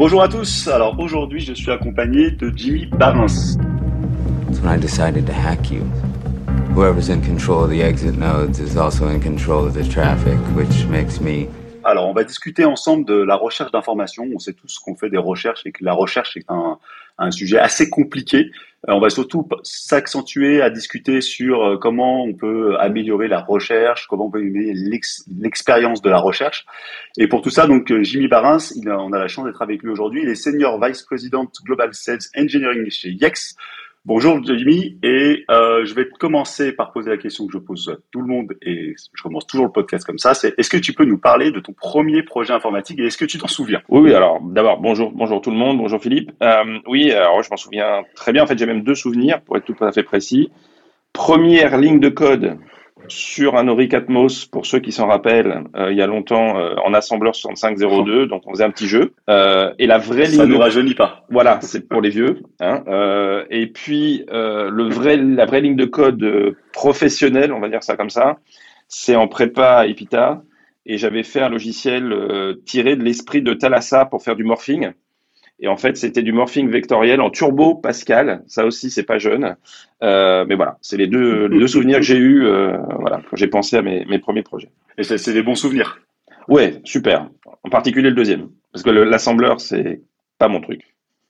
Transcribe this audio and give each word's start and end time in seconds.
Bonjour 0.00 0.22
à 0.22 0.28
tous. 0.28 0.66
Alors 0.66 0.98
aujourd'hui, 0.98 1.40
je 1.40 1.52
suis 1.52 1.70
accompagné 1.70 2.30
de 2.30 2.50
Jimmy. 2.56 2.88
That's 2.98 3.58
when 4.62 4.74
I 4.74 4.78
decided 4.78 5.26
to 5.26 5.32
hack 5.34 5.70
you. 5.70 5.82
Whoever's 6.74 7.10
in 7.10 7.20
control 7.20 7.64
of 7.64 7.70
the 7.70 7.82
exit 7.82 8.16
nodes 8.16 8.60
is 8.60 8.78
also 8.78 9.08
in 9.08 9.20
control 9.20 9.66
of 9.66 9.74
the 9.74 9.84
traffic, 9.84 10.38
which 10.56 10.86
makes 10.86 11.20
me 11.20 11.48
Alors, 11.90 12.08
on 12.08 12.12
va 12.12 12.22
discuter 12.22 12.64
ensemble 12.64 13.04
de 13.04 13.14
la 13.14 13.34
recherche 13.34 13.72
d'informations. 13.72 14.28
On 14.32 14.38
sait 14.38 14.52
tous 14.52 14.78
qu'on 14.78 14.94
fait 14.94 15.10
des 15.10 15.18
recherches 15.18 15.66
et 15.66 15.72
que 15.72 15.84
la 15.84 15.92
recherche 15.92 16.36
est 16.36 16.46
un, 16.48 16.78
sujet 17.30 17.58
assez 17.58 17.90
compliqué. 17.90 18.50
Euh, 18.88 18.92
on 18.94 19.00
va 19.00 19.10
surtout 19.10 19.46
s'accentuer 19.62 20.62
à 20.62 20.70
discuter 20.70 21.20
sur 21.20 21.62
euh, 21.62 21.76
comment 21.76 22.24
on 22.24 22.32
peut 22.32 22.78
améliorer 22.78 23.28
la 23.28 23.40
recherche, 23.40 24.06
comment 24.06 24.26
on 24.26 24.30
peut 24.30 24.38
améliorer 24.38 24.72
l'expérience 25.38 26.00
de 26.00 26.08
la 26.08 26.18
recherche. 26.18 26.64
Et 27.18 27.26
pour 27.26 27.42
tout 27.42 27.50
ça, 27.50 27.66
donc 27.66 27.90
euh, 27.90 28.02
Jimmy 28.02 28.28
Barins, 28.28 28.58
on 28.86 29.12
a 29.12 29.18
la 29.18 29.28
chance 29.28 29.44
d'être 29.44 29.60
avec 29.60 29.82
lui 29.82 29.90
aujourd'hui. 29.90 30.22
Il 30.22 30.28
est 30.30 30.34
Senior 30.34 30.80
Vice 30.82 31.02
President 31.02 31.50
Global 31.64 31.92
Sales 31.92 32.20
Engineering 32.38 32.88
chez 32.88 33.10
Yex. 33.10 33.56
Bonjour 34.06 34.42
Jimmy, 34.42 34.98
et 35.02 35.44
euh, 35.50 35.84
je 35.84 35.92
vais 35.92 36.08
commencer 36.08 36.72
par 36.72 36.90
poser 36.90 37.10
la 37.10 37.18
question 37.18 37.46
que 37.46 37.52
je 37.52 37.58
pose 37.58 37.90
à 37.90 37.98
tout 38.10 38.22
le 38.22 38.26
monde, 38.26 38.56
et 38.62 38.94
je 39.12 39.22
commence 39.22 39.46
toujours 39.46 39.66
le 39.66 39.72
podcast 39.72 40.06
comme 40.06 40.16
ça, 40.16 40.32
c'est 40.32 40.54
est-ce 40.58 40.70
que 40.70 40.78
tu 40.78 40.94
peux 40.94 41.04
nous 41.04 41.18
parler 41.18 41.50
de 41.50 41.60
ton 41.60 41.74
premier 41.74 42.22
projet 42.22 42.54
informatique, 42.54 42.98
et 42.98 43.04
est-ce 43.04 43.18
que 43.18 43.26
tu 43.26 43.36
t'en 43.36 43.46
souviens? 43.46 43.82
Oui, 43.90 44.00
oui, 44.00 44.14
alors 44.14 44.40
d'abord, 44.40 44.80
bonjour, 44.80 45.12
bonjour 45.12 45.42
tout 45.42 45.50
le 45.50 45.58
monde, 45.58 45.76
bonjour 45.76 46.00
Philippe. 46.00 46.32
Euh, 46.42 46.78
oui, 46.86 47.12
alors 47.12 47.42
je 47.42 47.50
m'en 47.50 47.58
souviens 47.58 48.02
très 48.14 48.32
bien, 48.32 48.42
en 48.42 48.46
fait 48.46 48.58
j'ai 48.58 48.64
même 48.64 48.84
deux 48.84 48.94
souvenirs, 48.94 49.42
pour 49.42 49.58
être 49.58 49.66
tout 49.66 49.76
à 49.84 49.92
fait 49.92 50.02
précis. 50.02 50.50
Première 51.12 51.76
ligne 51.76 52.00
de 52.00 52.08
code 52.08 52.56
sur 53.12 53.56
un 53.56 53.68
Oric 53.68 53.94
Atmos, 53.94 54.46
pour 54.46 54.66
ceux 54.66 54.80
qui 54.80 54.92
s'en 54.92 55.06
rappellent, 55.06 55.64
euh, 55.76 55.92
il 55.92 55.98
y 55.98 56.02
a 56.02 56.06
longtemps, 56.06 56.58
euh, 56.58 56.74
en 56.84 56.94
assembleur 56.94 57.34
6502, 57.34 58.26
donc 58.26 58.42
on 58.46 58.52
faisait 58.52 58.64
un 58.64 58.70
petit 58.70 58.88
jeu. 58.88 59.12
Euh, 59.28 59.72
et 59.78 59.86
la 59.86 59.98
vraie 59.98 60.26
Ça 60.26 60.44
ligne... 60.44 60.54
ne 60.54 60.58
rajeunit 60.58 60.94
pas. 60.94 61.24
Voilà, 61.30 61.60
c'est 61.62 61.88
pour 61.88 62.00
les 62.00 62.10
vieux. 62.10 62.42
Hein, 62.60 62.82
et 63.50 63.66
puis, 63.66 64.24
le 64.30 64.88
vrai, 64.88 65.16
la 65.16 65.46
vraie 65.46 65.60
ligne 65.60 65.76
de 65.76 65.84
code 65.84 66.56
professionnelle, 66.72 67.52
on 67.52 67.60
va 67.60 67.68
dire 67.68 67.82
ça 67.82 67.96
comme 67.96 68.10
ça, 68.10 68.38
c'est 68.88 69.16
en 69.16 69.28
prépa 69.28 69.78
à 69.78 69.86
Epita. 69.86 70.42
Et 70.86 70.96
j'avais 70.96 71.22
fait 71.22 71.40
un 71.40 71.50
logiciel 71.50 72.56
tiré 72.64 72.96
de 72.96 73.04
l'esprit 73.04 73.42
de 73.42 73.52
Thalassa 73.52 74.06
pour 74.06 74.22
faire 74.22 74.34
du 74.34 74.44
morphing. 74.44 74.92
Et 75.62 75.68
en 75.68 75.76
fait, 75.76 75.96
c'était 75.96 76.22
du 76.22 76.32
morphing 76.32 76.70
vectoriel 76.70 77.20
en 77.20 77.28
turbo 77.30 77.74
Pascal. 77.74 78.42
Ça 78.46 78.64
aussi, 78.64 78.90
c'est 78.90 79.02
pas 79.02 79.18
jeune. 79.18 79.56
Euh, 80.02 80.44
mais 80.48 80.54
voilà, 80.54 80.78
c'est 80.80 80.96
les 80.96 81.06
deux, 81.06 81.46
les 81.48 81.58
deux 81.58 81.66
souvenirs 81.66 81.98
que 81.98 82.04
j'ai 82.04 82.16
eus 82.16 82.46
euh, 82.46 82.78
voilà, 82.98 83.20
quand 83.28 83.36
j'ai 83.36 83.46
pensé 83.46 83.76
à 83.76 83.82
mes, 83.82 84.04
mes 84.06 84.18
premiers 84.18 84.42
projets. 84.42 84.70
Et 84.96 85.02
c'est 85.02 85.18
c'est 85.18 85.34
des 85.34 85.42
bons 85.42 85.54
souvenirs. 85.54 85.98
Ouais, 86.48 86.80
super. 86.84 87.28
En 87.62 87.68
particulier 87.68 88.08
le 88.08 88.14
deuxième. 88.16 88.48
Parce 88.72 88.82
que 88.82 88.90
le- 88.90 89.04
l'assembleur, 89.04 89.60
c'est 89.60 90.00
pas 90.38 90.48
mon 90.48 90.60
truc. 90.60 90.80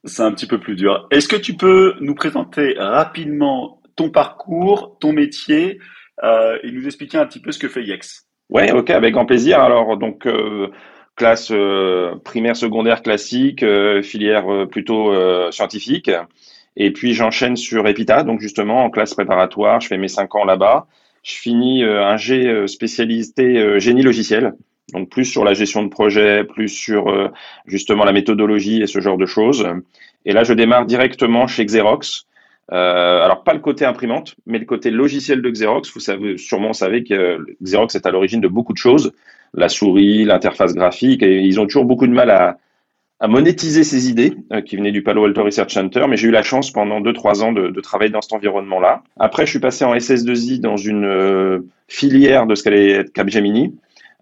C'est 0.05 0.22
un 0.22 0.33
petit 0.33 0.47
peu 0.47 0.59
plus 0.59 0.77
dur. 0.77 1.09
Est-ce 1.11 1.28
que 1.28 1.37
tu 1.37 1.55
peux 1.55 1.94
nous 2.00 2.15
présenter 2.15 2.75
rapidement 2.78 3.83
ton 3.97 4.11
parcours, 4.11 4.97
ton 5.00 5.12
métier, 5.12 5.78
euh, 6.22 6.56
et 6.62 6.70
nous 6.70 6.87
expliquer 6.87 7.19
un 7.19 7.27
petit 7.27 7.41
peu 7.41 7.50
ce 7.53 7.59
que 7.59 7.69
fait 7.69 7.83
Yex 7.83 8.27
Ouais, 8.48 8.72
ok, 8.72 8.91
avec 8.91 9.12
grand 9.12 9.27
plaisir. 9.27 9.61
Alors, 9.61 9.97
donc, 9.98 10.27
classe 11.21 11.51
euh, 11.51 12.15
primaire, 12.25 12.57
secondaire 12.57 13.03
classique, 13.03 13.63
euh, 13.63 14.01
filière 14.01 14.51
euh, 14.51 14.65
plutôt 14.65 15.13
scientifique. 15.53 16.11
Et 16.77 16.93
puis, 16.93 17.12
j'enchaîne 17.12 17.57
sur 17.57 17.87
EPITA, 17.87 18.23
donc 18.23 18.41
justement, 18.41 18.85
en 18.85 18.91
classe 18.91 19.12
préparatoire. 19.12 19.83
Je 19.83 19.89
fais 19.89 19.99
mes 19.99 20.09
cinq 20.09 20.35
ans 20.35 20.45
là-bas. 20.45 20.87
Je 21.23 21.35
finis 21.35 21.85
un 21.85 22.17
G 22.17 22.67
spécialisé 22.67 23.79
génie 23.79 24.03
logiciel. 24.03 24.55
Donc, 24.95 25.11
plus 25.11 25.27
sur 25.27 25.45
la 25.45 25.53
gestion 25.53 25.83
de 25.83 25.89
projet, 25.89 26.45
plus 26.45 26.69
sur 26.69 27.31
justement 27.67 28.05
la 28.05 28.12
méthodologie 28.12 28.81
et 28.81 28.87
ce 28.87 29.01
genre 29.01 29.19
de 29.19 29.27
choses. 29.27 29.69
Et 30.25 30.33
là, 30.33 30.43
je 30.45 30.55
démarre 30.55 30.87
directement 30.87 31.47
chez 31.47 31.67
Xerox. 31.67 32.27
Alors 32.71 33.43
pas 33.43 33.53
le 33.53 33.61
côté 33.61 33.84
imprimante, 33.84 34.37
mais 34.47 34.59
le 34.59 34.65
côté 34.65 34.91
logiciel 34.91 35.43
de 35.43 35.50
Xerox. 35.50 35.93
Vous 35.93 36.00
savez, 36.00 36.39
sûrement 36.39 36.69
vous 36.69 36.75
savez 36.84 37.05
que 37.05 37.44
Xerox 37.62 37.94
est 37.94 38.06
à 38.06 38.11
l'origine 38.11 38.41
de 38.41 38.49
beaucoup 38.49 38.73
de 38.73 38.78
choses, 38.78 39.12
la 39.55 39.69
souris, 39.69 40.25
l'interface 40.25 40.75
graphique, 40.75 41.22
et 41.22 41.41
ils 41.41 41.61
ont 41.61 41.66
toujours 41.66 41.84
beaucoup 41.84 42.06
de 42.06 42.12
mal 42.12 42.31
à, 42.31 42.59
à 43.21 43.28
monétiser 43.28 43.84
ces 43.84 44.09
idées 44.09 44.34
euh, 44.53 44.61
qui 44.62 44.77
venaient 44.77 44.93
du 44.93 45.03
Palo 45.03 45.25
Alto 45.25 45.43
Research 45.44 45.71
Center. 45.72 46.06
Mais 46.09 46.16
j'ai 46.16 46.28
eu 46.28 46.33
la 46.33 46.43
chance 46.43 46.71
pendant 46.71 47.00
deux 47.00 47.12
trois 47.12 47.43
ans 47.44 47.53
de, 47.53 47.69
de 47.69 47.81
travailler 47.81 48.11
dans 48.11 48.22
cet 48.22 48.33
environnement-là. 48.33 49.03
Après, 49.19 49.44
je 49.47 49.50
suis 49.50 49.61
passé 49.61 49.84
en 49.84 49.94
SS2I 49.94 50.61
dans 50.61 50.77
une 50.77 51.05
euh, 51.05 51.61
filière 51.88 52.47
de 52.47 52.55
ce 52.55 52.62
qu'allait 52.62 52.91
être 52.91 53.12
Capgemini 53.12 53.75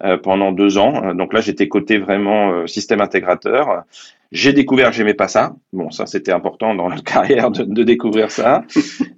euh, 0.05 0.17
pendant 0.17 0.53
deux 0.53 0.79
ans. 0.79 1.05
Euh, 1.05 1.15
Donc 1.15 1.33
là, 1.33 1.41
j'étais 1.41 1.67
côté 1.69 1.99
vraiment 1.99 2.53
euh, 2.53 2.67
système 2.67 3.01
intégrateur. 3.01 3.83
J'ai 4.31 4.53
découvert 4.53 4.91
que 4.91 4.97
j'aimais 4.97 5.15
pas 5.15 5.27
ça. 5.27 5.57
Bon, 5.73 5.91
ça 5.91 6.07
c'était 6.07 6.33
important 6.33 6.75
dans 6.75 6.89
la 6.89 6.99
carrière 7.05 7.51
de, 7.51 7.65
de 7.65 7.83
découvrir 7.83 8.31
ça. 8.31 8.63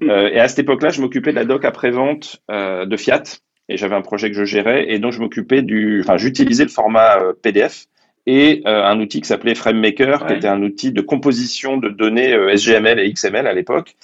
Et 0.00 0.38
à 0.40 0.48
cette 0.48 0.60
époque-là, 0.60 0.90
je 0.90 1.02
m'occupais 1.02 1.32
de 1.32 1.36
la 1.36 1.44
doc 1.44 1.64
après-vente 1.64 2.42
de 2.48 2.96
Fiat 2.96 3.24
et 3.70 3.76
j'avais 3.78 3.94
un 3.94 4.02
projet 4.02 4.30
que 4.30 4.36
je 4.36 4.44
gérais 4.44 4.90
et 4.92 4.98
donc 4.98 5.12
je 5.12 5.20
m'occupais 5.20 5.62
du, 5.62 6.00
enfin 6.02 6.16
j'utilisais 6.18 6.64
le 6.64 6.70
format 6.70 7.18
euh, 7.22 7.32
PDF 7.40 7.86
et 8.26 8.62
euh, 8.66 8.84
un 8.84 9.00
outil 9.00 9.20
qui 9.22 9.28
s'appelait 9.28 9.54
FrameMaker, 9.54 10.26
qui 10.26 10.32
était 10.34 10.48
un 10.48 10.62
outil 10.62 10.92
de 10.92 11.00
composition 11.00 11.76
de 11.78 11.88
données 11.88 12.34
euh, 12.34 12.50
SGML 12.54 12.98
et 13.00 13.10
XML 13.12 13.46
à 13.46 13.52
l'époque. 13.54 13.96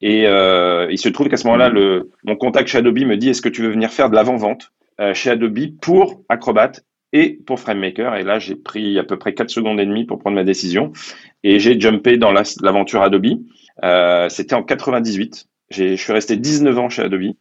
Et 0.00 0.26
euh, 0.26 0.86
il 0.90 0.98
se 0.98 1.08
trouve 1.08 1.28
qu'à 1.28 1.36
ce 1.36 1.46
moment-là, 1.46 1.70
le, 1.70 2.10
mon 2.24 2.36
contact 2.36 2.68
chez 2.68 2.78
Adobe 2.78 2.98
me 3.00 3.16
dit 3.16 3.30
Est-ce 3.30 3.42
que 3.42 3.48
tu 3.48 3.62
veux 3.62 3.70
venir 3.70 3.90
faire 3.90 4.10
de 4.10 4.14
l'avant-vente 4.14 4.72
chez 5.14 5.30
Adobe 5.30 5.58
pour 5.80 6.22
Acrobat 6.28 6.72
et 7.12 7.38
pour 7.46 7.58
FrameMaker? 7.58 8.14
Et 8.16 8.22
là, 8.22 8.38
j'ai 8.38 8.54
pris 8.54 8.98
à 8.98 9.04
peu 9.04 9.16
près 9.18 9.32
4 9.34 9.50
secondes 9.50 9.80
et 9.80 9.86
demie 9.86 10.04
pour 10.04 10.18
prendre 10.18 10.36
ma 10.36 10.44
décision 10.44 10.92
et 11.42 11.58
j'ai 11.58 11.80
jumpé 11.80 12.16
dans 12.18 12.30
la- 12.32 12.42
l'aventure 12.62 13.02
Adobe. 13.02 13.26
C'était 14.28 14.54
en 14.54 14.62
98. 14.62 15.46
J'ai- 15.70 15.96
Je 15.96 16.02
suis 16.02 16.12
resté 16.12 16.36
19 16.36 16.78
ans 16.78 16.88
chez 16.88 17.02
Adobe. 17.02 17.32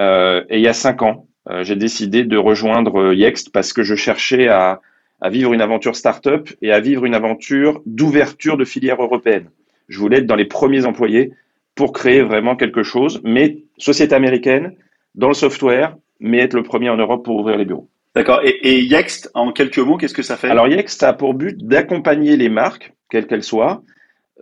Euh, 0.00 0.44
et 0.48 0.58
il 0.58 0.62
y 0.62 0.68
a 0.68 0.72
5 0.72 1.02
ans, 1.02 1.26
euh, 1.50 1.64
j'ai 1.64 1.76
décidé 1.76 2.24
de 2.24 2.36
rejoindre 2.36 3.00
euh, 3.00 3.14
Yext 3.14 3.50
parce 3.52 3.72
que 3.72 3.82
je 3.82 3.94
cherchais 3.94 4.48
à, 4.48 4.80
à 5.20 5.30
vivre 5.30 5.52
une 5.52 5.60
aventure 5.60 5.96
startup 5.96 6.50
et 6.62 6.72
à 6.72 6.80
vivre 6.80 7.04
une 7.04 7.14
aventure 7.14 7.82
d'ouverture 7.86 8.56
de 8.56 8.64
filière 8.64 9.02
européenne. 9.02 9.50
Je 9.88 9.98
voulais 9.98 10.18
être 10.18 10.26
dans 10.26 10.36
les 10.36 10.44
premiers 10.44 10.84
employés 10.84 11.32
pour 11.74 11.92
créer 11.92 12.22
vraiment 12.22 12.56
quelque 12.56 12.82
chose, 12.82 13.20
mais 13.24 13.58
société 13.78 14.14
américaine, 14.14 14.74
dans 15.14 15.28
le 15.28 15.34
software, 15.34 15.96
mais 16.20 16.38
être 16.38 16.54
le 16.54 16.62
premier 16.62 16.90
en 16.90 16.96
Europe 16.96 17.24
pour 17.24 17.36
ouvrir 17.36 17.56
les 17.56 17.64
bureaux. 17.64 17.88
D'accord. 18.14 18.40
Et, 18.44 18.50
et 18.62 18.82
Yext, 18.82 19.30
en 19.34 19.52
quelques 19.52 19.78
mots, 19.78 19.96
qu'est-ce 19.96 20.14
que 20.14 20.22
ça 20.22 20.36
fait? 20.36 20.48
Alors 20.48 20.68
Yext 20.68 21.02
a 21.02 21.12
pour 21.12 21.34
but 21.34 21.64
d'accompagner 21.64 22.36
les 22.36 22.48
marques, 22.48 22.92
quelles 23.10 23.26
qu'elles 23.26 23.44
soient, 23.44 23.82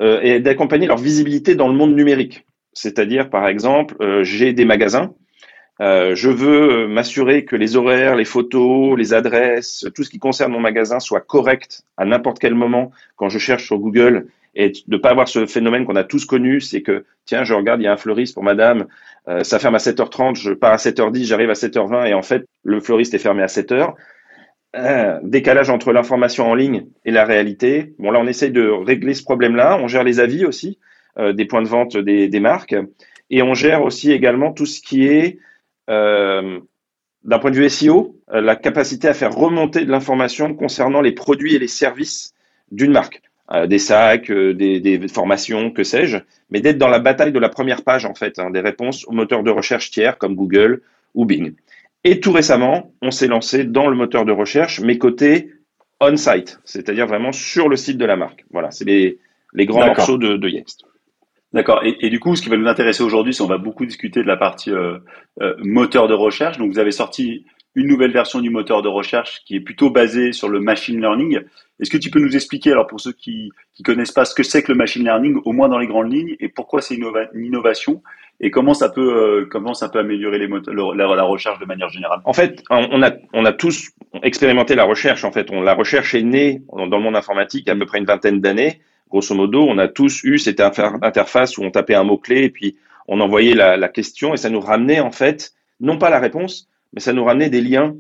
euh, 0.01 0.21
et 0.23 0.41
d'accompagner 0.41 0.87
leur 0.87 0.99
visibilité 0.99 1.55
dans 1.55 1.69
le 1.69 1.75
monde 1.75 1.95
numérique. 1.95 2.45
C'est-à-dire, 2.73 3.31
par 3.31 3.49
exemple, 3.49 3.97
euh, 4.03 4.25
j'ai 4.25 4.53
des 4.53 4.67
magasins, 4.67 5.15
euh, 5.81 6.15
je 6.15 6.31
veux 6.31 6.85
euh, 6.85 6.89
m'assurer 6.89 7.45
que 7.45 7.55
les 7.55 7.77
horaires, 7.77 8.17
les 8.17 8.25
photos, 8.25 8.97
les 8.97 9.13
adresses, 9.13 9.87
tout 9.95 10.05
ce 10.05 10.11
qui 10.11 10.19
concerne 10.19 10.53
mon 10.53 10.61
magasin 10.61 11.01
soit 11.01 11.21
correct 11.21 11.83
à 11.99 12.07
n'importe 12.07 12.39
quel 12.39 12.55
moment 12.55 12.93
quand 13.17 13.29
je 13.29 13.39
cherche 13.39 13.67
sur 13.67 13.79
Google 13.79 14.27
et 14.55 14.71
de 14.71 14.79
ne 14.89 14.97
pas 14.97 15.11
avoir 15.11 15.29
ce 15.29 15.45
phénomène 15.45 15.85
qu'on 15.85 15.97
a 15.97 16.05
tous 16.05 16.25
connu, 16.25 16.63
c'est 16.63 16.81
que, 16.81 17.05
tiens, 17.27 17.45
je 17.45 17.53
regarde, 17.53 17.83
il 17.83 17.85
y 17.85 17.87
a 17.87 17.93
un 17.93 17.99
fleuriste 17.99 18.33
pour 18.33 18.43
madame, 18.43 18.87
euh, 19.29 19.45
ça 19.45 19.59
ferme 19.59 19.75
à 19.75 19.79
7h30, 19.79 20.41
je 20.41 20.53
pars 20.53 20.73
à 20.73 20.77
7h10, 20.77 21.25
j'arrive 21.25 21.51
à 21.51 21.55
7h20 21.55 22.07
et 22.07 22.15
en 22.15 22.23
fait, 22.23 22.47
le 22.65 22.81
fleuriste 22.81 23.13
est 23.13 23.19
fermé 23.19 23.43
à 23.43 23.47
7h. 23.47 23.93
Euh, 24.77 25.21
décalage 25.23 25.69
entre 25.69 25.93
l'information 25.93 26.51
en 26.51 26.55
ligne 26.55 26.87
et 27.05 27.11
la 27.11 27.27
réalité. 27.27 27.95
Bon, 27.99 28.11
là, 28.11 28.19
on 28.19 28.27
essaye 28.27 28.51
de 28.51 28.67
régler 28.67 29.13
ce 29.13 29.23
problème-là. 29.25 29.79
On 29.79 29.89
gère 29.89 30.05
les 30.05 30.21
avis 30.21 30.45
aussi 30.47 30.79
des 31.33 31.47
points 31.47 31.63
de 31.63 31.67
vente 31.67 31.97
des, 31.97 32.29
des 32.29 32.41
marques 32.41 32.77
et 33.31 33.43
on 33.43 33.55
gère 33.55 33.83
aussi 33.83 34.13
également 34.13 34.53
tout 34.53 34.67
ce 34.67 34.83
qui 34.83 35.07
est 35.07 35.39
d'un 35.89 37.39
point 37.39 37.51
de 37.51 37.57
vue 37.57 37.69
SEO, 37.69 38.17
euh, 38.33 38.41
la 38.41 38.57
capacité 38.57 39.09
à 39.09 39.15
faire 39.15 39.35
remonter 39.35 39.85
de 39.85 39.91
l'information 39.91 40.55
concernant 40.55 41.01
les 41.01 41.13
produits 41.13 41.55
et 41.55 41.59
les 41.59 41.69
services 41.69 42.35
d'une 42.71 42.93
marque. 42.93 43.21
Euh, 43.53 43.69
des 43.69 43.79
sacs, 43.79 44.31
euh, 44.31 44.55
des, 44.55 44.81
des 44.81 45.07
formations, 45.07 45.71
que 45.71 45.85
sais-je, 45.85 46.19
mais 46.51 46.61
d'être 46.61 46.79
dans 46.79 46.89
la 46.89 46.99
bataille 46.99 47.31
de 47.31 47.39
la 47.39 47.49
première 47.49 47.85
page, 47.85 48.05
en 48.05 48.15
fait, 48.15 48.41
hein, 48.41 48.51
des 48.51 48.61
réponses 48.61 49.07
aux 49.07 49.13
moteurs 49.13 49.45
de 49.45 49.51
recherche 49.51 49.93
tiers 49.93 50.19
comme 50.19 50.35
Google 50.35 50.83
ou 51.15 51.27
Bing. 51.27 51.55
Et 52.03 52.19
tout 52.19 52.33
récemment, 52.33 52.93
on 53.03 53.13
s'est 53.13 53.29
lancé 53.29 53.63
dans 53.63 53.87
le 53.87 53.95
moteur 53.95 54.25
de 54.25 54.33
recherche, 54.33 54.81
mais 54.81 54.99
côté 54.99 55.53
on-site, 56.01 56.59
c'est-à-dire 56.65 57.07
vraiment 57.07 57.33
sur 57.33 57.69
le 57.69 57.77
site 57.77 57.99
de 57.99 58.05
la 58.05 58.17
marque. 58.17 58.45
Voilà, 58.51 58.73
c'est 58.73 58.85
les, 58.85 59.19
les 59.55 59.67
grands 59.67 59.87
morceaux 59.87 60.19
de, 60.19 60.37
de 60.37 60.49
Yext. 60.49 60.85
D'accord. 61.53 61.83
Et, 61.85 62.11
du 62.11 62.21
coup, 62.21 62.35
ce 62.37 62.43
qui 62.43 62.49
va 62.49 62.57
nous 62.57 62.67
intéresser 62.67 63.03
aujourd'hui, 63.03 63.33
c'est 63.33 63.43
on 63.43 63.47
va 63.47 63.59
beaucoup 63.59 63.87
discuter 63.87 64.23
de 64.23 64.27
la 64.27 64.37
partie 64.37 64.71
euh, 64.71 64.99
euh, 65.41 65.55
moteur 65.59 66.09
de 66.09 66.15
recherche. 66.15 66.59
Donc, 66.59 66.71
vous 66.71 66.79
avez 66.79 66.91
sorti 66.91 67.47
une 67.77 67.87
nouvelle 67.87 68.11
version 68.11 68.41
du 68.41 68.51
moteur 68.51 68.83
de 68.83 68.89
recherche 68.89 69.43
qui 69.45 69.55
est 69.55 69.61
plutôt 69.61 69.91
basée 69.91 70.33
sur 70.33 70.49
le 70.49 70.61
machine 70.61 70.99
learning. 70.99 71.41
Est-ce 71.79 71.91
que 71.91 71.99
tu 71.99 72.11
peux 72.11 72.21
nous 72.21 72.35
expliquer, 72.35 72.73
alors 72.73 72.87
pour 72.87 73.01
ceux 73.01 73.13
qui 73.13 73.51
ne 73.79 73.85
connaissent 73.85 74.13
pas 74.13 74.25
ce 74.25 74.35
que 74.35 74.43
c'est 74.43 74.63
que 74.63 74.73
le 74.73 74.79
machine 74.79 75.05
learning, 75.05 75.41
au 75.45 75.53
moins 75.53 75.69
dans 75.69 75.79
les 75.79 75.87
grandes 75.87 76.11
lignes, 76.11 76.37
et 76.41 76.49
pourquoi 76.49 76.81
c'est 76.81 76.95
une, 76.95 77.07
innovation 77.35 78.03
et 78.41 78.51
comment 78.51 78.75
ça 78.75 78.89
peut 78.89 79.01
euh, 79.01 79.47
comment 79.51 79.75
ça 79.75 79.89
peut 79.91 79.99
améliorer 79.99 80.39
la, 80.39 81.25
recherche 81.25 81.59
de 81.59 81.67
manière 81.67 81.91
générale? 81.91 82.21
En 82.25 82.33
fait, 82.33 82.63
on 82.71 83.03
a 83.03 83.13
on 83.35 83.45
a 83.45 83.53
tous 83.53 83.91
expérimenté 84.23 84.75
la 84.75 84.85
recherche. 84.85 85.25
En 85.25 85.33
fait, 85.33 85.51
la 85.51 85.75
recherche 85.75 86.15
est 86.15 86.23
née 86.23 86.63
dans 86.73 86.87
le 86.87 87.03
monde 87.03 87.17
informatique 87.17 87.69
à 87.69 87.77
peu 87.77 87.85
près 87.85 87.99
une 87.99 88.07
vingtaine 88.07 88.41
d'années. 88.41 88.81
Grosso 89.11 89.35
modo, 89.35 89.63
on 89.63 89.79
a 89.79 89.89
tous 89.89 90.25
eu 90.25 90.39
cette 90.39 90.61
interface 90.61 91.59
où 91.59 91.63
on 91.63 91.71
tapait 91.71 91.95
un 91.95 92.05
mot 92.05 92.19
clé 92.19 92.45
et 92.45 92.51
puis 92.51 92.77
on 93.09 93.21
envoyait 93.21 93.55
la, 93.55 93.77
la 93.77 93.89
question 93.89 94.35
et 94.35 94.37
ça 94.37 94.51
nous 94.51 94.61
ramenait 94.61 95.01
en 95.01 95.13
fait 95.13 95.53
non 95.81 95.99
pas 95.99 96.11
la 96.11 96.19
réponse, 96.19 96.69
mais 96.93 97.01
ça 97.01 97.13
nous 97.13 97.25
ramenait 97.25 97.51
des 97.51 97.61
liens 97.61 97.95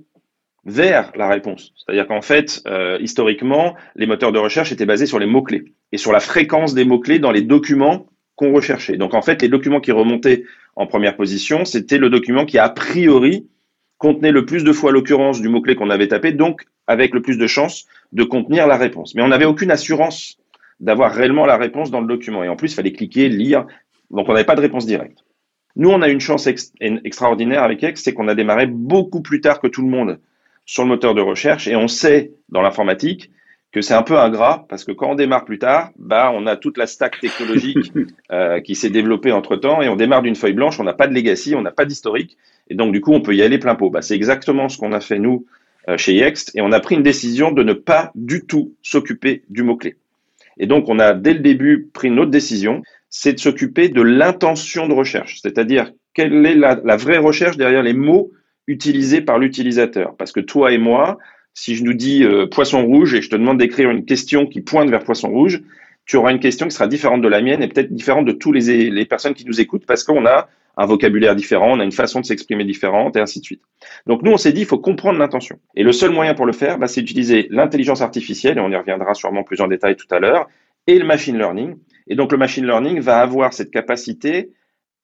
vers 0.64 1.12
la 1.14 1.28
réponse. 1.28 1.72
C'est-à-dire 1.76 2.08
qu'en 2.08 2.22
fait, 2.22 2.62
euh, 2.66 2.98
historiquement, 3.00 3.76
les 3.94 4.06
moteurs 4.06 4.32
de 4.32 4.38
recherche 4.38 4.72
étaient 4.72 4.86
basés 4.86 5.06
sur 5.06 5.20
les 5.20 5.26
mots-clés 5.26 5.72
et 5.92 5.96
sur 5.96 6.12
la 6.12 6.20
fréquence 6.20 6.74
des 6.74 6.84
mots-clés 6.84 7.20
dans 7.20 7.30
les 7.30 7.42
documents 7.42 8.06
qu'on 8.34 8.52
recherchait. 8.52 8.96
Donc 8.96 9.14
en 9.14 9.22
fait, 9.22 9.40
les 9.42 9.48
documents 9.48 9.80
qui 9.80 9.92
remontaient 9.92 10.44
en 10.74 10.86
première 10.86 11.16
position, 11.16 11.64
c'était 11.64 11.98
le 11.98 12.10
document 12.10 12.44
qui 12.44 12.58
a 12.58 12.68
priori 12.68 13.46
contenait 13.98 14.32
le 14.32 14.44
plus 14.44 14.64
de 14.64 14.72
fois 14.72 14.92
l'occurrence 14.92 15.40
du 15.40 15.48
mot-clé 15.48 15.74
qu'on 15.74 15.88
avait 15.88 16.08
tapé, 16.08 16.32
donc 16.32 16.66
avec 16.86 17.14
le 17.14 17.22
plus 17.22 17.38
de 17.38 17.46
chances 17.46 17.86
de 18.12 18.24
contenir 18.24 18.66
la 18.66 18.76
réponse. 18.76 19.14
Mais 19.14 19.22
on 19.22 19.28
n'avait 19.28 19.46
aucune 19.46 19.70
assurance 19.70 20.38
d'avoir 20.81 21.12
réellement 21.12 21.46
la 21.46 21.56
réponse 21.56 21.90
dans 21.90 22.00
le 22.00 22.06
document. 22.06 22.44
Et 22.44 22.49
en 22.49 22.56
plus, 22.56 22.73
il 22.73 22.75
fallait 22.75 22.93
cliquer, 22.93 23.28
lire, 23.28 23.67
donc 24.11 24.28
on 24.28 24.32
n'avait 24.32 24.44
pas 24.44 24.56
de 24.56 24.61
réponse 24.61 24.87
directe. 24.87 25.25
Nous, 25.76 25.90
on 25.90 26.00
a 26.00 26.08
une 26.08 26.20
chance 26.20 26.49
extraordinaire 26.81 27.62
avec 27.62 27.82
X, 27.82 28.02
c'est 28.02 28.14
qu'on 28.14 28.28
a 28.28 28.34
démarré 28.34 28.67
beaucoup 28.67 29.20
plus 29.20 29.40
tard 29.40 29.61
que 29.61 29.67
tout 29.67 29.82
le 29.82 29.88
monde 29.88 30.19
sur 30.64 30.82
le 30.82 30.88
moteur 30.88 31.14
de 31.14 31.20
recherche 31.20 31.69
et 31.69 31.76
on 31.76 31.87
sait 31.88 32.32
dans 32.49 32.61
l'informatique 32.61 33.31
que 33.73 33.81
c'est 33.81 33.94
un 33.94 34.02
peu 34.02 34.19
ingrat 34.19 34.67
parce 34.69 34.84
que 34.84 34.93
quand 34.93 35.11
on 35.11 35.14
démarre 35.14 35.44
plus 35.44 35.58
tard, 35.58 35.90
bah 35.99 36.32
on 36.34 36.46
a 36.46 36.56
toute 36.56 36.78
la 36.78 36.87
stack 36.87 37.20
technologique 37.20 37.93
euh, 38.32 38.61
qui 38.61 38.75
s'est 38.75 38.90
développée 38.90 39.32
entre 39.32 39.56
temps 39.56 39.82
et 39.82 39.88
on 39.88 39.96
démarre 39.96 40.23
d'une 40.23 40.34
feuille 40.34 40.55
blanche, 40.55 40.81
on 40.81 40.84
n'a 40.84 40.94
pas 40.94 41.06
de 41.06 41.14
legacy, 41.14 41.55
on 41.55 41.62
n'a 41.62 41.73
pas 41.73 41.84
d'historique 41.84 42.37
et 42.69 42.75
donc 42.75 42.93
du 42.93 43.00
coup 43.00 43.12
on 43.12 43.20
peut 43.20 43.34
y 43.34 43.43
aller 43.43 43.58
plein 43.58 43.75
pot. 43.75 43.90
Bah, 43.90 44.02
c'est 44.02 44.17
exactement 44.17 44.69
ce 44.69 44.78
qu'on 44.78 44.93
a 44.93 45.00
fait 45.00 45.19
nous 45.19 45.46
euh, 45.88 45.96
chez 45.96 46.14
Yext 46.14 46.52
et 46.55 46.62
on 46.62 46.73
a 46.73 46.81
pris 46.81 46.96
une 46.96 47.02
décision 47.02 47.52
de 47.52 47.62
ne 47.62 47.75
pas 47.75 48.11
du 48.14 48.46
tout 48.46 48.75
s'occuper 48.82 49.43
du 49.50 49.62
mot 49.62 49.76
clé. 49.76 49.96
Et 50.58 50.66
donc 50.66 50.88
on 50.88 50.98
a 50.98 51.14
dès 51.14 51.34
le 51.34 51.40
début 51.40 51.88
pris 51.92 52.08
une 52.08 52.18
autre 52.18 52.30
décision, 52.30 52.82
c'est 53.08 53.34
de 53.34 53.38
s'occuper 53.38 53.88
de 53.88 54.02
l'intention 54.02 54.88
de 54.88 54.94
recherche, 54.94 55.40
c'est-à-dire 55.42 55.92
quelle 56.14 56.46
est 56.46 56.54
la, 56.54 56.96
vraie 56.96 57.18
recherche 57.18 57.56
derrière 57.56 57.82
les 57.82 57.92
mots 57.92 58.32
utilisés 58.66 59.20
par 59.20 59.38
l'utilisateur? 59.38 60.16
Parce 60.16 60.32
que 60.32 60.40
toi 60.40 60.72
et 60.72 60.78
moi, 60.78 61.18
si 61.52 61.76
je 61.76 61.84
nous 61.84 61.92
dis 61.92 62.24
euh, 62.24 62.46
poisson 62.46 62.84
rouge 62.86 63.14
et 63.14 63.20
je 63.20 63.28
te 63.28 63.36
demande 63.36 63.58
d'écrire 63.58 63.90
une 63.90 64.04
question 64.06 64.46
qui 64.46 64.62
pointe 64.62 64.88
vers 64.88 65.04
poisson 65.04 65.28
rouge, 65.28 65.62
tu 66.06 66.16
auras 66.16 66.32
une 66.32 66.40
question 66.40 66.66
qui 66.66 66.74
sera 66.74 66.86
différente 66.86 67.20
de 67.20 67.28
la 67.28 67.42
mienne 67.42 67.62
et 67.62 67.68
peut-être 67.68 67.92
différente 67.92 68.24
de 68.24 68.32
tous 68.32 68.52
les, 68.52 68.90
les 68.90 69.04
personnes 69.04 69.34
qui 69.34 69.44
nous 69.44 69.60
écoutent 69.60 69.84
parce 69.86 70.04
qu'on 70.04 70.24
a 70.24 70.48
un 70.76 70.87
vocabulaire 70.87 71.34
différent, 71.34 71.73
on 71.73 71.81
a 71.81 71.84
une 71.84 71.93
façon 71.93 72.20
de 72.20 72.26
s'exprimer 72.26 72.64
différente 72.64 73.17
et 73.17 73.20
ainsi 73.20 73.40
de 73.40 73.44
suite. 73.44 73.62
Donc 74.06 74.23
nous, 74.23 74.32
on 74.32 74.37
s'est 74.37 74.52
dit, 74.52 74.61
il 74.61 74.67
faut 74.67 74.78
comprendre 74.78 75.19
l'intention. 75.19 75.58
Et 75.75 75.82
le 75.82 75.93
seul 75.93 76.11
moyen 76.11 76.34
pour 76.34 76.46
le 76.46 76.52
faire, 76.52 76.78
bah, 76.78 76.87
c'est 76.87 77.00
d'utiliser 77.00 77.49
l'intelligence 77.50 78.02
artificielle, 78.02 78.58
et 78.58 78.61
on 78.61 78.70
y 78.70 78.76
reviendra 78.76 79.14
sûrement 79.14 79.43
plus 79.43 79.61
en 79.61 79.69
détail 79.69 79.96
tout 79.96 80.06
à 80.11 80.19
l'heure, 80.19 80.49
et 80.87 80.99
le 80.99 81.05
machine 81.05 81.38
learning, 81.38 81.76
et 82.08 82.14
donc 82.14 82.31
le 82.31 82.38
machine 82.38 82.67
learning 82.67 83.00
va 83.00 83.19
avoir 83.19 83.52
cette 83.52 83.70
capacité, 83.70 84.52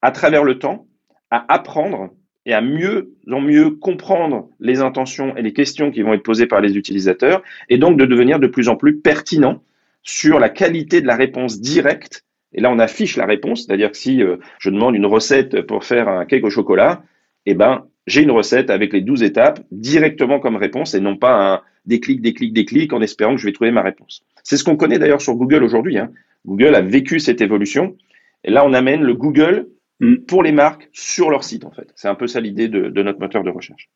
à 0.03 0.11
travers 0.11 0.45
le 0.45 0.59
temps, 0.59 0.87
à 1.31 1.45
apprendre 1.53 2.11
et 2.45 2.53
à 2.53 2.61
mieux 2.61 3.15
en 3.31 3.41
mieux 3.41 3.71
comprendre 3.71 4.49
les 4.61 4.81
intentions 4.81 5.37
et 5.37 5.43
les 5.43 5.53
questions 5.53 5.91
qui 5.91 6.03
vont 6.03 6.13
être 6.13 6.25
posées 6.25 6.47
par 6.47 6.61
les 6.61 6.77
utilisateurs, 6.77 7.43
et 7.69 7.79
donc 7.79 7.97
de 7.97 8.05
devenir 8.05 8.39
de 8.39 8.47
plus 8.47 8.69
en 8.69 8.77
plus 8.77 8.99
pertinent 8.99 9.63
sur 10.03 10.39
la 10.39 10.49
qualité 10.49 11.01
de 11.01 11.07
la 11.07 11.17
réponse 11.17 11.61
directe. 11.61 12.25
Et 12.55 12.61
là, 12.61 12.71
on 12.71 12.79
affiche 12.79 13.17
la 13.17 13.27
réponse, 13.27 13.65
c'est-à-dire 13.65 13.91
que 13.91 13.97
si 13.97 14.23
euh, 14.23 14.37
je 14.59 14.71
demande 14.71 14.95
une 14.95 15.07
recette 15.07 15.63
pour 15.63 15.85
faire 15.85 16.09
un 16.09 16.25
cake 16.25 16.45
au 16.45 16.51
chocolat, 16.51 17.03
eh 17.47 17.55
ben, 17.55 17.87
j'ai 18.07 18.23
une 18.23 18.31
recette 18.31 18.71
avec 18.71 18.93
les 18.93 19.01
12 19.01 19.23
étapes 19.23 19.61
directement 19.71 20.41
comme 20.41 20.57
réponse 20.57 20.95
et 20.95 21.01
non 21.01 21.17
pas 21.17 21.55
un 21.55 21.61
déclic, 21.87 22.21
déclic, 22.21 22.53
déclic 22.53 22.93
en 22.93 23.01
espérant 23.01 23.35
que 23.35 23.41
je 23.41 23.47
vais 23.47 23.53
trouver 23.53 23.71
ma 23.71 23.83
réponse. 23.83 24.25
C'est 24.43 24.57
ce 24.57 24.65
qu'on 24.65 24.77
connaît 24.77 24.99
d'ailleurs 24.99 25.21
sur 25.21 25.35
Google 25.35 25.63
aujourd'hui. 25.63 25.99
Hein. 25.99 26.11
Google 26.47 26.75
a 26.75 26.81
vécu 26.81 27.21
cette 27.21 27.41
évolution. 27.41 27.97
Et 28.45 28.51
là, 28.51 28.65
on 28.65 28.73
amène 28.73 29.03
le 29.03 29.15
Google 29.15 29.69
mm. 30.01 30.17
pour 30.27 30.43
les 30.43 30.53
marques 30.53 30.89
sur 30.93 31.31
leur 31.31 31.45
site, 31.45 31.65
en 31.65 31.71
fait. 31.71 31.93
C'est 31.95 32.09
un 32.09 32.15
peu 32.15 32.27
ça 32.27 32.41
l'idée 32.41 32.69
de, 32.69 33.03
notre 33.03 33.21
moteur 33.21 33.45
de 33.45 33.51
recherche. 33.51 33.89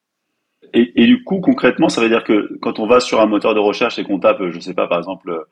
Et, 0.72 1.06
du 1.06 1.22
coup, 1.22 1.40
concrètement, 1.40 1.88
ça 1.88 2.02
veut 2.02 2.08
dire 2.08 2.24
que 2.24 2.58
quand 2.60 2.80
on 2.80 2.86
va 2.86 3.00
sur 3.00 3.20
un 3.20 3.26
moteur 3.26 3.54
de 3.54 3.60
recherche 3.60 3.98
et 3.98 4.04
qu'on 4.04 4.18
tape, 4.18 4.38
je 4.50 4.56
ne 4.56 4.60
sais 4.60 4.74
pas, 4.74 4.88
par 4.88 4.98
exemple, 4.98 5.46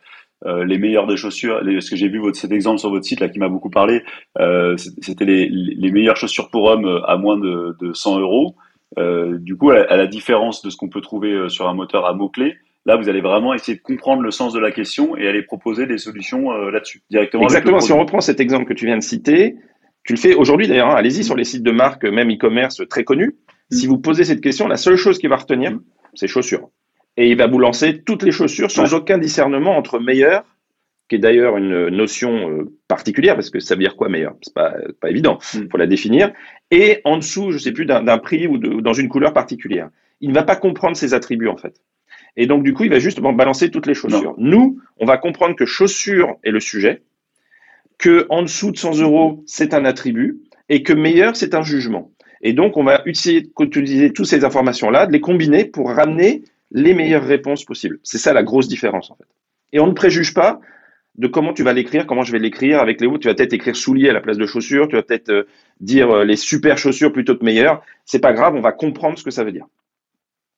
euh, 0.47 0.65
les 0.65 0.79
meilleures 0.79 1.07
des 1.07 1.17
chaussures, 1.17 1.61
ce 1.63 1.91
que 1.91 1.97
j'ai 1.97 2.09
vu 2.09 2.19
votre, 2.19 2.37
cet 2.37 2.53
exemple 2.53 2.79
sur 2.79 2.91
votre 2.91 3.05
site 3.05 3.21
là 3.21 3.29
qui 3.29 3.39
m'a 3.39 3.49
beaucoup 3.49 3.71
parlé, 3.71 4.03
euh, 4.39 4.77
c'était 4.77 5.25
les, 5.25 5.91
meilleures 5.91 6.17
chaussures 6.17 6.51
pour 6.51 6.65
hommes 6.65 7.03
à 7.07 7.17
moins 7.17 7.39
de, 7.39 7.93
100 7.93 8.21
euros. 8.21 8.57
Euh, 8.99 9.39
du 9.39 9.57
coup, 9.57 9.71
à, 9.71 9.97
la 9.97 10.07
différence 10.07 10.63
de 10.63 10.71
ce 10.71 10.77
qu'on 10.77 10.89
peut 10.89 11.01
trouver 11.01 11.49
sur 11.49 11.69
un 11.69 11.75
moteur 11.75 12.07
à 12.07 12.15
mots-clés, 12.15 12.57
Là, 12.87 12.97
vous 12.97 13.09
allez 13.09 13.23
vraiment 13.23 13.55
essayer 13.55 13.79
de 13.79 13.83
comprendre 13.83 14.23
le 14.23 14.31
sens 14.31 14.53
de 14.53 14.59
la 14.59 14.71
question 14.71 15.17
et 15.17 15.27
aller 15.27 15.43
proposer 15.43 15.87
des 15.87 15.97
solutions 15.97 16.53
euh, 16.53 16.71
là-dessus 16.71 17.03
directement. 17.11 17.45
Exactement. 17.45 17.81
Si 17.81 17.93
on 17.93 17.99
reprend 17.99 18.21
cet 18.21 18.41
exemple 18.41 18.67
que 18.67 18.75
tu 18.75 18.85
viens 18.85 18.99
de 18.99 19.03
citer, 19.03 19.57
tu 20.05 20.13
le 20.13 20.19
fais 20.19 20.35
aujourd'hui 20.35 20.69
d'ailleurs. 20.69 20.91
Hein, 20.91 20.97
allez-y 20.97 21.25
sur 21.25 21.35
les 21.35 21.45
sites 21.45 21.63
de 21.63 21.71
marque, 21.71 22.05
même 22.05 22.31
e-commerce 22.31 22.83
très 22.91 23.05
connus. 23.05 23.37
Si 23.71 23.87
vous 23.87 23.99
posez 23.99 24.25
cette 24.25 24.43
question, 24.43 24.69
la 24.69 24.77
seule 24.77 24.97
chose 24.97 25.19
qu'il 25.19 25.31
va 25.31 25.37
retenir, 25.37 25.73
mm. 25.73 25.81
c'est 26.13 26.27
chaussures. 26.27 26.69
Et 27.17 27.31
il 27.31 27.37
va 27.37 27.47
vous 27.47 27.59
lancer 27.59 28.03
toutes 28.03 28.23
les 28.23 28.33
chaussures 28.33 28.71
sans 28.71 28.95
aucun 28.95 29.19
discernement 29.19 29.77
entre 29.77 29.99
meilleur, 29.99 30.45
qui 31.09 31.17
est 31.17 31.19
d'ailleurs 31.19 31.57
une 31.57 31.89
notion 31.89 32.51
euh, 32.51 32.73
particulière, 32.89 33.35
parce 33.35 33.51
que 33.51 33.61
ça 33.61 33.75
veut 33.75 33.81
dire 33.81 33.95
quoi 33.95 34.09
meilleur? 34.09 34.35
C'est 34.43 34.55
pas, 34.55 34.75
pas 35.01 35.11
évident, 35.11 35.39
il 35.55 35.65
mm. 35.65 35.69
faut 35.71 35.77
la 35.77 35.87
définir. 35.87 36.33
Et 36.71 37.01
en 37.05 37.19
dessous, 37.19 37.53
je 37.53 37.59
sais 37.59 37.73
plus, 37.73 37.87
d'un 37.87 38.19
prix 38.19 38.47
ou, 38.47 38.55
ou 38.55 38.81
dans 38.81 38.95
une 38.95 39.09
couleur 39.09 39.33
particulière. 39.33 39.91
Il 40.21 40.31
ne 40.31 40.35
va 40.35 40.43
pas 40.43 40.57
comprendre 40.57 40.97
ces 40.97 41.15
attributs 41.15 41.49
en 41.49 41.57
fait. 41.57 41.81
Et 42.37 42.47
donc, 42.47 42.65
du 42.65 42.75
coup, 42.75 42.85
il 42.85 42.91
va 42.91 42.99
juste 42.99 43.21
balancer 43.21 43.71
toutes 43.71 43.87
les 43.87 43.95
chaussures. 43.95 44.35
Nous, 44.39 44.81
on 44.99 45.07
va 45.07 45.19
comprendre 45.19 45.55
que 45.55 45.67
chaussure 45.67 46.37
est 46.43 46.51
le 46.51 46.61
sujet, 46.61 47.03
que 47.99 48.27
en 48.29 48.43
dessous 48.43 48.73
de 48.73 48.77
100 48.77 49.01
euros, 49.01 49.45
c'est 49.47 49.73
un 49.73 49.85
attribut, 49.85 50.41
et 50.69 50.83
que 50.83 50.93
meilleur, 50.93 51.37
c'est 51.37 51.55
un 51.55 51.63
jugement. 51.63 52.11
Et 52.41 52.53
donc, 52.53 52.77
on 52.77 52.85
va 52.85 53.03
utiliser, 53.07 53.51
utiliser 53.61 54.13
toutes 54.13 54.27
ces 54.27 54.45
informations-là, 54.45 55.07
de 55.07 55.13
les 55.13 55.21
combiner 55.21 55.65
pour 55.65 55.91
ramener 55.91 56.43
les 56.75 56.93
meilleures 56.93 57.25
réponses 57.25 57.65
possibles. 57.65 57.99
C'est 58.03 58.19
ça 58.19 58.35
la 58.35 58.43
grosse 58.43 58.69
différence, 58.69 59.11
en 59.11 59.17
fait. 59.17 59.25
Et 59.73 59.81
on 59.81 59.87
ne 59.87 59.93
préjuge 59.93 60.35
pas 60.35 60.61
de 61.17 61.27
comment 61.27 61.55
tu 61.55 61.63
vas 61.63 61.73
l'écrire, 61.73 62.07
comment 62.07 62.23
je 62.23 62.33
vais 62.33 62.39
l'écrire 62.39 62.81
avec 62.81 63.01
les 63.01 63.09
mots. 63.09 63.19
Tu 63.19 63.29
vas 63.29 63.35
peut-être 63.35 63.55
écrire 63.55 63.75
souliers 63.75 64.11
à 64.11 64.13
la 64.13 64.21
place 64.21 64.37
de 64.37 64.47
chaussures, 64.47 64.89
tu 64.89 64.97
vas 64.97 65.03
peut-être 65.03 65.31
euh, 65.31 65.45
dire 65.81 66.11
euh, 66.11 66.25
les 66.25 66.37
super 66.37 66.77
chaussures 66.77 67.13
plutôt 67.13 67.37
que 67.37 67.45
meilleures. 67.45 67.83
C'est 68.05 68.19
pas 68.19 68.33
grave, 68.33 68.55
on 68.55 68.61
va 68.61 68.73
comprendre 68.73 69.19
ce 69.19 69.25
que 69.25 69.31
ça 69.31 69.45
veut 69.45 69.53
dire 69.53 69.67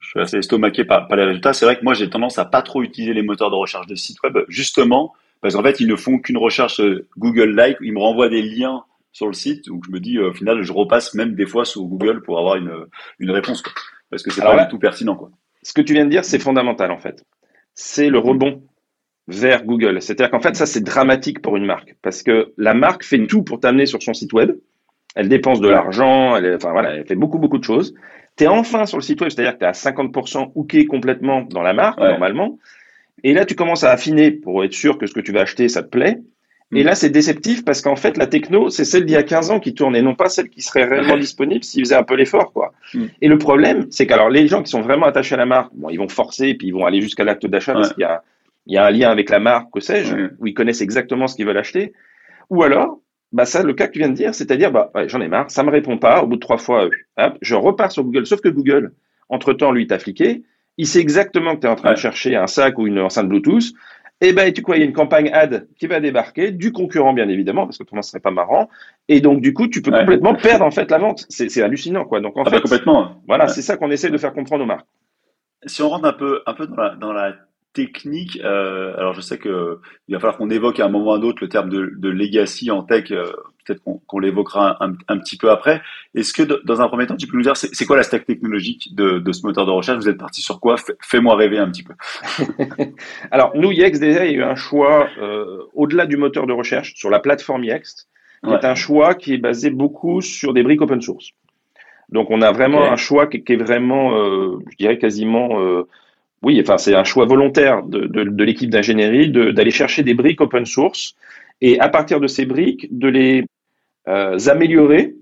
je 0.06 0.10
suis 0.10 0.20
assez 0.20 0.36
estomaqué 0.38 0.84
par, 0.84 1.08
les 1.16 1.24
résultats. 1.24 1.52
C'est 1.52 1.64
vrai 1.64 1.76
que 1.76 1.84
moi, 1.84 1.94
j'ai 1.94 2.08
tendance 2.08 2.38
à 2.38 2.44
pas 2.44 2.62
trop 2.62 2.82
utiliser 2.82 3.12
les 3.12 3.22
moteurs 3.22 3.50
de 3.50 3.56
recherche 3.56 3.86
de 3.86 3.94
sites 3.94 4.22
web, 4.22 4.38
justement, 4.48 5.12
parce 5.40 5.54
qu'en 5.54 5.62
fait, 5.62 5.80
ils 5.80 5.88
ne 5.88 5.96
font 5.96 6.18
qu'une 6.18 6.36
recherche 6.36 6.80
euh, 6.80 7.08
Google-like. 7.18 7.78
Ils 7.80 7.92
me 7.92 7.98
renvoient 7.98 8.28
des 8.28 8.42
liens 8.42 8.84
sur 9.12 9.26
le 9.26 9.32
site, 9.32 9.66
donc 9.66 9.84
je 9.86 9.90
me 9.90 9.98
dis, 9.98 10.18
euh, 10.18 10.30
au 10.30 10.32
final, 10.32 10.62
je 10.62 10.72
repasse 10.72 11.14
même 11.14 11.34
des 11.34 11.46
fois 11.46 11.64
sur 11.64 11.82
Google 11.82 12.22
pour 12.22 12.38
avoir 12.38 12.56
une, 12.56 12.86
une 13.18 13.30
réponse, 13.30 13.62
quoi. 13.62 13.72
parce 14.10 14.22
que 14.22 14.30
c'est 14.30 14.42
pas 14.42 14.64
du 14.64 14.70
tout 14.70 14.78
pertinent. 14.78 15.16
Quoi. 15.16 15.30
Ce 15.66 15.72
que 15.72 15.82
tu 15.82 15.94
viens 15.94 16.04
de 16.04 16.10
dire, 16.10 16.24
c'est 16.24 16.38
fondamental, 16.38 16.90
en 16.90 16.98
fait. 16.98 17.24
C'est 17.74 18.08
le 18.08 18.18
rebond 18.18 18.62
vers 19.26 19.64
Google. 19.64 20.00
C'est-à-dire 20.00 20.30
qu'en 20.30 20.40
fait, 20.40 20.54
ça, 20.54 20.66
c'est 20.66 20.82
dramatique 20.82 21.42
pour 21.42 21.56
une 21.56 21.66
marque, 21.66 21.96
parce 22.02 22.22
que 22.22 22.52
la 22.56 22.74
marque 22.74 23.04
fait 23.04 23.26
tout 23.26 23.42
pour 23.42 23.58
t'amener 23.60 23.86
sur 23.86 24.02
son 24.02 24.14
site 24.14 24.32
web. 24.32 24.52
Elle 25.16 25.28
dépense 25.28 25.60
de 25.60 25.68
l'argent, 25.68 26.36
elle, 26.36 26.54
enfin 26.54 26.72
voilà, 26.72 26.94
elle 26.94 27.06
fait 27.06 27.16
beaucoup 27.16 27.38
beaucoup 27.38 27.58
de 27.58 27.64
choses 27.64 27.94
tu 28.36 28.44
es 28.44 28.46
enfin 28.46 28.86
sur 28.86 28.98
le 28.98 29.02
site 29.02 29.20
web, 29.20 29.30
c'est-à-dire 29.30 29.54
que 29.54 29.58
tu 29.58 29.64
es 29.64 29.68
à 29.68 29.72
50% 29.72 30.52
hooké 30.54 30.86
complètement 30.86 31.42
dans 31.42 31.62
la 31.62 31.72
marque, 31.72 31.98
normalement. 31.98 32.58
Et 33.24 33.32
là, 33.32 33.44
tu 33.46 33.54
commences 33.54 33.82
à 33.82 33.90
affiner 33.90 34.30
pour 34.30 34.62
être 34.62 34.74
sûr 34.74 34.98
que 34.98 35.06
ce 35.06 35.14
que 35.14 35.20
tu 35.20 35.32
vas 35.32 35.40
acheter, 35.40 35.68
ça 35.68 35.82
te 35.82 35.88
plaît. 35.88 36.18
Et 36.74 36.82
là, 36.82 36.96
c'est 36.96 37.10
déceptif 37.10 37.64
parce 37.64 37.80
qu'en 37.80 37.94
fait, 37.94 38.16
la 38.16 38.26
techno, 38.26 38.70
c'est 38.70 38.84
celle 38.84 39.04
d'il 39.04 39.12
y 39.12 39.16
a 39.16 39.22
15 39.22 39.52
ans 39.52 39.60
qui 39.60 39.72
tourne 39.72 39.94
et 39.94 40.02
non 40.02 40.16
pas 40.16 40.28
celle 40.28 40.48
qui 40.48 40.62
serait 40.62 40.84
réellement 40.84 41.16
disponible 41.16 41.62
s'ils 41.62 41.84
faisaient 41.84 41.94
un 41.94 42.02
peu 42.02 42.16
l'effort, 42.16 42.52
quoi. 42.52 42.72
Mm. 42.92 43.04
Et 43.22 43.28
le 43.28 43.38
problème, 43.38 43.86
c'est 43.90 44.06
qu'alors, 44.06 44.30
les 44.30 44.48
gens 44.48 44.62
qui 44.62 44.70
sont 44.70 44.80
vraiment 44.80 45.06
attachés 45.06 45.36
à 45.36 45.38
la 45.38 45.46
marque, 45.46 45.70
bon, 45.74 45.90
ils 45.90 45.98
vont 45.98 46.08
forcer 46.08 46.48
et 46.48 46.54
puis 46.54 46.68
ils 46.68 46.74
vont 46.74 46.84
aller 46.84 47.00
jusqu'à 47.00 47.22
l'acte 47.22 47.46
d'achat 47.46 47.72
parce 47.72 47.92
qu'il 47.92 48.02
y 48.02 48.04
a, 48.04 48.22
il 48.66 48.74
y 48.74 48.78
a 48.78 48.84
un 48.84 48.90
lien 48.90 49.10
avec 49.10 49.30
la 49.30 49.38
marque, 49.38 49.72
que 49.72 49.80
sais-je, 49.80 50.16
où 50.40 50.46
ils 50.46 50.54
connaissent 50.54 50.80
exactement 50.80 51.28
ce 51.28 51.36
qu'ils 51.36 51.46
veulent 51.46 51.56
acheter. 51.56 51.92
Ou 52.50 52.64
alors, 52.64 53.00
bah 53.32 53.44
ça, 53.44 53.62
le 53.62 53.72
cas 53.72 53.86
que 53.86 53.92
tu 53.92 54.00
viens 54.00 54.08
de 54.08 54.14
dire, 54.14 54.34
c'est-à-dire, 54.34 54.72
bah, 54.72 54.90
j'en 55.06 55.20
ai 55.20 55.28
marre, 55.28 55.50
ça 55.50 55.62
me 55.62 55.70
répond 55.70 55.98
pas, 55.98 56.22
au 56.22 56.26
bout 56.26 56.36
de 56.36 56.40
trois 56.40 56.58
fois, 56.58 56.88
euh, 57.18 57.30
je 57.42 57.54
repars 57.54 57.92
sur 57.92 58.02
Google. 58.02 58.26
Sauf 58.26 58.40
que 58.40 58.48
Google, 58.48 58.92
entre-temps, 59.28 59.70
lui, 59.70 59.86
t'a 59.86 59.98
fliqué, 59.98 60.42
il 60.78 60.86
sait 60.86 61.00
exactement 61.00 61.54
que 61.54 61.60
tu 61.60 61.66
es 61.66 61.70
en 61.70 61.76
train 61.76 61.92
de 61.92 61.98
chercher 61.98 62.36
un 62.36 62.46
sac 62.46 62.78
ou 62.78 62.86
une 62.86 62.98
enceinte 62.98 63.28
Bluetooth, 63.28 63.72
Eh 64.22 64.32
ben, 64.32 64.50
tu 64.52 64.62
quoi, 64.62 64.76
il 64.76 64.80
y 64.80 64.82
a 64.82 64.86
une 64.86 64.94
campagne 64.94 65.30
ad 65.32 65.68
qui 65.78 65.86
va 65.86 66.00
débarquer, 66.00 66.50
du 66.50 66.72
concurrent 66.72 67.12
bien 67.12 67.28
évidemment, 67.28 67.66
parce 67.66 67.76
que 67.76 67.82
autrement 67.82 68.02
ce 68.02 68.10
serait 68.10 68.20
pas 68.20 68.30
marrant. 68.30 68.70
Et 69.08 69.20
donc 69.20 69.42
du 69.42 69.52
coup, 69.52 69.68
tu 69.68 69.82
peux 69.82 69.90
complètement 69.90 70.34
perdre 70.34 70.64
en 70.64 70.70
fait 70.70 70.90
la 70.90 70.98
vente. 70.98 71.26
C'est 71.28 71.62
hallucinant 71.62 72.04
quoi. 72.04 72.20
Donc 72.20 72.36
en 72.36 72.42
ah 72.42 72.44
bah, 72.44 72.50
fait, 72.52 72.62
complètement. 72.62 73.22
Voilà, 73.26 73.48
c'est 73.48 73.62
ça 73.62 73.76
qu'on 73.76 73.90
essaie 73.90 74.10
de 74.10 74.18
faire 74.18 74.32
comprendre 74.32 74.64
aux 74.64 74.66
marques. 74.66 74.86
Si 75.66 75.82
on 75.82 75.90
rentre 75.90 76.06
un 76.06 76.12
peu, 76.12 76.42
un 76.46 76.54
peu 76.54 76.66
dans 76.66 76.76
la, 76.76 76.94
dans 76.94 77.12
la 77.12 77.34
technique, 77.74 78.40
euh, 78.42 78.96
alors 78.96 79.12
je 79.12 79.20
sais 79.20 79.36
que 79.36 79.80
il 80.08 80.14
va 80.14 80.20
falloir 80.20 80.38
qu'on 80.38 80.48
évoque 80.48 80.80
à 80.80 80.86
un 80.86 80.88
moment 80.88 81.10
ou 81.10 81.12
à 81.12 81.18
un 81.18 81.22
autre 81.22 81.42
le 81.42 81.48
terme 81.50 81.68
de, 81.68 81.92
de 81.96 82.08
legacy 82.08 82.70
en 82.70 82.82
tech. 82.82 83.10
Euh, 83.10 83.30
peut-être 83.66 83.82
qu'on 84.06 84.18
l'évoquera 84.18 84.82
un, 84.84 84.94
un, 85.08 85.18
petit 85.18 85.36
peu 85.36 85.50
après. 85.50 85.82
Est-ce 86.14 86.32
que 86.32 86.42
dans 86.64 86.80
un 86.80 86.88
premier 86.88 87.06
temps, 87.06 87.16
tu 87.16 87.26
peux 87.26 87.36
nous 87.36 87.42
dire 87.42 87.56
c'est 87.56 87.86
quoi 87.86 87.96
la 87.96 88.02
stack 88.02 88.26
technologique 88.26 88.94
de, 88.94 89.18
de, 89.18 89.32
ce 89.32 89.46
moteur 89.46 89.66
de 89.66 89.70
recherche? 89.70 89.98
Vous 89.98 90.08
êtes 90.08 90.18
parti 90.18 90.40
sur 90.40 90.60
quoi? 90.60 90.76
Fais-moi 91.02 91.36
rêver 91.36 91.58
un 91.58 91.70
petit 91.70 91.82
peu. 91.82 91.94
alors 93.30 93.52
nous, 93.54 93.72
Yext 93.72 94.00
déjà, 94.00 94.24
il 94.24 94.32
y 94.32 94.34
a 94.34 94.38
eu 94.38 94.42
un 94.42 94.54
choix 94.54 95.08
euh, 95.18 95.62
au-delà 95.74 96.06
du 96.06 96.16
moteur 96.16 96.46
de 96.46 96.52
recherche 96.52 96.94
sur 96.94 97.10
la 97.10 97.20
plateforme 97.20 97.64
Yext, 97.64 98.08
qui 98.44 98.52
est 98.52 98.64
un 98.64 98.74
choix 98.74 99.14
qui 99.14 99.34
est 99.34 99.38
basé 99.38 99.70
beaucoup 99.70 100.20
sur 100.20 100.52
des 100.54 100.62
briques 100.62 100.82
open 100.82 101.00
source. 101.00 101.32
Donc 102.10 102.30
on 102.30 102.40
a 102.42 102.52
vraiment 102.52 102.84
un 102.84 102.96
choix 102.96 103.26
qui, 103.26 103.42
qui 103.42 103.54
est 103.54 103.56
vraiment, 103.56 104.16
euh, 104.16 104.58
je 104.70 104.76
dirais 104.76 104.98
quasiment 104.98 105.60
euh, 105.60 105.88
oui, 106.42 106.60
enfin, 106.60 106.78
c'est 106.78 106.94
un 106.94 107.02
choix 107.02 107.24
volontaire 107.24 107.82
de, 107.82 108.06
de, 108.06 108.24
de 108.24 108.44
l'équipe 108.44 108.70
d'ingénierie 108.70 109.30
d'aller 109.30 109.70
chercher 109.70 110.02
des 110.04 110.14
briques 110.14 110.40
open 110.40 110.64
source 110.64 111.16
et 111.60 111.80
à 111.80 111.88
partir 111.88 112.20
de 112.20 112.26
ces 112.26 112.44
briques, 112.46 112.86
de 112.96 113.08
les 113.08 113.44
euh, 114.08 114.38
améliorer 114.46 115.14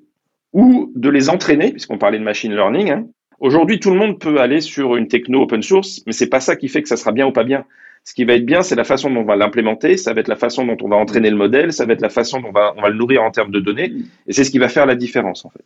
ou 0.52 0.92
de 0.94 1.08
les 1.08 1.28
entraîner, 1.30 1.70
puisqu'on 1.70 1.98
parlait 1.98 2.18
de 2.18 2.24
machine 2.24 2.54
learning. 2.54 2.90
Hein. 2.90 3.06
Aujourd'hui, 3.40 3.80
tout 3.80 3.90
le 3.90 3.96
monde 3.96 4.20
peut 4.20 4.40
aller 4.40 4.60
sur 4.60 4.96
une 4.96 5.08
techno 5.08 5.42
open 5.42 5.62
source, 5.62 6.02
mais 6.06 6.12
c'est 6.12 6.28
pas 6.28 6.40
ça 6.40 6.56
qui 6.56 6.68
fait 6.68 6.82
que 6.82 6.88
ça 6.88 6.96
sera 6.96 7.12
bien 7.12 7.26
ou 7.26 7.32
pas 7.32 7.44
bien. 7.44 7.64
Ce 8.04 8.14
qui 8.14 8.24
va 8.24 8.34
être 8.34 8.44
bien, 8.44 8.62
c'est 8.62 8.76
la 8.76 8.84
façon 8.84 9.10
dont 9.10 9.20
on 9.20 9.24
va 9.24 9.36
l'implémenter, 9.36 9.96
ça 9.96 10.12
va 10.12 10.20
être 10.20 10.28
la 10.28 10.36
façon 10.36 10.66
dont 10.66 10.76
on 10.82 10.88
va 10.88 10.96
entraîner 10.96 11.30
le 11.30 11.36
modèle, 11.36 11.72
ça 11.72 11.86
va 11.86 11.94
être 11.94 12.02
la 12.02 12.10
façon 12.10 12.40
dont 12.40 12.48
on 12.48 12.52
va, 12.52 12.74
on 12.76 12.82
va 12.82 12.90
le 12.90 12.96
nourrir 12.96 13.22
en 13.22 13.30
termes 13.30 13.50
de 13.50 13.60
données, 13.60 13.92
et 14.26 14.32
c'est 14.32 14.44
ce 14.44 14.50
qui 14.50 14.58
va 14.58 14.68
faire 14.68 14.86
la 14.86 14.94
différence 14.94 15.44
en 15.44 15.50
fait. 15.50 15.64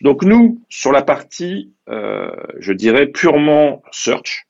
Donc 0.00 0.24
nous, 0.24 0.60
sur 0.68 0.92
la 0.92 1.02
partie, 1.02 1.72
euh, 1.88 2.30
je 2.60 2.72
dirais 2.72 3.08
purement 3.08 3.82
search, 3.90 4.46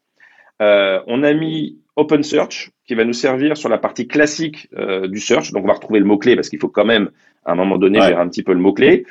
euh, 0.60 1.00
on 1.06 1.22
a 1.22 1.32
mis 1.32 1.78
OpenSearch 1.96 2.70
qui 2.86 2.94
va 2.94 3.04
nous 3.04 3.12
servir 3.12 3.56
sur 3.56 3.68
la 3.68 3.78
partie 3.78 4.06
classique 4.06 4.68
du 5.08 5.20
search. 5.20 5.52
Donc 5.52 5.64
on 5.64 5.68
va 5.68 5.74
retrouver 5.74 5.98
le 5.98 6.04
mot-clé 6.04 6.36
parce 6.36 6.48
qu'il 6.48 6.58
faut 6.58 6.68
quand 6.68 6.84
même 6.84 7.10
à 7.44 7.52
un 7.52 7.54
moment 7.54 7.78
donné 7.78 8.00
gérer 8.00 8.14
un 8.14 8.28
petit 8.28 8.42
peu 8.42 8.52
le 8.52 8.60
mot-clé. 8.60 9.04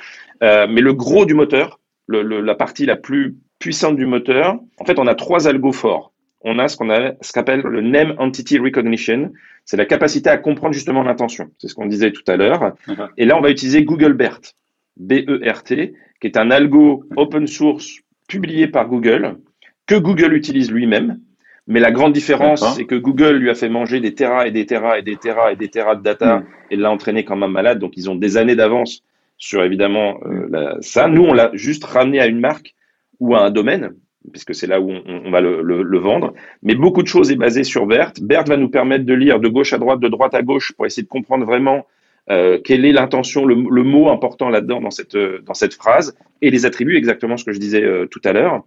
Euh, 0.44 0.68
mais 0.70 0.82
le 0.82 0.94
gros 0.94 1.26
du 1.26 1.34
moteur, 1.34 1.80
la 2.08 2.56
partie 2.56 2.86
la 2.86 2.96
plus 2.96 3.38
puissante 3.60 3.96
du 3.96 4.06
moteur, 4.06 4.60
en 4.80 4.86
fait 4.86 5.00
on 5.00 5.08
a 5.08 5.16
trois 5.16 5.48
algos 5.48 5.72
forts. 5.72 6.14
On 6.44 6.58
a 6.58 6.68
ce 6.68 6.76
qu'on 6.76 6.90
a 6.90 7.14
ce 7.22 7.34
qu'appelle 7.34 7.62
le 7.62 7.82
Name 7.82 8.16
Entity 8.18 8.58
Recognition. 8.58 9.32
C'est 9.64 9.78
la 9.78 9.86
capacité 9.86 10.30
à 10.30 10.38
comprendre 10.38 10.74
justement 10.74 11.04
l'intention. 11.04 11.52
C'est 11.60 11.68
ce 11.68 11.76
qu'on 11.76 11.86
disait 11.86 12.12
tout 12.12 12.24
à 12.28 12.36
l'heure. 12.36 12.74
Et 13.18 13.26
là 13.26 13.38
on 13.38 13.42
va 13.42 13.52
utiliser 13.52 13.84
Google 13.84 14.14
BERT, 14.14 14.56
B-E-R-T, 14.98 15.94
qui 16.20 16.28
est 16.28 16.38
un 16.38 16.50
algo 16.50 17.04
open 17.16 17.46
source 17.46 18.00
publié 18.28 18.68
par 18.68 18.88
Google 18.88 19.38
que 19.86 19.96
Google 19.96 20.34
utilise 20.34 20.72
lui-même 20.72 21.20
mais 21.68 21.80
la 21.80 21.92
grande 21.92 22.14
différence, 22.14 22.66
c'est 22.76 22.86
que 22.86 22.96
Google 22.96 23.36
lui 23.36 23.50
a 23.50 23.56
fait 23.56 23.70
manger 23.70 24.00
des 24.00 24.14
terras 24.14 24.48
et 24.48 24.52
des 24.52 24.66
terras 24.66 24.98
et 24.98 25.04
des 25.04 25.16
terras 25.16 25.52
et 25.52 25.56
des 25.56 25.70
terras 25.70 25.96
de 25.96 26.02
data 26.02 26.40
hmm. 26.40 26.46
et 26.72 26.76
l'a 26.76 26.92
entraîné 26.92 27.24
comme 27.24 27.44
un 27.44 27.48
malade. 27.48 27.80
Donc, 27.80 27.94
ils 27.98 28.10
ont 28.10 28.16
des 28.16 28.38
années 28.38 28.56
d'avance 28.56 29.04
sur 29.38 29.64
évidemment 29.64 30.20
euh, 30.26 30.76
ça. 30.82 31.08
Nous, 31.08 31.24
on 31.24 31.34
l'a 31.34 31.52
juste 31.54 31.84
ramené 31.84 32.20
à 32.20 32.28
une 32.28 32.40
marque 32.40 32.76
ou 33.20 33.36
à 33.36 33.42
un 33.42 33.52
domaine, 33.52 33.94
puisque 34.32 34.56
c'est 34.56 34.68
là 34.68 34.82
où 34.82 34.92
on, 34.92 35.30
va 35.30 35.42
le, 35.42 35.98
vendre. 36.00 36.34
Mais 36.64 36.74
beaucoup 36.74 37.04
de 37.04 37.08
choses 37.08 37.32
est 37.32 37.36
basé 37.36 37.64
sur 37.64 37.86
BERT. 37.86 38.14
BERT 38.22 38.46
va 38.48 38.58
nous 38.58 38.70
permettre 38.70 39.06
de 39.06 39.14
lire 39.14 39.40
de 39.40 39.48
gauche 39.48 39.74
à 39.74 39.78
droite, 39.78 40.00
de 40.00 40.08
droite 40.08 40.34
à 40.34 40.42
gauche, 40.42 40.74
pour 40.74 40.88
essayer 40.88 41.04
de 41.04 41.08
comprendre 41.08 41.46
vraiment 41.46 41.86
euh, 42.32 42.60
quelle 42.64 42.86
est 42.86 42.92
l'intention, 42.92 43.46
le, 43.46 43.56
mot 43.56 44.10
important 44.10 44.50
là-dedans 44.50 44.82
dans 44.82 44.92
cette, 44.92 45.16
dans 45.18 45.54
cette 45.54 45.76
phrase, 45.76 46.16
et 46.42 46.50
les 46.50 46.66
attributs, 46.66 46.98
exactement 46.98 47.38
ce 47.38 47.46
que 47.46 47.52
je 47.52 47.60
disais 47.60 47.84
euh, 47.84 48.08
tout 48.08 48.22
à 48.24 48.34
l'heure. 48.34 48.64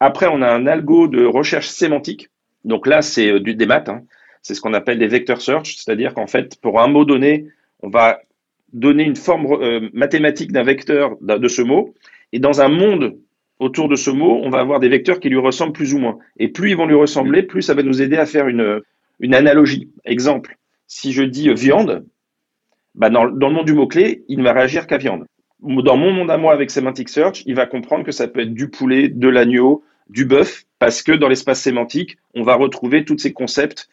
Après, 0.00 0.26
on 0.26 0.42
a 0.42 0.50
un 0.50 0.66
algo 0.66 1.06
de 1.06 1.24
recherche 1.24 1.68
sémantique. 1.68 2.28
Donc 2.64 2.86
là, 2.86 3.02
c'est 3.02 3.30
euh, 3.30 3.40
des 3.40 3.66
maths. 3.66 3.88
Hein. 3.88 4.02
C'est 4.42 4.54
ce 4.54 4.60
qu'on 4.60 4.74
appelle 4.74 4.98
des 4.98 5.08
vector 5.08 5.40
search, 5.40 5.76
c'est-à-dire 5.76 6.14
qu'en 6.14 6.26
fait, 6.26 6.60
pour 6.60 6.80
un 6.80 6.88
mot 6.88 7.04
donné, 7.04 7.46
on 7.80 7.88
va 7.88 8.20
donner 8.72 9.04
une 9.04 9.16
forme 9.16 9.46
euh, 9.52 9.88
mathématique 9.92 10.52
d'un 10.52 10.62
vecteur 10.62 11.16
de 11.20 11.48
ce 11.48 11.62
mot. 11.62 11.94
Et 12.32 12.38
dans 12.38 12.60
un 12.60 12.68
monde 12.68 13.18
autour 13.58 13.88
de 13.88 13.96
ce 13.96 14.10
mot, 14.10 14.40
on 14.42 14.50
va 14.50 14.60
avoir 14.60 14.80
des 14.80 14.88
vecteurs 14.88 15.20
qui 15.20 15.28
lui 15.28 15.38
ressemblent 15.38 15.72
plus 15.72 15.94
ou 15.94 15.98
moins. 15.98 16.18
Et 16.38 16.48
plus 16.48 16.70
ils 16.70 16.76
vont 16.76 16.86
lui 16.86 16.94
ressembler, 16.94 17.42
plus 17.42 17.62
ça 17.62 17.74
va 17.74 17.82
nous 17.82 18.02
aider 18.02 18.16
à 18.16 18.26
faire 18.26 18.48
une, 18.48 18.82
analogie. 19.32 19.90
Exemple, 20.04 20.56
si 20.88 21.12
je 21.12 21.22
dis 21.22 21.52
viande, 21.54 22.04
bah 22.94 23.10
dans, 23.10 23.28
dans 23.28 23.48
le 23.48 23.54
monde 23.54 23.66
du 23.66 23.74
mot-clé, 23.74 24.24
il 24.28 24.38
ne 24.38 24.42
va 24.42 24.52
réagir 24.52 24.86
qu'à 24.86 24.96
viande. 24.96 25.26
Dans 25.60 25.96
mon 25.96 26.10
monde 26.10 26.30
à 26.30 26.38
moi 26.38 26.52
avec 26.52 26.70
Semantic 26.70 27.08
Search, 27.08 27.44
il 27.46 27.54
va 27.54 27.66
comprendre 27.66 28.04
que 28.04 28.10
ça 28.10 28.26
peut 28.26 28.40
être 28.40 28.54
du 28.54 28.68
poulet, 28.68 29.08
de 29.08 29.28
l'agneau, 29.28 29.84
du 30.08 30.24
bœuf, 30.24 30.64
parce 30.82 31.04
que 31.04 31.12
dans 31.12 31.28
l'espace 31.28 31.60
sémantique, 31.60 32.18
on 32.34 32.42
va 32.42 32.56
retrouver 32.56 33.04
tous 33.04 33.16
ces 33.16 33.32
concepts 33.32 33.88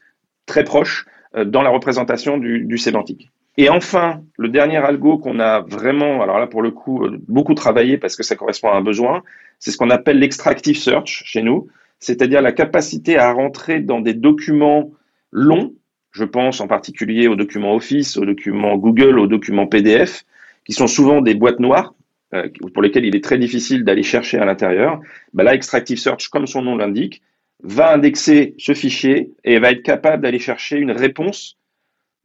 très 0.47 0.63
proches 0.63 1.05
euh, 1.35 1.45
dans 1.45 1.61
la 1.61 1.69
représentation 1.69 2.39
du, 2.39 2.79
sémantique. 2.79 3.29
Et 3.57 3.69
enfin, 3.69 4.23
le 4.39 4.49
dernier 4.49 4.77
algo 4.77 5.19
qu'on 5.19 5.39
a 5.39 5.59
vraiment, 5.59 6.23
alors 6.23 6.39
là 6.39 6.47
pour 6.47 6.63
le 6.63 6.71
coup, 6.71 7.05
euh, 7.05 7.21
beaucoup 7.27 7.53
travaillé 7.53 7.99
parce 7.99 8.15
que 8.15 8.23
ça 8.23 8.35
correspond 8.35 8.69
à 8.69 8.75
un 8.75 8.81
besoin, 8.81 9.21
c'est 9.59 9.69
ce 9.69 9.77
qu'on 9.77 9.91
appelle 9.91 10.17
l'extractive 10.17 10.79
search 10.79 11.21
chez 11.27 11.43
nous, 11.43 11.67
c'est-à-dire 11.99 12.41
la 12.41 12.53
capacité 12.53 13.19
à 13.19 13.31
rentrer 13.33 13.81
dans 13.81 14.01
des 14.01 14.15
documents 14.15 14.89
longs, 15.31 15.75
je 16.09 16.23
pense 16.23 16.59
en 16.59 16.65
particulier 16.65 17.27
aux 17.27 17.35
documents 17.35 17.75
Office, 17.75 18.17
aux 18.17 18.25
documents 18.25 18.77
Google, 18.77 19.19
aux 19.19 19.27
documents 19.27 19.67
PDF, 19.67 20.25
qui 20.65 20.73
sont 20.73 20.87
souvent 20.87 21.21
des 21.21 21.35
boîtes 21.35 21.59
noires, 21.59 21.93
euh, 22.33 22.47
pour 22.73 22.81
lesquels 22.81 23.05
il 23.05 23.15
est 23.15 23.23
très 23.23 23.37
difficile 23.37 23.83
d'aller 23.83 24.03
chercher 24.03 24.37
à 24.37 24.45
l'intérieur, 24.45 24.99
bah 25.33 25.43
là, 25.43 25.53
Extractive 25.53 25.97
Search, 25.97 26.29
comme 26.29 26.47
son 26.47 26.61
nom 26.61 26.75
l'indique, 26.75 27.21
va 27.63 27.93
indexer 27.93 28.55
ce 28.57 28.73
fichier 28.73 29.31
et 29.43 29.59
va 29.59 29.71
être 29.71 29.83
capable 29.83 30.23
d'aller 30.23 30.39
chercher 30.39 30.77
une 30.77 30.91
réponse 30.91 31.57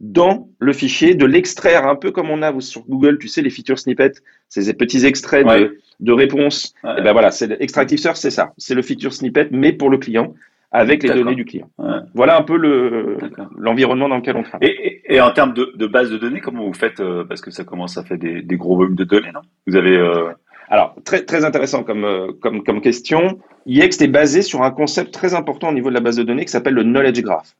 dans 0.00 0.48
le 0.58 0.72
fichier, 0.72 1.14
de 1.14 1.24
l'extraire, 1.24 1.86
un 1.86 1.96
peu 1.96 2.10
comme 2.10 2.28
on 2.28 2.42
a 2.42 2.60
sur 2.60 2.82
Google, 2.82 3.18
tu 3.18 3.28
sais, 3.28 3.42
les 3.42 3.50
feature 3.50 3.78
snippets, 3.78 4.20
ces 4.48 4.74
petits 4.74 5.06
extraits 5.06 5.46
de, 5.46 5.78
de 6.00 6.12
réponses. 6.12 6.74
Et 6.84 7.02
ben 7.02 7.12
voilà, 7.12 7.30
c'est 7.30 7.50
Extractive 7.60 7.98
Search, 7.98 8.16
c'est 8.16 8.30
ça. 8.30 8.52
C'est 8.58 8.74
le 8.74 8.82
feature 8.82 9.12
snippet, 9.12 9.48
mais 9.50 9.72
pour 9.72 9.90
le 9.90 9.98
client 9.98 10.34
avec 10.74 11.04
les 11.04 11.10
données 11.10 11.36
du 11.36 11.44
client. 11.44 11.70
Voilà 12.14 12.36
un 12.36 12.42
peu 12.42 12.56
le 12.56 13.16
l'environnement 13.56 14.08
dans 14.08 14.16
lequel 14.16 14.36
on 14.36 14.42
travaille. 14.42 14.68
Et, 14.68 15.14
et, 15.14 15.20
en 15.20 15.32
termes 15.32 15.54
de, 15.54 15.72
de, 15.76 15.86
base 15.86 16.10
de 16.10 16.18
données, 16.18 16.40
comment 16.40 16.64
vous 16.64 16.74
faites 16.74 17.00
euh, 17.00 17.24
Parce 17.24 17.40
que 17.40 17.50
ça 17.50 17.64
commence 17.64 17.96
à 17.96 18.02
faire 18.02 18.18
des, 18.18 18.42
des 18.42 18.56
gros 18.56 18.76
volumes 18.76 18.96
de 18.96 19.04
données, 19.04 19.30
non? 19.32 19.42
Vous 19.66 19.76
avez 19.76 19.96
euh... 19.96 20.30
alors 20.68 20.96
très 21.04 21.24
très 21.24 21.44
intéressant 21.44 21.84
comme 21.84 22.04
euh, 22.04 22.32
comme 22.40 22.64
comme 22.64 22.80
question. 22.80 23.38
Yext 23.66 24.02
est 24.02 24.08
basé 24.08 24.42
sur 24.42 24.62
un 24.62 24.72
concept 24.72 25.14
très 25.14 25.34
important 25.34 25.68
au 25.68 25.72
niveau 25.72 25.90
de 25.90 25.94
la 25.94 26.00
base 26.00 26.16
de 26.16 26.24
données 26.24 26.44
qui 26.44 26.50
s'appelle 26.50 26.74
le 26.74 26.82
knowledge 26.82 27.22
graph. 27.22 27.54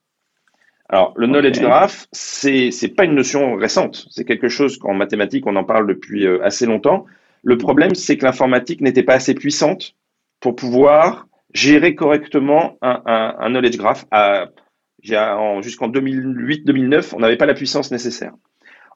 Alors 0.89 1.15
le 1.17 1.29
knowledge 1.29 1.61
graph, 1.61 2.07
c'est 2.11 2.73
c'est 2.73 2.89
pas 2.89 3.05
une 3.05 3.15
notion 3.15 3.55
récente. 3.55 4.07
C'est 4.11 4.25
quelque 4.25 4.49
chose 4.49 4.77
qu'en 4.77 4.95
mathématiques 4.95 5.47
on 5.47 5.55
en 5.55 5.65
parle 5.65 5.87
depuis 5.87 6.27
assez 6.43 6.67
longtemps. 6.67 7.07
Le 7.45 7.59
problème, 7.59 7.95
c'est 7.95 8.17
que 8.17 8.25
l'informatique 8.25 8.81
n'était 8.81 9.03
pas 9.03 9.15
assez 9.15 9.35
puissante 9.35 9.95
pour 10.41 10.57
pouvoir 10.57 11.27
gérer 11.55 11.95
correctement 11.95 12.77
un, 12.83 13.03
un, 13.07 13.37
un 13.39 13.51
knowledge 13.51 13.79
graph. 13.79 14.05
Jusqu'en 15.03 15.89
2008-2009, 15.89 17.15
on 17.15 17.21
n'avait 17.21 17.37
pas 17.37 17.47
la 17.47 17.55
puissance 17.55 17.91
nécessaire. 17.91 18.33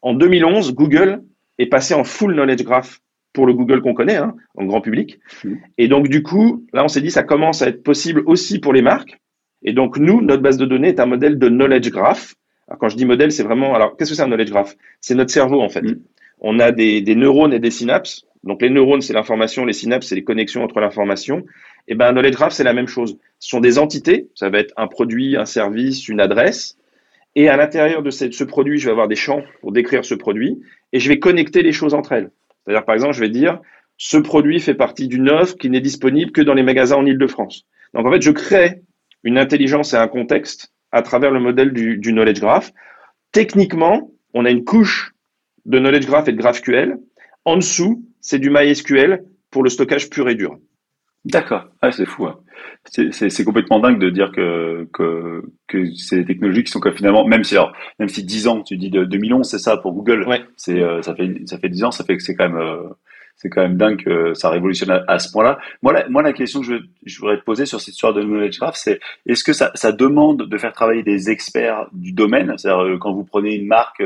En 0.02 0.14
2011, 0.14 0.74
Google 0.74 1.22
est 1.58 1.66
passé 1.66 1.94
en 1.94 2.04
full 2.04 2.34
knowledge 2.34 2.62
graph 2.62 3.00
pour 3.32 3.46
le 3.46 3.52
Google 3.52 3.82
qu'on 3.82 3.94
connaît, 3.94 4.16
hein, 4.16 4.34
en 4.56 4.64
grand 4.64 4.80
public. 4.80 5.18
Mmh. 5.44 5.54
Et 5.76 5.88
donc, 5.88 6.08
du 6.08 6.22
coup, 6.22 6.66
là, 6.72 6.84
on 6.84 6.88
s'est 6.88 7.00
dit, 7.00 7.10
ça 7.10 7.22
commence 7.22 7.62
à 7.62 7.68
être 7.68 7.82
possible 7.82 8.22
aussi 8.26 8.58
pour 8.58 8.72
les 8.72 8.82
marques. 8.82 9.20
Et 9.62 9.72
donc, 9.72 9.98
nous, 9.98 10.22
notre 10.22 10.42
base 10.42 10.56
de 10.56 10.64
données 10.64 10.88
est 10.88 11.00
un 11.00 11.06
modèle 11.06 11.38
de 11.38 11.48
knowledge 11.48 11.90
graph. 11.90 12.34
Alors, 12.68 12.78
quand 12.78 12.88
je 12.88 12.96
dis 12.96 13.04
modèle, 13.04 13.32
c'est 13.32 13.42
vraiment, 13.42 13.74
alors, 13.74 13.96
qu'est-ce 13.96 14.10
que 14.10 14.16
c'est 14.16 14.22
un 14.22 14.28
knowledge 14.28 14.50
graph? 14.50 14.76
C'est 15.00 15.14
notre 15.14 15.30
cerveau, 15.30 15.60
en 15.60 15.68
fait. 15.68 15.82
Mmh. 15.82 16.00
On 16.40 16.58
a 16.58 16.70
des, 16.70 17.00
des 17.00 17.16
neurones 17.16 17.52
et 17.52 17.58
des 17.58 17.70
synapses. 17.70 18.24
Donc, 18.44 18.62
les 18.62 18.70
neurones, 18.70 19.02
c'est 19.02 19.12
l'information, 19.12 19.64
les 19.64 19.72
synapses, 19.72 20.06
c'est 20.06 20.14
les 20.14 20.24
connexions 20.24 20.62
entre 20.62 20.80
l'information. 20.80 21.44
Et 21.88 21.92
eh 21.92 21.94
ben, 21.94 22.08
un 22.08 22.12
knowledge 22.12 22.34
graph, 22.34 22.52
c'est 22.52 22.64
la 22.64 22.74
même 22.74 22.86
chose. 22.86 23.18
Ce 23.38 23.48
sont 23.48 23.60
des 23.60 23.78
entités, 23.78 24.28
ça 24.34 24.50
va 24.50 24.58
être 24.58 24.74
un 24.76 24.88
produit, 24.88 25.38
un 25.38 25.46
service, 25.46 26.06
une 26.06 26.20
adresse. 26.20 26.76
Et 27.34 27.48
à 27.48 27.56
l'intérieur 27.56 28.02
de 28.02 28.10
ce 28.10 28.44
produit, 28.44 28.78
je 28.78 28.84
vais 28.84 28.90
avoir 28.90 29.08
des 29.08 29.16
champs 29.16 29.42
pour 29.62 29.72
décrire 29.72 30.04
ce 30.04 30.14
produit 30.14 30.60
et 30.92 31.00
je 31.00 31.08
vais 31.08 31.18
connecter 31.18 31.62
les 31.62 31.72
choses 31.72 31.94
entre 31.94 32.12
elles. 32.12 32.30
C'est-à-dire, 32.64 32.84
par 32.84 32.94
exemple, 32.94 33.14
je 33.14 33.20
vais 33.20 33.30
dire, 33.30 33.60
ce 33.96 34.18
produit 34.18 34.60
fait 34.60 34.74
partie 34.74 35.08
d'une 35.08 35.30
offre 35.30 35.56
qui 35.56 35.70
n'est 35.70 35.80
disponible 35.80 36.30
que 36.30 36.42
dans 36.42 36.52
les 36.52 36.62
magasins 36.62 36.96
en 36.96 37.06
Ile-de-France. 37.06 37.64
Donc, 37.94 38.06
en 38.06 38.12
fait, 38.12 38.20
je 38.20 38.32
crée 38.32 38.82
une 39.24 39.38
intelligence 39.38 39.94
et 39.94 39.96
un 39.96 40.08
contexte 40.08 40.74
à 40.92 41.00
travers 41.00 41.30
le 41.30 41.40
modèle 41.40 41.72
du, 41.72 41.96
du 41.96 42.12
knowledge 42.12 42.40
graph. 42.40 42.70
Techniquement, 43.32 44.10
on 44.34 44.44
a 44.44 44.50
une 44.50 44.64
couche 44.64 45.14
de 45.64 45.78
knowledge 45.78 46.06
graph 46.06 46.28
et 46.28 46.32
de 46.32 46.38
GraphQL. 46.38 46.98
En 47.46 47.56
dessous, 47.56 48.04
c'est 48.20 48.38
du 48.38 48.50
MySQL 48.50 49.24
pour 49.50 49.62
le 49.62 49.70
stockage 49.70 50.10
pur 50.10 50.28
et 50.28 50.34
dur. 50.34 50.58
D'accord, 51.24 51.66
ah, 51.82 51.90
c'est 51.90 52.06
fou. 52.06 52.26
Hein. 52.26 52.38
C'est 52.84 53.44
complètement 53.44 53.80
dingue 53.80 53.98
de 53.98 54.08
dire 54.08 54.32
que, 54.32 54.88
que, 54.92 55.42
que 55.66 55.94
c'est 55.94 56.16
des 56.16 56.24
technologies 56.24 56.64
qui 56.64 56.70
sont 56.70 56.80
que 56.80 56.90
finalement, 56.92 57.26
même 57.26 57.44
si, 57.44 57.54
alors, 57.54 57.72
même 57.98 58.08
si 58.08 58.24
10 58.24 58.48
ans, 58.48 58.62
tu 58.62 58.76
dis 58.76 58.90
de 58.90 59.04
2011, 59.04 59.48
c'est 59.48 59.58
ça 59.58 59.76
pour 59.76 59.92
Google, 59.92 60.26
ouais. 60.26 60.42
c'est, 60.56 60.80
euh, 60.80 61.02
ça, 61.02 61.14
fait, 61.14 61.34
ça 61.46 61.58
fait 61.58 61.68
10 61.68 61.84
ans, 61.84 61.90
ça 61.90 62.04
fait 62.04 62.16
que 62.16 62.22
c'est 62.22 62.34
quand 62.34 62.48
même, 62.48 62.56
euh, 62.58 62.88
c'est 63.36 63.50
quand 63.50 63.62
même 63.62 63.76
dingue 63.76 64.02
que 64.02 64.32
ça 64.34 64.48
révolutionne 64.50 65.04
à, 65.06 65.18
ce 65.18 65.30
point-là. 65.30 65.58
Moi 65.82 65.92
la, 65.92 66.08
moi, 66.08 66.22
la 66.22 66.32
question 66.32 66.60
que 66.60 66.66
je, 66.66 66.74
je, 67.04 67.18
voudrais 67.20 67.38
te 67.38 67.44
poser 67.44 67.66
sur 67.66 67.80
cette 67.80 67.94
histoire 67.94 68.14
de 68.14 68.22
knowledge 68.22 68.58
graph, 68.58 68.76
c'est 68.76 68.98
est-ce 69.26 69.44
que 69.44 69.52
ça, 69.52 69.70
ça 69.74 69.92
demande 69.92 70.48
de 70.48 70.58
faire 70.58 70.72
travailler 70.72 71.02
des 71.02 71.30
experts 71.30 71.86
du 71.92 72.12
domaine? 72.12 72.54
C'est-à-dire, 72.56 72.84
euh, 72.84 72.98
quand 72.98 73.12
vous 73.12 73.24
prenez 73.24 73.54
une 73.54 73.66
marque, 73.66 74.02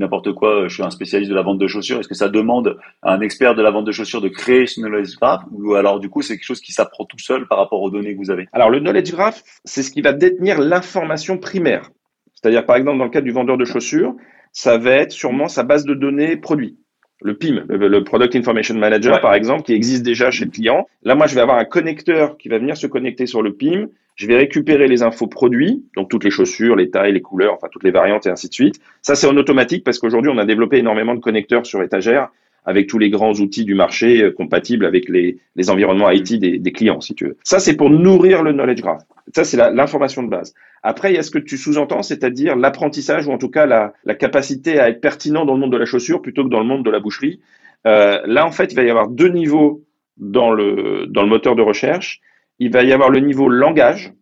n'importe 0.00 0.32
quoi, 0.32 0.68
je 0.68 0.74
suis 0.74 0.82
un 0.82 0.90
spécialiste 0.90 1.30
de 1.30 1.34
la 1.34 1.42
vente 1.42 1.58
de 1.58 1.66
chaussures. 1.66 2.00
Est-ce 2.00 2.08
que 2.08 2.14
ça 2.14 2.28
demande 2.28 2.78
à 3.02 3.12
un 3.14 3.20
expert 3.20 3.54
de 3.54 3.62
la 3.62 3.70
vente 3.70 3.84
de 3.84 3.92
chaussures 3.92 4.20
de 4.20 4.28
créer 4.28 4.66
ce 4.66 4.80
knowledge 4.80 5.16
graph 5.16 5.42
ou 5.50 5.74
alors 5.74 6.00
du 6.00 6.08
coup 6.08 6.22
c'est 6.22 6.34
quelque 6.34 6.46
chose 6.46 6.60
qui 6.60 6.72
s'apprend 6.72 7.04
tout 7.04 7.18
seul 7.18 7.46
par 7.46 7.58
rapport 7.58 7.82
aux 7.82 7.90
données 7.90 8.14
que 8.14 8.18
vous 8.18 8.30
avez? 8.30 8.48
Alors 8.52 8.70
le 8.70 8.80
knowledge 8.80 9.12
graph, 9.12 9.42
c'est 9.64 9.82
ce 9.82 9.90
qui 9.90 10.02
va 10.02 10.12
détenir 10.12 10.60
l'information 10.60 11.38
primaire. 11.38 11.90
C'est-à-dire 12.34 12.66
par 12.66 12.76
exemple 12.76 12.98
dans 12.98 13.04
le 13.04 13.10
cas 13.10 13.20
du 13.20 13.32
vendeur 13.32 13.56
de 13.56 13.64
chaussures, 13.64 14.14
ça 14.52 14.78
va 14.78 14.92
être 14.92 15.12
sûrement 15.12 15.48
sa 15.48 15.62
base 15.62 15.84
de 15.84 15.94
données 15.94 16.36
produit. 16.36 16.78
Le 17.22 17.34
PIM, 17.34 17.64
le, 17.68 18.04
Product 18.04 18.36
Information 18.36 18.74
Manager 18.74 19.20
par 19.20 19.34
exemple, 19.34 19.62
qui 19.62 19.72
existe 19.72 20.02
déjà 20.02 20.30
chez 20.30 20.44
le 20.44 20.50
client. 20.50 20.86
Là 21.02 21.14
moi 21.14 21.26
je 21.26 21.34
vais 21.34 21.40
avoir 21.40 21.58
un 21.58 21.64
connecteur 21.64 22.36
qui 22.36 22.48
va 22.48 22.58
venir 22.58 22.76
se 22.76 22.86
connecter 22.86 23.26
sur 23.26 23.42
le 23.42 23.54
PIM 23.54 23.88
je 24.16 24.26
vais 24.26 24.36
récupérer 24.36 24.88
les 24.88 25.02
infos 25.02 25.26
produits, 25.26 25.84
donc 25.94 26.08
toutes 26.08 26.24
les 26.24 26.30
chaussures, 26.30 26.74
les 26.74 26.90
tailles, 26.90 27.12
les 27.12 27.20
couleurs, 27.20 27.52
enfin 27.52 27.68
toutes 27.70 27.84
les 27.84 27.90
variantes 27.90 28.26
et 28.26 28.30
ainsi 28.30 28.48
de 28.48 28.54
suite. 28.54 28.80
Ça, 29.02 29.14
c'est 29.14 29.26
en 29.26 29.36
automatique 29.36 29.84
parce 29.84 29.98
qu'aujourd'hui, 29.98 30.32
on 30.34 30.38
a 30.38 30.46
développé 30.46 30.78
énormément 30.78 31.14
de 31.14 31.20
connecteurs 31.20 31.66
sur 31.66 31.82
étagère 31.82 32.30
avec 32.66 32.88
tous 32.88 32.98
les 32.98 33.10
grands 33.10 33.32
outils 33.34 33.64
du 33.64 33.74
marché 33.74 34.22
euh, 34.22 34.32
compatibles 34.32 34.84
avec 34.84 35.08
les, 35.08 35.38
environnements 35.68 36.10
IT 36.10 36.34
des, 36.38 36.72
clients, 36.72 37.00
si 37.00 37.14
tu 37.14 37.26
veux. 37.26 37.36
Ça, 37.44 37.58
c'est 37.58 37.76
pour 37.76 37.88
nourrir 37.88 38.42
le 38.42 38.52
knowledge 38.52 38.82
graph. 38.82 39.02
Ça, 39.34 39.44
c'est 39.44 39.56
l'information 39.56 40.22
de 40.22 40.28
base. 40.28 40.52
Après, 40.82 41.12
il 41.12 41.16
y 41.16 41.18
a 41.18 41.22
ce 41.22 41.30
que 41.30 41.38
tu 41.38 41.56
sous-entends, 41.56 42.02
c'est-à-dire 42.02 42.56
l'apprentissage 42.56 43.26
ou 43.26 43.32
en 43.32 43.38
tout 43.38 43.48
cas 43.48 43.66
la, 43.66 43.94
la, 44.04 44.14
capacité 44.14 44.78
à 44.78 44.90
être 44.90 45.00
pertinent 45.00 45.44
dans 45.44 45.54
le 45.54 45.60
monde 45.60 45.72
de 45.72 45.78
la 45.78 45.86
chaussure 45.86 46.20
plutôt 46.20 46.44
que 46.44 46.48
dans 46.48 46.60
le 46.60 46.66
monde 46.66 46.84
de 46.84 46.90
la 46.90 47.00
boucherie? 47.00 47.40
Euh, 47.86 48.20
là, 48.26 48.46
en 48.46 48.50
fait, 48.50 48.72
il 48.72 48.76
va 48.76 48.82
y 48.82 48.90
avoir 48.90 49.08
deux 49.08 49.28
niveaux 49.28 49.84
dans 50.16 50.50
le, 50.50 51.06
dans 51.06 51.22
le 51.22 51.28
moteur 51.28 51.56
de 51.56 51.62
recherche. 51.62 52.20
Il 52.58 52.72
va 52.72 52.82
y 52.82 52.92
avoir 52.92 53.10
le 53.10 53.20
niveau 53.20 53.48
langage. 53.48 54.12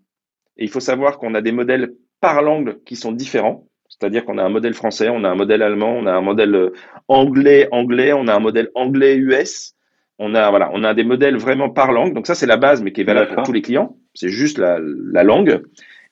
Et 0.57 0.65
il 0.65 0.71
faut 0.71 0.81
savoir 0.81 1.19
qu'on 1.19 1.35
a 1.35 1.41
des 1.41 1.53
modèles 1.53 1.95
par 2.21 2.43
langue 2.43 2.79
qui 2.85 2.97
sont 2.97 3.13
différents. 3.13 3.67
C'est-à-dire 3.99 4.25
qu'on 4.25 4.39
a 4.39 4.43
un 4.43 4.49
modèle 4.49 4.75
français, 4.75 5.09
on 5.09 5.23
a 5.25 5.29
un 5.29 5.35
modèle 5.35 5.63
allemand, 5.63 5.93
on 5.97 6.07
a 6.07 6.13
un 6.13 6.21
modèle 6.21 6.55
euh, 6.55 6.73
anglais, 7.09 7.69
anglais, 7.71 8.13
on 8.13 8.27
a 8.27 8.35
un 8.35 8.41
modèle 8.41 8.71
anglais 8.75 9.17
US. 9.17 9.75
On 10.19 10.35
a, 10.35 10.51
voilà, 10.51 10.71
on 10.73 10.85
a 10.85 10.95
des 10.95 11.05
modèles 11.05 11.37
vraiment 11.37 11.71
par 11.71 11.93
langue. 11.93 12.15
Donc 12.15 12.27
ça, 12.27 12.35
c'est 12.35 12.47
la 12.47 12.57
base, 12.57 12.83
mais 12.83 12.93
qui 12.93 13.01
est 13.01 13.05
valable 13.05 13.35
pour 13.35 13.45
tous 13.45 13.53
les 13.53 13.63
clients. 13.63 13.97
C'est 14.15 14.29
juste 14.29 14.59
la, 14.59 14.79
la, 14.81 15.23
langue. 15.23 15.63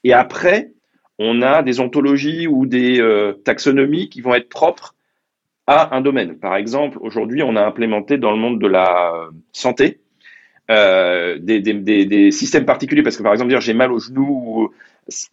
Et 0.05 0.13
après, 0.13 0.73
on 1.19 1.43
a 1.43 1.63
des 1.63 1.81
ontologies 1.81 2.47
ou 2.47 2.67
des 2.67 3.01
euh, 3.01 3.33
taxonomies 3.45 4.09
qui 4.09 4.21
vont 4.21 4.35
être 4.35 4.49
propres 4.49 4.95
à 5.67 5.97
un 5.97 6.01
domaine. 6.01 6.39
Par 6.39 6.57
exemple, 6.57 6.99
aujourd'hui, 7.01 7.43
on 7.43 7.55
a 7.55 7.65
implémenté 7.65 8.19
dans 8.19 8.33
le 8.33 8.39
monde 8.39 8.61
de 8.61 8.67
la 8.67 9.15
euh, 9.15 9.31
santé 9.53 10.01
euh, 10.71 11.39
des, 11.39 11.61
des, 11.61 11.75
des, 11.75 12.05
des, 12.05 12.31
systèmes 12.31 12.65
particuliers, 12.65 13.03
parce 13.03 13.17
que 13.17 13.23
par 13.23 13.33
exemple, 13.33 13.51
dire 13.51 13.61
j'ai 13.61 13.75
mal 13.75 13.93
au 13.93 13.99
genou, 13.99 14.71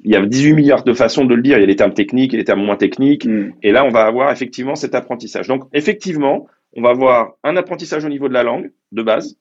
il 0.04 0.12
y 0.12 0.16
a 0.16 0.26
18 0.26 0.54
milliards 0.54 0.84
de 0.84 0.94
façons 0.94 1.26
de 1.26 1.36
le 1.36 1.42
dire, 1.42 1.58
il 1.58 1.62
y 1.62 1.64
a 1.64 1.68
des 1.68 1.76
termes 1.76 1.94
techniques 1.94 2.34
et 2.34 2.38
des 2.38 2.44
termes 2.44 2.64
moins 2.64 2.76
techniques, 2.76 3.26
mm. 3.26 3.54
et 3.64 3.72
là 3.72 3.86
on 3.86 3.90
va 3.90 4.06
avoir 4.06 4.32
effectivement 4.32 4.76
cet 4.76 4.96
apprentissage. 4.96 5.48
Donc 5.48 5.64
effectivement, 5.74 6.48
on 6.76 6.82
va 6.82 6.90
avoir 6.90 7.34
un 7.44 7.56
apprentissage 7.56 8.06
au 8.06 8.10
niveau 8.10 8.28
de 8.28 8.34
la 8.34 8.44
langue, 8.44 8.72
de 8.92 9.04
base, 9.04 9.38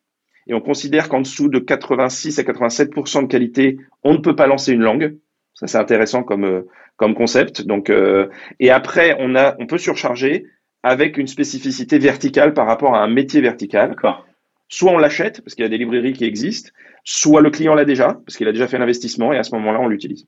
et 0.47 0.55
on 0.55 0.61
considère 0.61 1.09
qu'en 1.09 1.21
dessous 1.21 1.49
de 1.49 1.59
86 1.59 2.39
à 2.39 2.43
87% 2.43 3.23
de 3.23 3.27
qualité, 3.27 3.79
on 4.03 4.15
ne 4.15 4.19
peut 4.19 4.37
pas 4.37 4.47
lancer 4.47 4.73
une 4.73 4.83
langue. 4.83 5.17
Ça 5.55 5.67
c'est 5.67 5.79
intéressant 5.79 6.23
comme, 6.23 6.45
euh, 6.45 6.63
comme 6.97 7.15
concept. 7.15 7.67
Donc, 7.67 7.91
euh, 7.91 8.29
et 8.61 8.71
après, 8.71 9.17
on, 9.19 9.35
a, 9.35 9.57
on 9.59 9.67
peut 9.67 9.79
surcharger 9.79 10.47
avec 10.83 11.19
une 11.19 11.27
spécificité 11.27 11.99
verticale 11.99 12.55
par 12.55 12.67
rapport 12.67 12.95
à 12.95 13.03
un 13.03 13.09
métier 13.09 13.41
vertical. 13.41 13.91
D'accord. 13.91 14.28
Soit 14.69 14.93
on 14.93 14.99
l'achète, 14.99 15.41
parce 15.43 15.55
qu'il 15.55 15.63
y 15.63 15.67
a 15.67 15.71
des 15.71 15.79
librairies 15.79 16.13
qui 16.13 16.25
existent, 16.25 16.71
soit 17.05 17.41
le 17.41 17.51
client 17.51 17.75
l'a 17.75 17.85
déjà, 17.85 18.19
parce 18.27 18.37
qu'il 18.37 18.47
a 18.49 18.53
déjà 18.53 18.69
fait 18.69 18.79
l'investissement, 18.79 19.33
et 19.33 19.39
à 19.39 19.43
ce 19.43 19.55
moment-là, 19.55 19.81
on 19.81 19.89
l'utilise. 19.89 20.27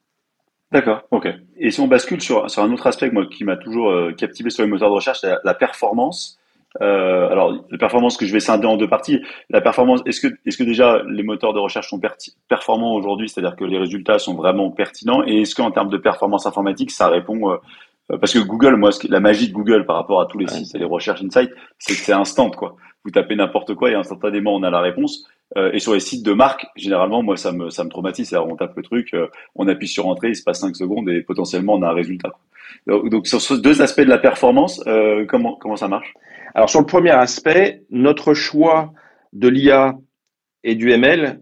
D'accord, 0.73 1.03
ok. 1.11 1.29
Et 1.59 1.71
si 1.71 1.81
on 1.81 1.89
bascule 1.89 2.23
sur, 2.23 2.49
sur 2.49 2.63
un 2.63 2.73
autre 2.73 2.87
aspect 2.87 3.11
moi, 3.11 3.27
qui 3.27 3.45
m'a 3.45 3.57
toujours 3.57 3.91
euh, 3.91 4.13
captivé 4.13 4.51
sur 4.51 4.63
les 4.63 4.71
moteurs 4.71 4.89
de 4.89 4.95
recherche, 4.95 5.19
c'est 5.21 5.35
la, 5.43 5.55
performance. 5.55 6.39
Euh, 6.81 7.29
alors, 7.29 7.67
la 7.71 7.79
performance 7.79 8.17
que 8.17 8.25
je 8.25 8.33
vais 8.33 8.39
scinder 8.41 8.67
en 8.67 8.77
deux 8.77 8.89
parties. 8.89 9.21
La 9.51 9.61
performance, 9.61 10.01
est-ce 10.07 10.21
que, 10.21 10.29
est-ce 10.47 10.57
que 10.57 10.63
déjà 10.63 11.03
les 11.09 11.25
moteurs 11.25 11.53
de 11.53 11.59
recherche 11.59 11.91
sont 11.91 12.01
performants 12.49 12.95
aujourd'hui, 12.95 13.29
c'est-à-dire 13.29 13.57
que 13.57 13.65
les 13.65 13.79
résultats 13.79 14.21
sont 14.21 14.35
vraiment 14.35 14.71
pertinents, 14.71 15.25
et 15.27 15.43
est-ce 15.43 15.57
qu'en 15.57 15.73
termes 15.73 15.91
de 15.91 15.99
performance 15.99 16.47
informatique, 16.47 16.93
ça 16.93 17.09
répond 17.09 17.51
euh, 17.51 17.57
parce 18.19 18.33
que 18.33 18.41
Google, 18.41 18.77
moi, 18.77 18.91
la 19.09 19.21
magie 19.21 19.49
de 19.49 19.53
Google 19.53 19.87
par 19.87 19.97
rapport 19.97 20.21
à 20.21 20.27
tous 20.27 20.39
les 20.39 20.49
sites 20.49 20.75
et 20.75 20.79
les 20.79 20.85
recherches 20.85 21.23
insight, 21.23 21.51
c'est 21.79 21.95
que 21.95 22.01
c'est 22.01 22.13
instant, 22.13 22.51
quoi 22.51 22.77
vous 23.05 23.11
tapez 23.11 23.37
n'importe 23.37 23.75
quoi 23.75 23.91
et 23.91 23.95
instantanément 23.95 24.55
on 24.55 24.63
a 24.63 24.71
la 24.71 24.81
réponse. 24.81 25.27
Euh, 25.57 25.73
et 25.73 25.81
sur 25.81 25.95
les 25.95 26.01
sites 26.01 26.25
de 26.25 26.33
marque, 26.33 26.67
généralement, 26.77 27.23
moi, 27.23 27.37
ça 27.37 27.51
me, 27.51 27.71
ça 27.71 27.83
me 27.83 27.91
traumatise. 27.91 28.35
On 28.35 28.57
tape 28.57 28.77
le 28.77 28.83
truc, 28.83 29.15
euh, 29.15 29.27
on 29.57 29.67
appuie 29.69 29.89
sur 29.89 30.07
entrée, 30.07 30.29
il 30.29 30.37
se 30.37 30.45
passe 30.45 30.61
5 30.61 30.77
secondes 30.77 31.09
et 31.09 31.23
potentiellement 31.23 31.75
on 31.75 31.83
a 31.83 31.89
un 31.89 31.95
résultat. 31.95 32.33
Donc, 32.87 33.27
sur 33.27 33.41
ces 33.41 33.59
deux 33.59 33.83
aspects 33.83 34.01
de 34.01 34.09
la 34.09 34.19
performance, 34.19 34.83
euh, 34.87 35.27
comment, 35.27 35.57
comment 35.57 35.77
ça 35.77 35.89
marche? 35.89 36.15
Alors, 36.55 36.71
sur 36.71 36.81
le 36.81 36.87
premier 36.87 37.11
aspect, 37.11 37.83
notre 37.91 38.33
choix 38.35 38.93
de 39.33 39.49
l'IA 39.49 39.97
et 40.63 40.75
du 40.75 40.91
ML 40.91 41.41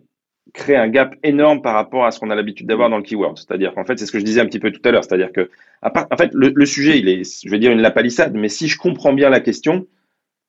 crée 0.55 0.77
un 0.77 0.89
gap 0.89 1.15
énorme 1.23 1.61
par 1.61 1.75
rapport 1.75 2.07
à 2.07 2.11
ce 2.11 2.19
qu'on 2.19 2.31
a 2.31 2.35
l'habitude 2.35 2.67
d'avoir 2.67 2.89
dans 2.89 2.97
le 2.97 3.03
keyword. 3.03 3.37
C'est-à-dire 3.37 3.75
qu'en 3.75 3.85
fait, 3.85 3.99
c'est 3.99 4.07
ce 4.07 4.13
que 4.13 4.19
je 4.19 4.25
disais 4.25 4.41
un 4.41 4.47
petit 4.47 4.59
peu 4.59 4.73
tout 4.73 4.81
à 4.85 4.91
l'heure. 4.91 5.05
C'est-à-dire 5.05 5.33
que, 5.33 5.51
en 5.83 6.17
fait, 6.17 6.31
le, 6.33 6.51
le, 6.55 6.67
sujet, 6.67 6.99
il 6.99 7.09
est, 7.09 7.45
je 7.45 7.51
vais 7.51 7.59
dire, 7.59 7.71
une 7.71 7.81
la 7.81 7.91
palissade, 7.91 8.35
mais 8.35 8.49
si 8.49 8.69
je 8.69 8.79
comprends 8.79 9.13
bien 9.13 9.29
la 9.29 9.41
question, 9.41 9.87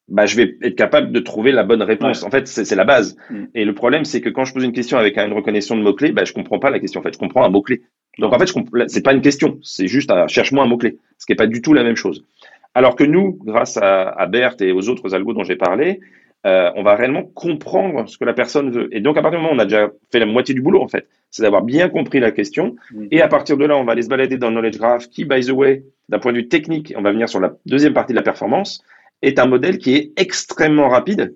bah, 0.10 0.26
je 0.26 0.36
vais 0.36 0.58
être 0.62 0.76
capable 0.76 1.12
de 1.12 1.20
trouver 1.20 1.52
la 1.52 1.64
bonne 1.64 1.82
réponse. 1.82 2.24
En 2.24 2.30
fait, 2.30 2.48
c'est 2.48 2.76
la 2.76 2.86
base. 2.86 3.16
Mm. 3.30 3.44
Et 3.56 3.66
le 3.66 3.74
problème, 3.74 4.06
c'est 4.06 4.22
que 4.22 4.30
quand 4.30 4.46
je 4.46 4.54
pose 4.54 4.64
une 4.64 4.74
question 4.74 4.98
avec 4.98 5.18
une 5.18 5.34
reconnaissance 5.34 5.78
de 5.78 5.84
mots-clés, 5.84 6.12
bah, 6.12 6.26
je 6.26 6.34
comprends 6.34 6.60
pas 6.60 6.70
la 6.70 6.80
question. 6.80 7.00
En 7.00 7.04
fait, 7.04 7.14
je 7.14 7.20
comprends 7.20 7.44
un 7.44 7.50
mot-clé. 7.50 7.82
Donc, 8.18 8.34
en 8.34 8.40
fait, 8.40 8.52
c'est 8.88 9.04
pas 9.04 9.14
une 9.14 9.22
question. 9.22 9.60
C'est 9.62 9.88
juste 9.88 10.12
un, 10.12 10.28
cherche-moi 10.28 10.64
un 10.64 10.68
mot-clé. 10.68 10.98
Ce 11.18 11.26
qui 11.26 11.34
est 11.34 11.36
pas 11.36 11.48
du 11.48 11.62
tout 11.62 11.74
la 11.74 11.84
même 11.84 11.96
chose. 11.96 12.26
Alors 12.74 12.96
que 12.96 13.04
nous, 13.04 13.40
grâce 13.44 13.78
à, 13.78 14.10
à 14.10 14.28
Berthe 14.28 14.62
et 14.62 14.72
aux 14.72 14.90
autres 14.90 15.16
algos 15.16 15.34
dont 15.34 15.44
j'ai 15.44 15.56
parlé, 15.56 16.00
euh, 16.46 16.72
on 16.76 16.84
va 16.84 16.96
réellement 16.96 17.24
comprendre 17.24 18.08
ce 18.08 18.18
que 18.18 18.24
la 18.24 18.34
personne 18.34 18.72
veut. 18.72 18.88
Et 18.96 19.02
donc, 19.02 19.18
à 19.18 19.22
partir 19.22 19.40
du 19.40 19.44
moment 19.44 19.54
où 19.54 19.58
on 19.58 19.60
a 19.60 19.66
déjà 19.66 19.90
fait 20.12 20.20
la 20.20 20.26
moitié 20.26 20.54
du 20.54 20.62
boulot, 20.62 20.82
en 20.82 20.88
fait, 20.88 21.08
c'est 21.32 21.44
d'avoir 21.44 21.64
bien 21.64 21.90
compris 21.90 22.20
la 22.20 22.32
question. 22.32 22.76
Mm. 22.92 23.08
Et 23.12 23.22
à 23.22 23.28
partir 23.28 23.58
de 23.58 23.66
là, 23.66 23.76
on 23.76 23.84
va 23.84 23.92
aller 23.92 24.04
se 24.04 24.08
balader 24.08 24.38
dans 24.38 24.48
le 24.48 24.54
knowledge 24.54 24.78
graph 24.78 25.10
qui, 25.10 25.26
by 25.26 25.46
the 25.46 25.52
way, 25.52 25.84
d'un 26.08 26.20
point 26.20 26.32
de 26.32 26.38
vue 26.38 26.48
technique, 26.48 26.94
on 26.96 27.02
va 27.02 27.12
venir 27.12 27.28
sur 27.28 27.42
la 27.42 27.54
deuxième 27.66 27.94
partie 27.94 28.14
de 28.14 28.18
la 28.18 28.24
performance, 28.24 28.84
est 29.22 29.40
un 29.40 29.46
modèle 29.46 29.78
qui 29.78 29.96
est 29.96 30.12
extrêmement 30.18 30.90
rapide 30.90 31.36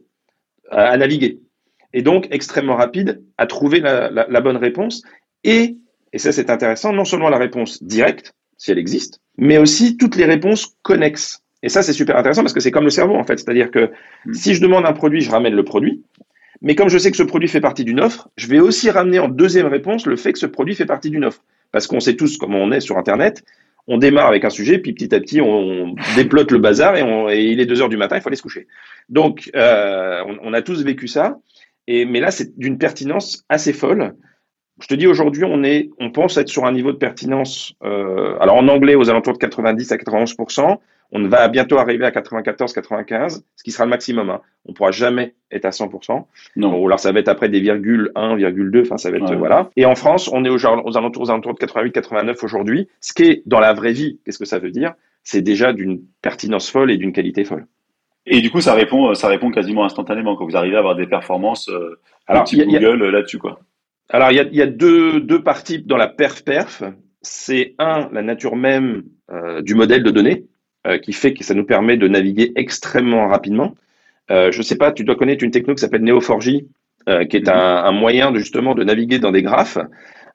à, 0.71 0.95
naviguer. 0.97 1.39
Et 1.93 2.01
donc 2.01 2.27
extrêmement 2.31 2.75
rapide 2.75 3.23
à 3.37 3.45
trouver 3.45 3.79
la, 3.79 4.09
la, 4.09 4.25
la 4.29 4.41
bonne 4.41 4.57
réponse. 4.57 5.03
Et, 5.43 5.77
et 6.11 6.17
ça 6.17 6.31
c'est 6.31 6.49
intéressant, 6.49 6.93
non 6.93 7.05
seulement 7.05 7.29
la 7.29 7.37
réponse 7.37 7.83
directe, 7.83 8.33
si 8.57 8.71
elle 8.71 8.79
existe, 8.79 9.19
mais 9.37 9.57
aussi 9.57 9.97
toutes 9.97 10.15
les 10.15 10.25
réponses 10.25 10.75
connexes. 10.81 11.43
Et 11.61 11.69
ça 11.69 11.83
c'est 11.83 11.93
super 11.93 12.17
intéressant 12.17 12.41
parce 12.41 12.53
que 12.53 12.59
c'est 12.59 12.71
comme 12.71 12.83
le 12.83 12.89
cerveau 12.89 13.15
en 13.15 13.23
fait. 13.23 13.39
C'est-à-dire 13.39 13.71
que 13.71 13.91
hmm. 14.25 14.33
si 14.33 14.53
je 14.53 14.61
demande 14.61 14.85
un 14.85 14.93
produit, 14.93 15.21
je 15.21 15.31
ramène 15.31 15.53
le 15.53 15.63
produit. 15.63 16.03
Mais 16.61 16.75
comme 16.75 16.89
je 16.89 16.97
sais 16.97 17.11
que 17.11 17.17
ce 17.17 17.23
produit 17.23 17.49
fait 17.49 17.61
partie 17.61 17.83
d'une 17.83 17.99
offre, 17.99 18.29
je 18.37 18.47
vais 18.47 18.59
aussi 18.59 18.89
ramener 18.89 19.19
en 19.19 19.27
deuxième 19.27 19.67
réponse 19.67 20.05
le 20.05 20.15
fait 20.15 20.31
que 20.31 20.39
ce 20.39 20.45
produit 20.45 20.75
fait 20.75 20.85
partie 20.85 21.09
d'une 21.09 21.25
offre. 21.25 21.43
Parce 21.71 21.87
qu'on 21.87 21.99
sait 21.99 22.15
tous 22.15 22.37
comment 22.37 22.59
on 22.59 22.71
est 22.71 22.79
sur 22.79 22.97
Internet 22.97 23.43
on 23.87 23.97
démarre 23.97 24.27
avec 24.27 24.45
un 24.45 24.49
sujet, 24.49 24.77
puis 24.77 24.93
petit 24.93 25.13
à 25.13 25.19
petit, 25.19 25.41
on, 25.41 25.95
déplote 26.15 26.51
le 26.51 26.59
bazar 26.59 26.95
et, 26.95 27.43
il 27.43 27.59
est 27.59 27.65
deux 27.65 27.81
heures 27.81 27.89
du 27.89 27.97
matin, 27.97 28.15
il 28.15 28.21
faut 28.21 28.29
aller 28.29 28.37
se 28.37 28.41
coucher. 28.41 28.67
Donc, 29.09 29.49
euh, 29.55 30.23
on, 30.41 30.53
a 30.53 30.61
tous 30.61 30.83
vécu 30.83 31.07
ça. 31.07 31.39
Et, 31.87 32.05
mais 32.05 32.19
là, 32.19 32.31
c'est 32.31 32.57
d'une 32.57 32.77
pertinence 32.77 33.43
assez 33.49 33.73
folle. 33.73 34.15
Je 34.81 34.87
te 34.87 34.93
dis, 34.95 35.05
aujourd'hui, 35.05 35.43
on 35.43 35.63
est, 35.63 35.89
on 35.99 36.11
pense 36.11 36.37
être 36.37 36.49
sur 36.49 36.65
un 36.65 36.71
niveau 36.71 36.91
de 36.91 36.97
pertinence, 36.97 37.75
euh, 37.83 38.37
alors 38.39 38.55
en 38.55 38.67
anglais, 38.69 38.95
aux 38.95 39.09
alentours 39.09 39.33
de 39.33 39.37
90 39.39 39.91
à 39.91 39.97
91 39.97 40.35
on 41.13 41.27
va 41.27 41.47
bientôt 41.47 41.77
arriver 41.77 42.05
à 42.05 42.11
94-95, 42.11 43.43
ce 43.55 43.63
qui 43.63 43.71
sera 43.71 43.85
le 43.85 43.91
maximum. 43.91 44.29
Hein. 44.29 44.41
On 44.65 44.71
ne 44.71 44.75
pourra 44.75 44.91
jamais 44.91 45.35
être 45.51 45.65
à 45.65 45.69
100%. 45.69 46.25
Non. 46.55 46.77
Ou 46.77 46.87
alors 46.87 46.99
ça 46.99 47.11
va 47.11 47.19
être 47.19 47.29
après 47.29 47.49
des 47.49 47.59
virgules 47.59 48.11
1, 48.15 48.35
virgule 48.35 48.71
2, 48.71 48.81
enfin 48.81 48.97
ça 48.97 49.11
va 49.11 49.17
être 49.17 49.35
voilà. 49.35 49.69
Et 49.75 49.85
en 49.85 49.95
France, 49.95 50.29
on 50.33 50.43
est 50.43 50.49
aux, 50.49 50.65
aux 50.65 50.97
alentours, 50.97 51.23
aux 51.23 51.29
alentours 51.29 51.53
de 51.53 51.59
88-89 51.59 52.43
aujourd'hui, 52.43 52.89
ce 52.99 53.13
qui 53.13 53.23
est 53.23 53.43
dans 53.45 53.59
la 53.59 53.73
vraie 53.73 53.93
vie, 53.93 54.19
qu'est-ce 54.25 54.39
que 54.39 54.45
ça 54.45 54.59
veut 54.59 54.71
dire? 54.71 54.93
C'est 55.23 55.41
déjà 55.41 55.71
d'une 55.71 56.01
pertinence 56.21 56.69
folle 56.69 56.91
et 56.91 56.97
d'une 56.97 57.13
qualité 57.13 57.45
folle. 57.45 57.67
Et 58.25 58.41
du 58.41 58.49
coup, 58.49 58.61
ça 58.61 58.73
répond, 58.73 59.13
ça 59.13 59.27
répond 59.27 59.51
quasiment 59.51 59.85
instantanément 59.85 60.35
quand 60.35 60.45
vous 60.45 60.55
arrivez 60.55 60.75
à 60.75 60.79
avoir 60.79 60.95
des 60.95 61.07
performances 61.07 61.69
euh, 61.69 61.99
alors, 62.27 62.45
Google 62.45 63.09
là-dessus, 63.09 63.37
quoi. 63.37 63.59
Alors, 64.09 64.31
il 64.31 64.35
y 64.35 64.39
a, 64.39 64.43
y 64.43 64.61
a 64.61 64.67
deux, 64.67 65.19
deux 65.19 65.43
parties 65.43 65.79
dans 65.79 65.97
la 65.97 66.07
perf-perf. 66.07 66.83
C'est 67.21 67.75
un, 67.79 68.09
la 68.11 68.21
nature 68.21 68.55
même 68.55 69.03
euh, 69.31 69.61
du 69.61 69.75
modèle 69.75 70.03
de 70.03 70.11
données. 70.11 70.45
Euh, 70.85 70.97
qui 70.97 71.13
fait 71.13 71.33
que 71.33 71.45
ça 71.45 71.53
nous 71.53 71.63
permet 71.63 71.95
de 71.95 72.09
naviguer 72.09 72.51
extrêmement 72.57 73.29
rapidement. 73.29 73.73
Euh, 74.31 74.51
je 74.51 74.57
ne 74.57 74.63
sais 74.63 74.75
pas, 74.75 74.91
tu 74.91 75.05
dois 75.05 75.15
connaître 75.15 75.43
une 75.43 75.51
techno 75.51 75.73
qui 75.73 75.79
s'appelle 75.79 76.03
Neo4j. 76.03 76.65
qui 77.29 77.37
est 77.37 77.47
un, 77.47 77.55
un, 77.85 77.91
moyen 77.93 78.31
de, 78.31 78.39
justement 78.39 78.75
de 78.75 78.83
naviguer 78.83 79.19
dans 79.19 79.31
des 79.31 79.43
graphes. 79.43 79.77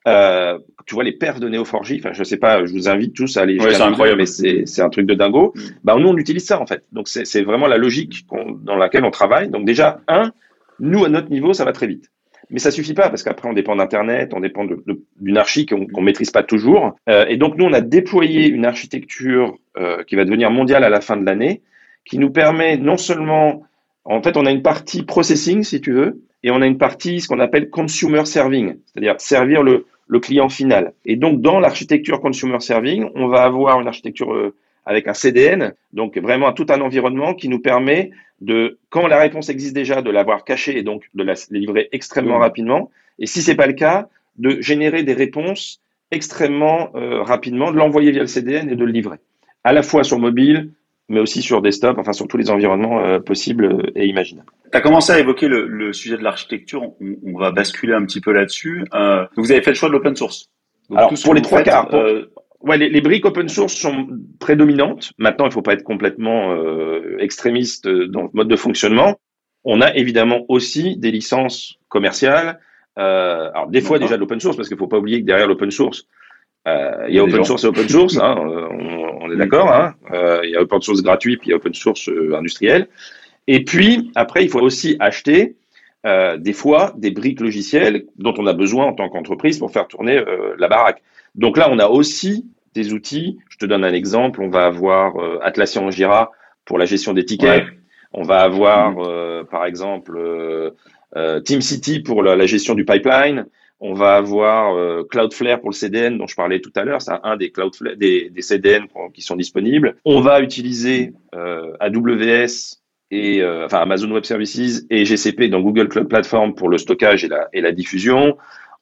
Euh, 0.07 0.59
tu 0.87 0.95
vois 0.95 1.05
les 1.05 1.13
perfs 1.13 1.41
de 1.41 1.49
Neo4j, 1.49 1.99
enfin 1.99 2.13
je 2.13 2.25
sais 2.25 2.39
pas, 2.39 2.65
je 2.65 2.73
vous 2.73 2.89
invite 2.89 3.15
tous 3.15 3.37
à 3.37 3.43
aller 3.43 3.59
ouais, 3.59 3.75
c'est 3.75 3.83
incroyable, 3.83 4.19
mais 4.21 4.65
c'est 4.67 4.81
un 4.81 4.89
truc 4.89 5.07
de 5.07 5.15
dingo. 5.15 5.53
Mm. 5.55 5.61
Bah 5.85 5.97
nous 5.99 6.09
on 6.09 6.17
utilise 6.17 6.47
ça 6.47 6.61
en 6.61 6.67
fait, 6.67 6.85
donc 6.93 7.09
c'est 7.09 7.43
vraiment 7.43 7.67
la 7.67 7.77
logique 7.77 8.25
dans 8.63 8.77
laquelle 8.77 9.05
on 9.05 9.11
travaille. 9.11 9.51
Donc 9.51 9.67
déjà 9.67 10.01
un, 10.09 10.33
nous 10.81 11.05
à 11.05 11.11
notre 11.11 11.31
niveau 11.31 11.53
ça 11.53 11.65
va 11.65 11.73
très 11.73 11.87
vite. 11.87 12.11
Mais 12.51 12.59
ça 12.59 12.71
suffit 12.71 12.95
pas 12.95 13.11
parce 13.11 13.23
qu'après 13.23 13.49
on 13.49 13.53
dépend 13.53 13.77
d'internet, 13.77 14.33
on 14.35 14.41
dépend 14.41 14.67
d'une 15.21 15.37
archi 15.37 15.67
qu'on 15.67 15.87
qu 15.87 16.01
maîtrise 16.01 16.31
pas 16.31 16.43
toujours. 16.43 16.97
Euh, 17.09 17.27
et 17.29 17.37
donc 17.37 17.57
nous 17.57 17.65
on 17.65 17.73
a 17.73 17.81
déployé 17.81 18.49
une 18.49 18.65
architecture 18.65 19.57
euh, 19.77 20.03
qui 20.05 20.17
va 20.17 20.25
devenir 20.25 20.51
mondiale 20.51 20.85
à 20.85 20.89
la 20.89 21.01
fin 21.01 21.17
de 21.17 21.25
l'année, 21.25 21.63
qui 22.05 22.19
nous 22.19 22.31
permet 22.31 22.77
non 22.77 22.97
seulement, 22.97 23.65
en 24.05 24.23
fait 24.23 24.37
on 24.37 24.47
a 24.47 24.51
une 24.51 24.63
partie 24.63 25.03
processing 25.03 25.63
si 25.63 25.81
tu 25.81 25.93
veux, 25.93 26.23
et 26.43 26.51
on 26.51 26.63
a 26.63 26.67
une 26.67 26.79
partie 26.79 27.21
ce 27.21 27.29
qu'on 27.29 27.41
appelle 27.41 27.69
consumer 27.69 28.25
serving, 28.25 28.77
c'est-à-dire 28.87 29.21
servir 29.21 29.63
le 29.63 30.21
client 30.21 30.49
final. 30.49 30.95
Et 31.05 31.17
donc, 31.17 31.41
dans 31.41 31.61
l'architecture 31.61 32.21
consumer 32.21 32.61
serving, 32.61 33.11
on 33.15 33.29
va 33.29 33.43
avoir 33.43 33.81
une 33.81 33.89
architecture 33.89 34.33
euh, 34.33 34.55
avec 34.89 35.07
un 35.07 35.13
CDN, 35.13 35.75
donc 35.93 36.17
vraiment 36.17 36.51
tout 36.53 36.67
un 36.71 36.81
environnement 36.81 37.35
qui 37.35 37.51
nous 37.51 37.61
permet 37.61 38.11
de, 38.41 38.79
quand 38.89 39.07
la 39.07 39.19
réponse 39.19 39.51
existe 39.51 39.75
déjà, 39.75 40.01
de 40.01 40.11
l'avoir 40.11 40.45
cachée 40.45 40.79
et 40.79 40.83
donc 40.83 41.11
de 41.15 41.23
la 41.23 41.35
livrer 41.51 41.91
extrêmement 41.93 42.39
rapidement. 42.39 42.91
Et 43.19 43.27
si 43.27 43.43
c'est 43.43 43.55
pas 43.55 43.67
le 43.67 43.75
cas, 43.75 44.09
de 44.39 44.63
générer 44.63 45.03
des 45.03 45.13
réponses 45.13 45.83
extrêmement 46.11 46.91
euh, 46.95 47.23
rapidement, 47.23 47.71
de 47.71 47.77
l'envoyer 47.77 48.13
via 48.13 48.23
le 48.23 48.29
CDN 48.29 48.71
et 48.71 48.77
de 48.77 48.85
le 48.85 48.91
livrer. 48.91 49.19
À 49.63 49.75
la 49.75 49.83
fois 49.83 50.05
sur 50.05 50.19
mobile, 50.19 50.71
mais 51.11 51.21
aussi 51.21 51.43
sur 51.43 51.61
desktop, 51.61 51.99
enfin 51.99 52.15
sur 52.15 52.27
tous 52.27 52.39
les 52.39 52.51
environnements 52.51 53.05
euh, 53.05 53.19
possibles 53.19 53.93
et 53.95 54.07
imaginables. 54.07 54.49
Tu 54.73 54.79
as 54.79 54.81
commencé 54.81 55.13
à 55.13 55.19
évoquer 55.19 55.49
le, 55.49 55.67
le 55.67 55.93
sujet 55.93 56.17
de 56.17 56.23
l'architecture, 56.23 56.83
on, 56.83 56.95
on, 57.27 57.39
va 57.39 57.51
basculer 57.51 57.93
un 57.93 58.07
petit 58.07 58.23
peu 58.23 58.33
là-dessus. 58.33 58.87
Euh, 58.95 59.27
vous 59.37 59.53
avez 59.53 59.61
fait 59.61 59.73
le 59.73 59.77
choix 59.77 59.91
de 59.91 59.95
l'open 59.95 60.17
source. 60.17 60.49
Donc, 60.89 60.99
Alors 60.99 61.13
pour 61.23 61.35
les 61.35 61.43
trois 61.43 61.63
quarts, 61.63 61.95
euh... 61.95 62.31
ouais, 62.69 62.79
les, 62.79 62.89
les, 62.89 63.01
briques 63.01 63.25
open 63.25 63.49
source 63.49 63.75
sont 63.75 64.09
prédominantes. 64.39 65.13
Maintenant, 65.19 65.47
il 65.47 65.49
ne 65.49 65.55
faut 65.55 65.63
pas 65.63 65.73
être 65.73 65.83
complètement 65.83 66.53
euh, 66.53 67.17
extrémiste 67.19 67.89
dans 67.89 68.23
le 68.23 68.29
mode 68.33 68.49
de 68.49 68.57
fonctionnement. 68.57 69.19
On 69.65 69.81
a 69.81 69.95
évidemment 69.95 70.45
aussi 70.49 70.97
des 70.97 71.11
licences 71.11 71.79
commerciales. 71.89 72.61
Euh, 72.99 73.51
alors 73.55 73.69
des 73.69 73.81
fois 73.81 73.99
déjà 73.99 74.17
de 74.17 74.21
l'open 74.21 74.41
source, 74.41 74.57
parce 74.57 74.69
qu'il 74.69 74.77
ne 74.77 74.81
faut 74.81 74.89
pas 74.89 74.99
oublier 74.99 75.21
que 75.21 75.27
derrière 75.27 75.47
l'open 75.47 75.71
source, 75.71 76.07
euh, 76.67 77.07
il 77.09 77.15
y 77.15 77.19
a 77.19 77.25
open 77.25 77.45
source 77.45 77.65
et 77.65 77.67
open 77.69 77.89
source, 77.89 78.19
hein, 78.19 78.35
on, 78.39 79.23
on, 79.23 79.31
est 79.33 79.37
d'accord. 79.37 79.73
Hein, 79.73 79.95
euh, 80.13 80.41
il 80.45 80.51
y 80.51 80.57
a 80.57 80.61
open 80.61 80.81
source 80.81 81.03
gratuit, 81.03 81.37
puis 81.37 81.49
il 81.49 81.51
y 81.51 81.53
a 81.53 81.57
open 81.57 81.75
source 81.75 82.11
industriel. 82.35 82.89
Et 83.47 83.65
puis, 83.65 84.11
après, 84.15 84.45
il 84.45 84.51
faut 84.51 84.61
aussi 84.61 84.97
acheter 85.01 85.57
euh, 86.07 86.37
des 86.37 86.53
fois 86.53 86.95
des 86.97 87.11
briques 87.11 87.41
logicielles 87.41 88.07
dont 88.17 88.35
on 88.39 88.47
a 88.47 88.53
besoin 88.53 88.87
en 88.87 88.93
tant 88.93 89.09
qu'entreprise 89.09 89.59
pour 89.59 89.73
faire 89.73 89.89
tourner 89.89 90.17
euh, 90.17 90.55
la 90.57 90.69
baraque. 90.69 91.03
Donc 91.35 91.57
là, 91.57 91.69
on 91.73 91.79
a 91.81 91.89
aussi 91.89 92.47
des 92.75 92.93
outils. 92.93 93.39
Je 93.49 93.57
te 93.57 93.67
donne 93.67 93.85
un 93.85 93.93
exemple. 93.93 94.41
On 94.43 94.51
va 94.51 94.67
avoir 94.67 95.17
euh, 95.17 95.39
Atlassian 95.43 95.91
Jira 95.91 96.33
pour 96.65 96.79
la 96.79 96.85
gestion 96.85 97.13
des 97.13 97.25
tickets. 97.25 97.65
Ouais. 97.65 97.79
On 98.13 98.23
va 98.23 98.41
avoir, 98.41 98.99
euh, 98.99 99.45
par 99.45 99.67
exemple, 99.67 100.17
euh, 100.17 100.71
euh, 101.17 101.41
TeamCity 101.41 102.01
pour 102.01 102.23
la, 102.23 102.37
la, 102.37 102.47
gestion 102.47 102.75
du 102.75 102.85
pipeline. 102.85 103.47
On 103.81 103.93
va 103.93 104.17
avoir 104.17 105.07
Cloudflare 105.09 105.61
pour 105.61 105.71
le 105.71 105.75
CDN 105.75 106.19
dont 106.19 106.27
je 106.27 106.35
parlais 106.35 106.61
tout 106.61 106.73
à 106.75 106.85
l'heure. 106.85 107.01
C'est 107.01 107.13
un 107.23 107.37
des, 107.37 107.53
Cloudflare, 107.53 107.95
des, 107.97 108.29
des 108.29 108.43
CDN 108.43 108.87
qui 109.15 109.23
sont 109.23 109.37
disponibles. 109.37 109.95
On 110.05 110.21
va 110.21 110.41
utiliser 110.41 111.13
AWS 111.33 112.79
et 113.11 113.43
euh, 113.43 113.67
enfin 113.67 113.79
Amazon 113.79 114.11
Web 114.11 114.25
Services 114.25 114.85
et 114.91 115.05
GCP 115.05 115.49
dans 115.49 115.61
Google 115.61 115.89
Cloud 115.89 116.09
Platform 116.09 116.55
pour 116.55 116.69
le 116.69 116.79
stockage 116.79 117.25
et 117.25 117.29
la, 117.29 117.49
et 117.53 117.61
la 117.61 117.73
diffusion. 117.73 118.37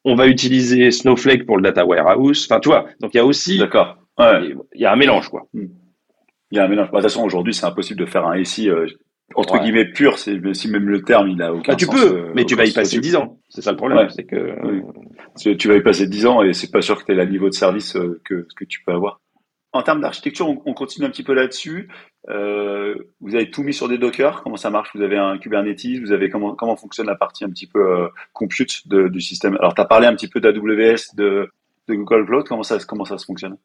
On 0.08 0.14
va 0.14 0.28
utiliser 0.28 0.92
Snowflake 0.92 1.46
pour 1.46 1.56
le 1.56 1.64
data 1.64 1.84
warehouse. 1.84 2.46
Enfin, 2.48 2.60
tu 2.60 2.68
vois, 2.68 2.86
donc 3.00 3.12
il 3.12 3.16
y 3.16 3.20
a 3.20 3.26
aussi, 3.26 3.58
d'accord, 3.58 3.98
ouais. 4.18 4.54
il 4.74 4.80
y 4.80 4.86
a 4.86 4.92
un 4.92 4.96
mélange 4.96 5.28
quoi. 5.28 5.48
Hmm. 5.52 5.66
Il 6.52 6.58
y 6.58 6.60
a 6.60 6.64
un 6.64 6.68
mélange. 6.68 6.92
Bah, 6.92 6.98
de 6.98 7.02
toute 7.02 7.10
façon, 7.10 7.24
aujourd'hui, 7.24 7.52
c'est 7.52 7.66
impossible 7.66 7.98
de 7.98 8.06
faire 8.06 8.24
un 8.24 8.42
SI 8.44 8.70
euh, 8.70 8.86
entre 9.34 9.54
ouais. 9.54 9.60
guillemets 9.60 9.86
pur. 9.86 10.18
C'est 10.18 10.40
si 10.54 10.70
même 10.70 10.88
le 10.88 11.02
terme, 11.02 11.28
il 11.28 11.42
a 11.42 11.52
aucun 11.52 11.72
bah, 11.72 11.76
tu 11.76 11.86
sens. 11.86 11.94
Tu 11.96 12.00
peux, 12.00 12.16
euh, 12.18 12.32
mais 12.36 12.44
tu 12.44 12.54
vas 12.54 12.66
y 12.66 12.72
passer 12.72 13.00
10 13.00 13.16
ans. 13.16 13.40
C'est 13.48 13.62
ça 13.62 13.72
le 13.72 13.76
problème, 13.76 13.98
ouais. 13.98 14.08
c'est 14.10 14.24
que 14.24 14.54
oui. 14.64 15.56
tu 15.56 15.66
vas 15.66 15.74
y 15.74 15.82
passer 15.82 16.06
10 16.06 16.26
ans 16.26 16.42
et 16.44 16.52
c'est 16.52 16.70
pas 16.70 16.82
sûr 16.82 17.00
que 17.00 17.04
tu 17.04 17.12
aies 17.12 17.16
le 17.16 17.26
niveau 17.26 17.48
de 17.48 17.54
service 17.54 17.96
euh, 17.96 18.20
que 18.24 18.46
que 18.54 18.64
tu 18.64 18.84
peux 18.84 18.92
avoir. 18.92 19.20
En 19.76 19.82
termes 19.82 20.00
d'architecture, 20.00 20.48
on, 20.48 20.62
on, 20.64 20.72
continue 20.72 21.06
un 21.06 21.10
petit 21.10 21.22
peu 21.22 21.34
là-dessus. 21.34 21.88
Euh, 22.30 22.94
vous 23.20 23.34
avez 23.34 23.50
tout 23.50 23.62
mis 23.62 23.74
sur 23.74 23.88
des 23.88 23.98
Docker. 23.98 24.42
Comment 24.42 24.56
ça 24.56 24.70
marche? 24.70 24.90
Vous 24.94 25.02
avez 25.02 25.18
un 25.18 25.36
Kubernetes. 25.36 26.00
Vous 26.00 26.12
avez 26.12 26.30
comment 26.30 26.54
comment 26.54 26.76
fonctionne 26.76 27.06
la 27.06 27.14
partie 27.14 27.44
un 27.44 27.50
petit 27.50 27.66
peu 27.66 27.78
euh, 27.78 28.08
compute 28.32 28.88
du 28.88 29.20
système? 29.20 29.56
Alors, 29.60 29.74
tu 29.74 29.80
as 29.82 29.84
parlé 29.84 30.06
un 30.06 30.14
petit 30.14 30.28
peu 30.28 30.40
d'AWS, 30.40 31.14
de, 31.14 31.50
Google 31.88 32.26
Cloud. 32.26 32.44
Comment 32.48 32.62
ça 32.62 32.78
comment 32.86 33.04
ça 33.04 33.18
se 33.18 33.26
fonctionne? 33.26 33.56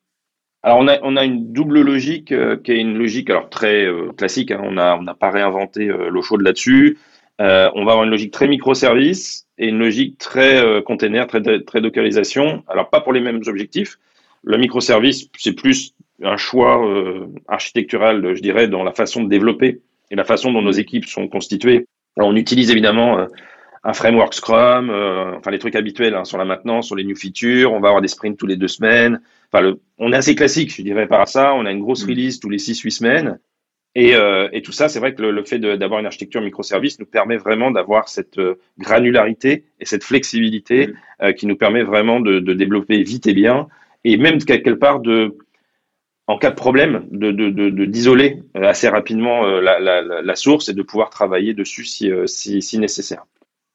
Alors 0.63 0.77
on 0.77 0.87
a 0.87 0.99
on 1.01 1.15
a 1.15 1.23
une 1.23 1.53
double 1.53 1.81
logique 1.81 2.31
euh, 2.31 2.55
qui 2.55 2.73
est 2.73 2.79
une 2.79 2.97
logique 2.97 3.29
alors 3.29 3.49
très 3.49 3.87
classique. 4.17 4.51
Hein, 4.51 4.61
on 4.63 4.77
a 4.77 4.97
on 4.97 5.01
n'a 5.01 5.15
pas 5.15 5.31
réinventé 5.31 5.85
l'eau 5.85 6.21
chaude 6.21 6.41
là-dessus. 6.41 6.99
on 7.39 7.43
va 7.45 7.91
avoir 7.93 8.03
une 8.03 8.11
logique 8.11 8.33
très 8.33 8.47
microservice 8.47 9.47
et 9.57 9.69
une 9.69 9.79
logique 9.79 10.17
très 10.17 10.83
container, 10.83 11.25
très 11.25 11.41
très 11.61 11.81
dockerisation. 11.81 12.63
Alors 12.67 12.89
pas 12.89 12.99
pour 12.99 13.13
les 13.13 13.21
mêmes 13.21 13.41
objectifs. 13.47 13.97
Le 14.43 14.57
microservice, 14.57 15.29
c'est 15.37 15.53
plus 15.53 15.93
un 16.23 16.37
choix 16.37 16.85
euh, 16.85 17.27
architectural, 17.47 18.35
je 18.35 18.41
dirais, 18.41 18.67
dans 18.67 18.83
la 18.83 18.91
façon 18.91 19.23
de 19.23 19.29
développer 19.29 19.81
et 20.09 20.15
la 20.15 20.23
façon 20.23 20.51
dont 20.51 20.61
nos 20.61 20.71
équipes 20.71 21.05
sont 21.05 21.27
constituées. 21.27 21.85
Alors, 22.17 22.29
on 22.29 22.35
utilise 22.35 22.71
évidemment 22.71 23.19
euh, 23.19 23.25
un 23.83 23.93
framework 23.93 24.33
Scrum, 24.33 24.89
euh, 24.89 25.37
enfin 25.37 25.51
les 25.51 25.59
trucs 25.59 25.75
habituels 25.75 26.15
hein, 26.15 26.25
sur 26.25 26.37
la 26.37 26.45
maintenance, 26.45 26.87
sur 26.87 26.95
les 26.95 27.03
new 27.03 27.15
features. 27.15 27.71
On 27.71 27.79
va 27.79 27.89
avoir 27.89 28.01
des 28.01 28.07
sprints 28.07 28.37
tous 28.37 28.47
les 28.47 28.57
deux 28.57 28.67
semaines. 28.67 29.21
Enfin, 29.51 29.63
le, 29.63 29.79
on 29.97 30.13
est 30.13 30.17
assez 30.17 30.35
classique, 30.35 30.73
je 30.75 30.81
dirais, 30.81 31.07
par 31.07 31.27
ça. 31.27 31.53
On 31.55 31.65
a 31.65 31.71
une 31.71 31.81
grosse 31.81 32.05
mm. 32.05 32.09
release 32.09 32.39
tous 32.39 32.49
les 32.49 32.59
six, 32.59 32.79
huit 32.81 32.91
semaines. 32.91 33.39
Et, 33.93 34.15
euh, 34.15 34.47
et, 34.53 34.61
tout 34.61 34.71
ça, 34.71 34.87
c'est 34.87 34.99
vrai 34.99 35.13
que 35.13 35.21
le, 35.21 35.31
le 35.31 35.43
fait 35.43 35.59
d'avoir 35.59 35.99
une 35.99 36.05
architecture 36.05 36.41
microservice 36.41 36.97
nous 36.99 37.05
permet 37.05 37.35
vraiment 37.35 37.71
d'avoir 37.71 38.07
cette 38.07 38.37
euh, 38.37 38.55
granularité 38.77 39.65
et 39.81 39.85
cette 39.85 40.05
flexibilité 40.05 40.87
mm. 40.87 40.93
euh, 41.23 41.33
qui 41.33 41.45
nous 41.45 41.57
permet 41.57 41.83
vraiment 41.83 42.21
de, 42.21 42.39
de, 42.39 42.53
développer 42.53 43.03
vite 43.03 43.27
et 43.27 43.33
bien, 43.33 43.67
et 44.03 44.17
même 44.17 44.39
quelque 44.39 44.71
part 44.71 44.99
de 44.99 45.37
en 46.27 46.37
cas 46.37 46.51
de 46.51 46.55
problème, 46.55 47.07
de, 47.11 47.31
d'isoler 47.85 48.41
de, 48.53 48.59
de, 48.59 48.65
assez 48.65 48.87
rapidement 48.87 49.45
euh, 49.45 49.59
la, 49.59 49.79
la, 49.79 50.01
la, 50.21 50.35
source 50.35 50.69
et 50.69 50.73
de 50.73 50.81
pouvoir 50.81 51.09
travailler 51.09 51.53
dessus 51.53 51.83
si, 51.83 52.09
euh, 52.09 52.25
si, 52.25 52.61
si 52.61 52.77
nécessaire. 52.79 53.25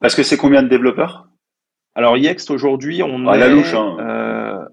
Parce 0.00 0.14
que 0.14 0.22
c'est 0.22 0.36
combien 0.36 0.62
de 0.62 0.68
développeurs? 0.68 1.28
Alors 1.94 2.16
Yext 2.16 2.50
aujourd'hui, 2.50 3.02
on 3.02 3.26
ah, 3.26 3.36
est 3.36 3.40
la 3.40 3.48
louche, 3.48 3.74
hein. 3.74 3.96
euh, 4.00 4.64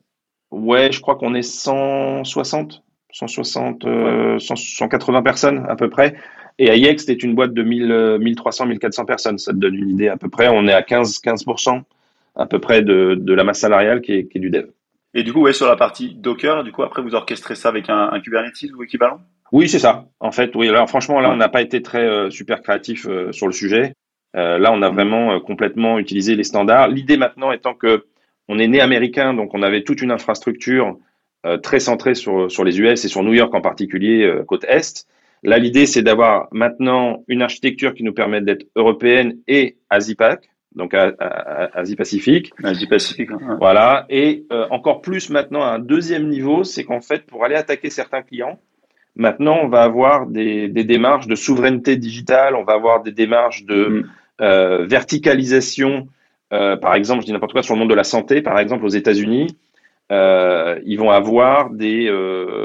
ouais, 0.51 0.91
je 0.91 1.01
crois 1.01 1.15
qu'on 1.15 1.33
est 1.35 1.41
160, 1.41 2.83
160, 3.11 3.85
euh, 3.85 4.39
180 4.39 5.21
personnes 5.21 5.65
à 5.67 5.75
peu 5.75 5.89
près. 5.89 6.15
Et 6.59 6.69
à 6.69 6.75
Yext 6.75 7.09
est 7.09 7.23
une 7.23 7.33
boîte 7.33 7.53
de 7.53 7.63
1000, 7.63 8.17
1300, 8.19 8.67
1400 8.67 9.05
personnes. 9.05 9.37
Ça 9.39 9.51
te 9.51 9.57
donne 9.57 9.75
une 9.75 9.89
idée 9.89 10.07
à 10.07 10.17
peu 10.17 10.29
près. 10.29 10.47
On 10.49 10.67
est 10.67 10.73
à 10.73 10.83
15, 10.83 11.19
15% 11.23 11.81
à 12.35 12.45
peu 12.45 12.59
près 12.59 12.81
de, 12.81 13.15
de 13.19 13.33
la 13.33 13.43
masse 13.43 13.59
salariale 13.59 14.01
qui 14.01 14.13
est, 14.13 14.27
qui 14.27 14.37
est 14.37 14.41
du 14.41 14.51
dev. 14.51 14.67
Et 15.13 15.23
du 15.23 15.31
coup, 15.31 15.41
ouais, 15.41 15.53
sur 15.53 15.67
la 15.67 15.75
partie 15.75 16.15
Docker, 16.15 16.63
du 16.63 16.71
coup, 16.71 16.83
après, 16.83 17.01
vous 17.01 17.13
orchestrez 17.13 17.55
ça 17.55 17.69
avec 17.69 17.89
un, 17.89 18.09
un 18.11 18.19
Kubernetes 18.19 18.71
ou 18.75 18.83
équivalent? 18.83 19.21
Oui, 19.51 19.69
c'est 19.69 19.79
ça. 19.79 20.05
En 20.19 20.31
fait, 20.31 20.55
oui. 20.55 20.67
Alors, 20.69 20.89
franchement, 20.89 21.19
là, 21.19 21.29
on 21.29 21.35
n'a 21.35 21.49
pas 21.49 21.61
été 21.61 21.81
très 21.83 22.03
euh, 22.03 22.31
super 22.31 22.61
créatif 22.61 23.05
euh, 23.07 23.31
sur 23.31 23.45
le 23.45 23.53
sujet. 23.53 23.93
Euh, 24.35 24.57
là, 24.57 24.71
on 24.73 24.81
a 24.81 24.89
vraiment 24.89 25.33
euh, 25.33 25.39
complètement 25.39 25.99
utilisé 25.99 26.35
les 26.35 26.43
standards. 26.43 26.87
L'idée 26.87 27.17
maintenant 27.17 27.51
étant 27.51 27.75
que 27.75 28.05
on 28.47 28.57
est 28.57 28.67
né 28.67 28.81
américain, 28.81 29.35
donc 29.35 29.53
on 29.53 29.61
avait 29.61 29.83
toute 29.83 30.01
une 30.01 30.09
infrastructure 30.09 30.97
euh, 31.45 31.57
très 31.57 31.79
centrée 31.79 32.15
sur, 32.15 32.49
sur 32.51 32.63
les 32.63 32.79
US 32.79 33.05
et 33.05 33.07
sur 33.07 33.21
New 33.21 33.33
York 33.33 33.53
en 33.53 33.61
particulier, 33.61 34.41
côte 34.47 34.65
Est. 34.65 35.07
Là, 35.43 35.59
l'idée, 35.59 35.85
c'est 35.85 36.01
d'avoir 36.01 36.47
maintenant 36.51 37.23
une 37.27 37.41
architecture 37.41 37.93
qui 37.93 38.03
nous 38.03 38.13
permet 38.13 38.41
d'être 38.41 38.65
européenne 38.75 39.37
et 39.47 39.77
Asie-Pac 39.89 40.49
donc 40.75 40.93
Asie-Pacifique. 40.93 42.51
Asie-Pacifique. 42.63 43.31
Ouais. 43.31 43.55
Voilà. 43.59 44.05
Et 44.09 44.45
euh, 44.51 44.65
encore 44.71 45.01
plus 45.01 45.29
maintenant, 45.29 45.63
un 45.63 45.79
deuxième 45.79 46.27
niveau, 46.27 46.63
c'est 46.63 46.83
qu'en 46.83 47.01
fait, 47.01 47.25
pour 47.25 47.45
aller 47.45 47.55
attaquer 47.55 47.89
certains 47.89 48.21
clients, 48.21 48.59
maintenant, 49.15 49.59
on 49.61 49.67
va 49.67 49.83
avoir 49.83 50.27
des, 50.27 50.67
des, 50.69 50.83
démarches 50.83 51.27
de 51.27 51.35
souveraineté 51.35 51.95
digitale, 51.97 52.55
on 52.55 52.63
va 52.63 52.73
avoir 52.73 53.03
des 53.03 53.11
démarches 53.11 53.65
de 53.65 53.85
mm. 53.85 54.09
euh, 54.41 54.85
verticalisation. 54.85 56.07
Euh, 56.51 56.75
par 56.75 56.95
exemple, 56.95 57.21
je 57.21 57.27
dis 57.27 57.33
n'importe 57.33 57.53
quoi 57.53 57.63
sur 57.63 57.75
le 57.75 57.79
monde 57.79 57.89
de 57.89 57.95
la 57.95 58.03
santé, 58.03 58.41
par 58.41 58.59
exemple 58.59 58.85
aux 58.85 58.89
États-Unis. 58.89 59.55
Ils 60.85 60.97
vont 60.99 61.09
avoir 61.09 61.71
des 61.71 62.07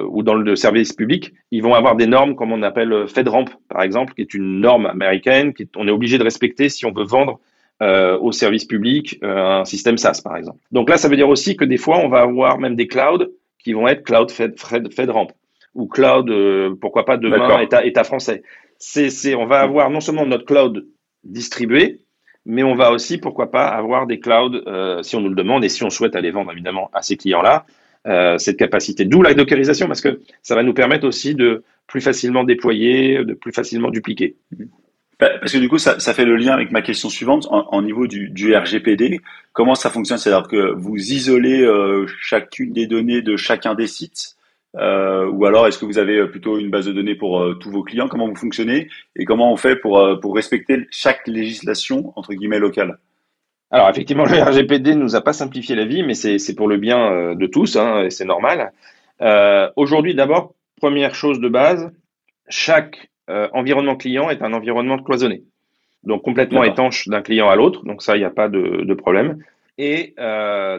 ou 0.07 0.23
dans 0.23 0.35
le 0.35 0.55
service 0.55 0.93
public, 0.93 1.33
ils 1.51 1.63
vont 1.63 1.73
avoir 1.73 1.97
des 1.97 2.07
normes 2.07 2.35
comme 2.35 2.53
on 2.53 2.63
appelle 2.63 3.09
FedRAMP 3.09 3.49
par 3.71 3.81
exemple, 3.81 4.13
qui 4.13 4.21
est 4.21 4.35
une 4.35 4.61
norme 4.61 4.85
américaine 4.85 5.55
qu'on 5.55 5.89
est 5.89 5.91
obligé 5.91 6.19
de 6.19 6.25
respecter 6.25 6.69
si 6.69 6.85
on 6.85 6.93
veut 6.93 7.07
vendre 7.07 7.41
euh, 7.83 8.19
au 8.19 8.33
service 8.33 8.65
public 8.65 9.19
euh, 9.23 9.61
un 9.61 9.65
système 9.65 9.99
SaaS, 9.99 10.21
par 10.23 10.37
exemple. 10.37 10.59
Donc 10.73 10.89
là, 10.89 10.97
ça 10.97 11.09
veut 11.09 11.17
dire 11.17 11.29
aussi 11.29 11.57
que 11.57 11.65
des 11.65 11.77
fois, 11.77 11.99
on 11.99 12.09
va 12.09 12.21
avoir 12.21 12.59
même 12.59 12.77
des 12.77 12.89
clouds 12.89 13.27
qui 13.59 13.73
vont 13.73 13.87
être 13.87 14.03
cloud 14.03 14.31
Fed, 14.31 14.59
Fed, 14.59 14.93
FedRAMP 14.93 15.29
ou 15.75 15.87
cloud, 15.87 16.31
euh, 16.31 16.75
pourquoi 16.81 17.05
pas 17.05 17.17
demain, 17.17 17.61
état, 17.61 17.85
état 17.85 18.05
français. 18.05 18.43
C'est, 18.79 19.11
c'est, 19.11 19.35
on 19.35 19.47
va 19.47 19.61
avoir 19.61 19.91
non 19.91 20.01
seulement 20.01 20.27
notre 20.27 20.45
cloud 20.45 20.87
distribué, 21.25 22.01
mais 22.47 22.63
on 22.63 22.75
va 22.75 22.93
aussi, 22.93 23.19
pourquoi 23.19 23.51
pas, 23.51 23.67
avoir 23.67 24.07
des 24.07 24.21
clouds, 24.21 24.63
euh, 24.67 25.03
si 25.03 25.17
on 25.17 25.21
nous 25.21 25.29
le 25.29 25.35
demande 25.35 25.65
et 25.65 25.69
si 25.69 25.85
on 25.85 25.91
souhaite 25.91 26.17
aller 26.17 26.31
vendre 26.31 26.51
évidemment 26.53 26.91
à 26.93 27.03
ces 27.03 27.17
clients-là, 27.17 27.67
euh, 28.07 28.39
cette 28.39 28.57
capacité. 28.57 29.05
D'où 29.05 29.23
la 29.23 29.35
dockerisation, 29.35 29.87
parce 29.87 30.01
que 30.01 30.21
ça 30.43 30.55
va 30.55 30.63
nous 30.63 30.75
permettre 30.75 31.07
aussi 31.07 31.35
de 31.35 31.63
plus 31.87 32.01
facilement 32.01 32.45
déployer, 32.45 33.25
de 33.25 33.35
plus 33.35 33.53
facilement 33.53 33.91
dupliquer. 33.91 34.37
Bah, 35.21 35.31
parce 35.41 35.53
que 35.53 35.59
du 35.59 35.69
coup, 35.69 35.79
ça, 35.79 35.99
ça 35.99 36.15
fait 36.15 36.25
le 36.25 36.37
lien 36.37 36.53
avec 36.53 36.71
ma 36.71 36.83
question 36.83 37.09
suivante, 37.09 37.49
en, 37.51 37.83
niveau 37.83 38.07
du, 38.07 38.31
du, 38.31 38.55
RGPD. 38.55 39.21
Comment 39.53 39.75
ça 39.75 39.91
fonctionne? 39.91 40.19
C'est-à-dire 40.19 40.49
que 40.49 40.73
vous 40.75 40.97
isolez 40.97 41.63
euh, 41.63 42.07
chacune 42.21 42.73
des 42.73 42.87
données 42.87 43.23
de 43.23 43.37
chacun 43.37 43.75
des 43.75 43.89
sites 43.89 44.39
euh, 44.77 45.29
ou 45.31 45.47
alors 45.47 45.67
est-ce 45.67 45.79
que 45.79 45.87
vous 45.87 45.99
avez 45.99 46.27
plutôt 46.29 46.59
une 46.59 46.71
base 46.71 46.87
de 46.87 46.93
données 46.93 47.15
pour 47.15 47.41
euh, 47.41 47.55
tous 47.55 47.71
vos 47.71 47.83
clients? 47.83 48.09
Comment 48.09 48.29
vous 48.29 48.37
fonctionnez? 48.37 48.89
Et 49.17 49.25
comment 49.25 49.53
on 49.53 49.57
fait 49.57 49.77
pour, 49.77 49.99
euh, 49.99 50.17
pour 50.17 50.35
respecter 50.35 50.87
chaque 50.91 51.27
législation 51.27 52.13
entre 52.17 52.35
guillemets 52.35 52.59
locale? 52.59 52.99
Alors 53.71 53.89
effectivement, 53.91 54.25
le 54.25 54.43
RGPD 54.43 54.95
ne 54.95 55.03
nous 55.03 55.17
a 55.17 55.21
pas 55.21 55.33
simplifié 55.33 55.75
la 55.75 55.85
vie, 55.85 56.03
mais 56.03 56.15
c'est 56.15 56.55
pour 56.55 56.69
le 56.69 56.79
bien 56.79 57.35
de 57.35 57.47
tous 57.47 57.77
hein, 57.77 58.03
et 58.03 58.09
c'est 58.09 58.25
normal. 58.25 58.73
Aujourd'hui, 59.77 60.15
d'abord, 60.15 60.55
première 60.81 61.15
chose 61.15 61.39
de 61.39 61.51
base, 61.51 61.93
chaque 62.49 63.11
environnement 63.53 63.97
client 63.97 64.31
est 64.31 64.43
un 64.43 64.53
environnement 64.53 64.99
cloisonné, 64.99 65.43
donc 66.05 66.23
complètement 66.23 66.65
étanche 66.65 67.09
d'un 67.09 67.23
client 67.23 67.49
à 67.49 67.57
l'autre. 67.57 67.85
Donc 67.85 68.03
ça, 68.03 68.17
il 68.17 68.21
n'y 68.21 68.25
a 68.25 68.31
pas 68.31 68.49
de, 68.49 68.85
de 68.85 68.95
problème. 68.95 69.39
Et 69.77 70.15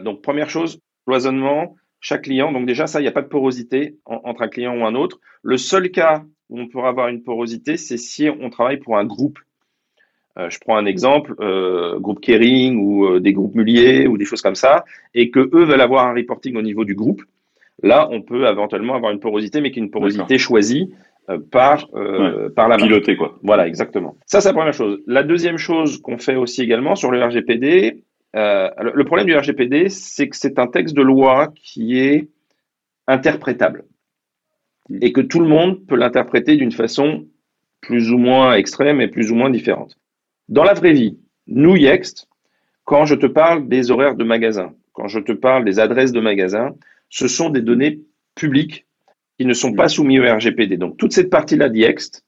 donc 0.04 0.22
première 0.22 0.50
chose, 0.50 0.80
cloisonnement 1.06 1.76
chaque 2.00 2.22
client. 2.22 2.52
Donc 2.52 2.66
déjà, 2.66 2.86
ça, 2.86 3.00
il 3.00 3.02
n'y 3.02 3.08
a 3.08 3.12
pas 3.12 3.22
de 3.22 3.28
porosité 3.28 3.96
entre 4.04 4.42
un 4.42 4.48
client 4.48 4.76
ou 4.76 4.84
un 4.84 4.94
autre. 4.94 5.20
Le 5.42 5.58
seul 5.58 5.90
cas 5.90 6.24
où 6.48 6.58
on 6.58 6.66
pourra 6.66 6.88
avoir 6.88 7.08
une 7.08 7.22
porosité, 7.22 7.76
c'est 7.76 7.96
si 7.96 8.28
on 8.28 8.50
travaille 8.50 8.78
pour 8.78 8.98
un 8.98 9.04
groupe. 9.04 9.38
Euh, 10.38 10.48
je 10.48 10.58
prends 10.60 10.76
un 10.76 10.86
exemple, 10.86 11.34
euh, 11.40 11.98
groupe 11.98 12.20
Kering 12.20 12.76
ou 12.76 13.06
euh, 13.06 13.20
des 13.20 13.32
groupes 13.32 13.54
Mulier 13.54 14.06
ou 14.06 14.16
des 14.16 14.24
choses 14.24 14.42
comme 14.42 14.54
ça, 14.54 14.84
et 15.14 15.30
que 15.30 15.40
eux 15.40 15.64
veulent 15.64 15.80
avoir 15.80 16.06
un 16.06 16.14
reporting 16.14 16.56
au 16.56 16.62
niveau 16.62 16.84
du 16.84 16.94
groupe. 16.94 17.22
Là, 17.82 18.08
on 18.10 18.22
peut 18.22 18.46
éventuellement 18.46 18.94
avoir 18.94 19.12
une 19.12 19.20
porosité, 19.20 19.60
mais 19.60 19.70
qui 19.70 19.80
est 19.80 19.82
une 19.82 19.90
porosité 19.90 20.38
choisie 20.38 20.92
par, 21.50 21.88
par 22.56 22.68
la 22.68 22.76
Piloté, 22.76 23.16
quoi. 23.16 23.38
Voilà, 23.42 23.66
exactement. 23.66 24.16
Ça, 24.26 24.40
c'est 24.40 24.48
la 24.48 24.54
première 24.54 24.72
chose. 24.72 25.00
La 25.06 25.22
deuxième 25.22 25.58
chose 25.58 26.00
qu'on 26.00 26.18
fait 26.18 26.36
aussi 26.36 26.62
également 26.62 26.96
sur 26.96 27.10
le 27.10 27.22
RGPD, 27.22 28.02
euh, 28.36 28.70
le 28.94 29.04
problème 29.04 29.26
du 29.26 29.36
RGPD, 29.36 29.88
c'est 29.88 30.28
que 30.28 30.36
c'est 30.36 30.58
un 30.58 30.68
texte 30.68 30.94
de 30.94 31.02
loi 31.02 31.52
qui 31.54 31.98
est 31.98 32.28
interprétable 33.06 33.84
mm. 34.88 34.98
et 35.02 35.12
que 35.12 35.20
tout 35.20 35.40
le 35.40 35.48
monde 35.48 35.84
peut 35.86 35.96
l'interpréter 35.96 36.56
d'une 36.56 36.72
façon 36.72 37.26
plus 37.80 38.12
ou 38.12 38.18
moins 38.18 38.54
extrême 38.54 39.00
et 39.00 39.08
plus 39.08 39.32
ou 39.32 39.34
moins 39.34 39.50
différente. 39.50 39.96
Dans 40.48 40.64
la 40.64 40.74
vraie 40.74 40.92
vie, 40.92 41.18
nous, 41.46 41.76
Yext, 41.76 42.28
quand 42.84 43.04
je 43.04 43.14
te 43.14 43.26
parle 43.26 43.68
des 43.68 43.90
horaires 43.90 44.16
de 44.16 44.24
magasin, 44.24 44.74
quand 44.92 45.08
je 45.08 45.20
te 45.20 45.32
parle 45.32 45.64
des 45.64 45.78
adresses 45.78 46.12
de 46.12 46.20
magasin, 46.20 46.74
ce 47.08 47.26
sont 47.26 47.50
des 47.50 47.62
données 47.62 48.00
publiques 48.34 48.86
qui 49.40 49.46
ne 49.46 49.54
sont 49.54 49.72
pas 49.72 49.88
soumises 49.88 50.20
au 50.20 50.24
RGPD. 50.24 50.76
Donc, 50.76 50.98
toute 50.98 51.14
cette 51.14 51.30
partie-là 51.30 51.70
d'Yext, 51.70 52.26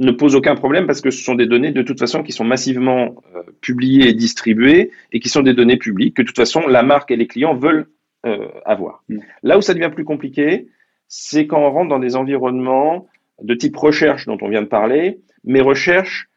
ne 0.00 0.10
pose 0.10 0.34
aucun 0.34 0.56
problème 0.56 0.84
parce 0.84 1.00
que 1.00 1.12
ce 1.12 1.22
sont 1.22 1.36
des 1.36 1.46
données 1.46 1.70
de 1.70 1.82
toute 1.82 2.00
façon 2.00 2.24
qui 2.24 2.32
sont 2.32 2.42
massivement 2.42 3.14
euh, 3.36 3.42
publiées 3.60 4.08
et 4.08 4.14
distribuées 4.14 4.90
et 5.12 5.20
qui 5.20 5.28
sont 5.28 5.42
des 5.42 5.54
données 5.54 5.76
publiques 5.76 6.16
que 6.16 6.22
de 6.22 6.26
toute 6.26 6.36
façon 6.36 6.66
la 6.66 6.82
marque 6.82 7.12
et 7.12 7.16
les 7.16 7.28
clients 7.28 7.54
veulent 7.54 7.86
euh, 8.26 8.48
avoir. 8.64 9.04
Mm. 9.08 9.18
Là 9.44 9.58
où 9.58 9.60
ça 9.60 9.74
devient 9.74 9.92
plus 9.94 10.04
compliqué, 10.04 10.66
c'est 11.06 11.46
quand 11.46 11.64
on 11.64 11.70
rentre 11.70 11.90
dans 11.90 12.00
des 12.00 12.16
environnements 12.16 13.06
de 13.40 13.54
type 13.54 13.76
recherche 13.76 14.26
dont 14.26 14.38
on 14.40 14.48
vient 14.48 14.62
de 14.62 14.66
parler, 14.66 15.20
mais 15.44 15.60
recherche 15.60 16.28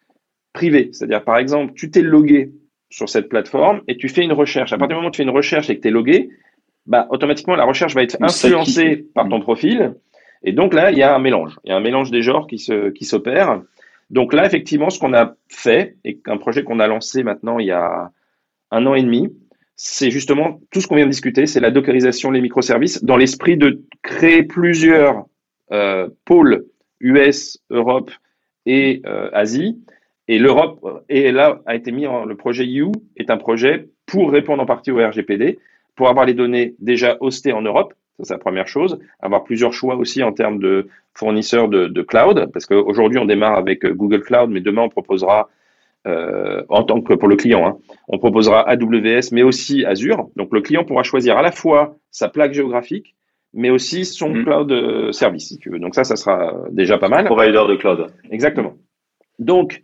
privée. 0.54 0.90
C'est-à-dire 0.92 1.24
par 1.24 1.40
exemple, 1.40 1.74
tu 1.76 1.90
t'es 1.90 2.04
logué 2.04 2.52
sur 2.92 3.10
cette 3.10 3.30
plateforme 3.30 3.82
et 3.88 3.98
tu 3.98 4.10
fais 4.10 4.24
une 4.24 4.34
recherche. 4.34 4.74
À 4.74 4.78
partir 4.78 4.90
du 4.90 5.00
moment 5.00 5.08
où 5.08 5.12
tu 5.12 5.18
fais 5.18 5.24
une 5.24 5.32
recherche 5.32 5.72
et 5.72 5.76
que 5.76 5.82
tu 5.82 5.88
es 5.88 5.92
logué, 5.92 6.30
bah, 6.88 7.08
automatiquement 7.12 7.56
la 7.56 7.65
recherche 7.65 7.93
va 7.93 8.04
être 8.04 8.17
influencée 8.21 9.06
par 9.13 9.30
ton 9.30 9.39
profil 9.39 9.93
et 10.43 10.52
donc 10.52 10.73
là, 10.73 10.91
il 10.91 10.97
y 10.97 11.04
a 11.04 11.15
un 11.15 11.19
mélange. 11.19 11.60
Il 11.63 11.69
y 11.69 11.73
a 11.73 11.76
un 11.76 11.82
mélange 11.82 12.12
des 12.12 12.21
genres 12.21 12.47
qui 12.47 12.60
se, 12.60 12.89
qui 12.89 13.06
s'opère. 13.06 13.62
Donc 14.10 14.34
là, 14.34 14.45
effectivement, 14.45 14.89
ce 14.89 15.00
qu'on 15.00 15.13
a 15.13 15.36
fait, 15.50 15.97
et 16.06 16.19
un 16.28 16.38
projet 16.38 16.63
qu'on 16.63 16.80
a 16.80 16.88
lancé 16.88 17.23
maintenant 17.23 17.60
il 17.60 17.67
y 17.67 17.71
a 17.71 18.12
un 18.71 18.86
an 18.86 18.95
et 18.95 19.04
demi, 19.04 19.28
c'est 19.76 20.10
justement 20.10 20.60
tout 20.71 20.82
ce 20.82 20.88
qu'on 20.88 20.95
vient 20.95 21.06
de 21.06 21.12
discuter, 21.12 21.45
c'est 21.45 21.60
la 21.60 21.71
dockerisation, 21.71 22.32
les 22.32 22.41
microservices, 22.41 23.04
dans 23.04 23.17
l'esprit 23.17 23.58
de 23.58 23.84
créer 24.02 24.43
plusieurs 24.43 25.26
euh, 25.71 26.08
pôles 26.26 26.65
US, 27.00 27.60
Europe 27.69 28.12
et 28.65 29.02
euh, 29.06 29.30
Asie. 29.34 29.80
Et 30.30 30.39
l'Europe, 30.39 31.04
et 31.08 31.32
là 31.32 31.62
a 31.65 31.76
été 31.76 31.91
mis 31.91 32.06
en, 32.06 32.26
le 32.26 32.36
projet 32.36 32.65
You 32.65 32.91
est 33.15 33.30
un 33.30 33.38
projet 33.38 33.88
pour 34.06 34.32
répondre 34.32 34.62
en 34.62 34.65
partie 34.65 34.91
au 34.91 34.97
RGPD, 34.97 35.60
pour 35.98 36.08
avoir 36.08 36.26
les 36.26 36.34
données 36.34 36.76
déjà 36.80 37.18
hostées 37.20 37.52
en 37.52 37.62
Europe, 37.62 37.94
ça, 38.18 38.24
c'est 38.24 38.34
la 38.34 38.40
première 38.40 38.68
chose. 38.68 39.00
Avoir 39.20 39.44
plusieurs 39.44 39.74
choix 39.74 39.96
aussi 39.96 40.24
en 40.24 40.32
termes 40.32 40.60
de 40.60 40.88
fournisseurs 41.14 41.68
de, 41.68 42.02
cloud, 42.02 42.50
parce 42.54 42.66
qu'aujourd'hui, 42.66 43.20
on 43.20 43.26
démarre 43.26 43.58
avec 43.58 43.84
euh, 43.84 43.94
Google 43.94 44.22
Cloud, 44.22 44.50
mais 44.50 44.62
demain, 44.62 44.84
on 44.84 44.90
proposera, 44.90 45.50
euh, 46.08 46.64
en 46.70 46.84
tant 46.84 47.02
que 47.02 47.14
pour 47.14 47.28
le 47.28 47.36
client, 47.36 47.68
hein, 47.68 47.78
on 48.08 48.18
proposera 48.18 48.68
AWS, 48.70 49.32
mais 49.32 49.44
aussi 49.44 49.86
Azure. 49.86 50.30
Donc, 50.36 50.50
le 50.52 50.62
client 50.62 50.84
pourra 50.84 51.04
choisir 51.04 51.38
à 51.38 51.42
la 51.42 51.52
fois 51.52 51.98
sa 52.12 52.30
plaque 52.30 52.54
géographique, 52.54 53.16
mais 53.54 53.70
aussi 53.70 54.06
son 54.06 54.30
mm. 54.30 54.44
cloud 54.44 54.72
euh, 54.72 55.12
service, 55.12 55.48
si 55.48 55.58
tu 55.58 55.70
veux. 55.70 55.80
Donc, 55.80 55.94
ça, 55.94 56.04
ça 56.04 56.16
sera 56.16 56.54
déjà 56.72 56.98
pas 56.98 57.10
mal. 57.10 57.26
Provider 57.26 57.64
de 57.68 57.76
cloud. 57.76 58.08
Exactement. 58.32 58.74
Donc, 59.38 59.84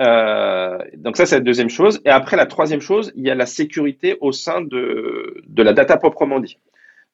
donc 0.00 1.16
ça, 1.16 1.26
c'est 1.26 1.36
la 1.36 1.40
deuxième 1.40 1.68
chose. 1.68 2.00
Et 2.04 2.10
après, 2.10 2.36
la 2.36 2.46
troisième 2.46 2.80
chose, 2.80 3.12
il 3.16 3.24
y 3.24 3.30
a 3.30 3.34
la 3.34 3.46
sécurité 3.46 4.16
au 4.20 4.32
sein 4.32 4.62
de, 4.62 5.42
de 5.46 5.62
la 5.62 5.72
data 5.72 5.96
proprement 5.96 6.40
dit. 6.40 6.56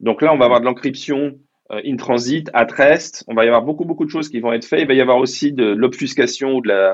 Donc 0.01 0.23
là, 0.23 0.33
on 0.33 0.39
va 0.39 0.45
avoir 0.45 0.61
de 0.61 0.67
l'encryption 0.67 1.37
euh, 1.73 1.81
in 1.85 1.97
transit, 1.97 2.49
at 2.53 2.69
rest. 2.71 3.25
On 3.27 3.35
va 3.35 3.45
y 3.45 3.49
avoir 3.49 3.63
beaucoup, 3.63 3.85
beaucoup 3.85 4.05
de 4.05 4.11
choses 4.11 4.29
qui 4.29 4.39
vont 4.39 4.53
être 4.53 4.65
faites. 4.65 4.83
Il 4.83 4.87
va 4.87 4.95
y 4.95 5.01
avoir 5.01 5.19
aussi 5.19 5.53
de, 5.53 5.65
l'obfuscation 5.65 6.55
ou 6.55 6.61
de 6.61 6.93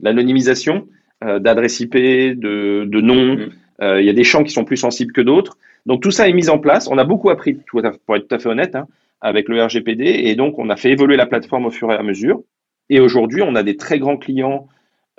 l'anonymisation 0.00 0.86
euh, 1.24 1.40
d'adresse 1.40 1.80
IP, 1.80 1.94
de, 1.94 2.84
de 2.84 3.00
nom. 3.00 3.36
Mm. 3.36 3.50
Euh, 3.82 4.00
il 4.00 4.06
y 4.06 4.10
a 4.10 4.12
des 4.12 4.22
champs 4.22 4.44
qui 4.44 4.52
sont 4.52 4.64
plus 4.64 4.76
sensibles 4.76 5.12
que 5.12 5.20
d'autres. 5.20 5.58
Donc 5.86 6.00
tout 6.00 6.12
ça 6.12 6.28
est 6.28 6.32
mis 6.32 6.48
en 6.48 6.58
place. 6.58 6.88
On 6.88 6.98
a 6.98 7.04
beaucoup 7.04 7.30
appris, 7.30 7.54
pour 7.54 7.84
être 7.84 8.28
tout 8.28 8.34
à 8.34 8.38
fait 8.38 8.48
honnête, 8.48 8.76
hein, 8.76 8.86
avec 9.20 9.48
le 9.48 9.62
RGPD. 9.62 10.04
Et 10.04 10.36
donc, 10.36 10.58
on 10.58 10.70
a 10.70 10.76
fait 10.76 10.90
évoluer 10.90 11.16
la 11.16 11.26
plateforme 11.26 11.66
au 11.66 11.70
fur 11.70 11.90
et 11.90 11.96
à 11.96 12.02
mesure. 12.02 12.42
Et 12.90 13.00
aujourd'hui, 13.00 13.42
on 13.42 13.56
a 13.56 13.62
des 13.64 13.76
très 13.76 13.98
grands 13.98 14.16
clients 14.16 14.68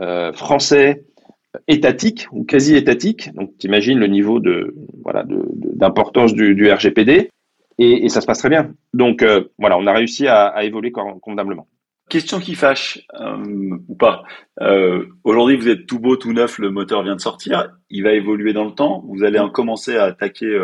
euh, 0.01 0.33
français, 0.33 1.05
étatique 1.67 2.27
ou 2.31 2.43
quasi 2.43 2.75
étatique. 2.75 3.33
Donc, 3.33 3.57
tu 3.57 3.67
imagines 3.67 3.99
le 3.99 4.07
niveau 4.07 4.39
de 4.39 4.75
voilà 5.03 5.23
d'importance 5.27 6.33
du, 6.33 6.71
RGPD 6.71 7.29
et, 7.77 8.09
ça 8.09 8.21
se 8.21 8.25
passe 8.25 8.39
très 8.39 8.49
bien. 8.49 8.73
Donc, 8.93 9.21
euh, 9.21 9.43
voilà, 9.59 9.77
on 9.77 9.87
a 9.87 9.93
réussi 9.93 10.27
à, 10.27 10.63
évoluer 10.63 10.91
convenablement. 10.91 11.67
Question 12.07 12.39
qui 12.39 12.53
fâche 12.53 12.99
euh, 13.19 13.77
ou 13.87 13.95
pas. 13.95 14.23
Euh, 14.61 15.05
aujourd'hui, 15.23 15.57
vous 15.57 15.67
êtes 15.67 15.87
tout 15.87 15.99
beau, 15.99 16.15
tout 16.15 16.33
neuf, 16.33 16.59
le 16.59 16.69
moteur 16.69 17.01
vient 17.03 17.15
de 17.15 17.21
sortir. 17.21 17.71
Il 17.89 18.03
va 18.03 18.13
évoluer 18.13 18.53
dans 18.53 18.65
le 18.65 18.71
temps. 18.71 19.03
Vous 19.07 19.23
allez 19.23 19.39
en 19.39 19.49
commencer 19.49 19.97
à 19.97 20.03
attaquer, 20.03 20.55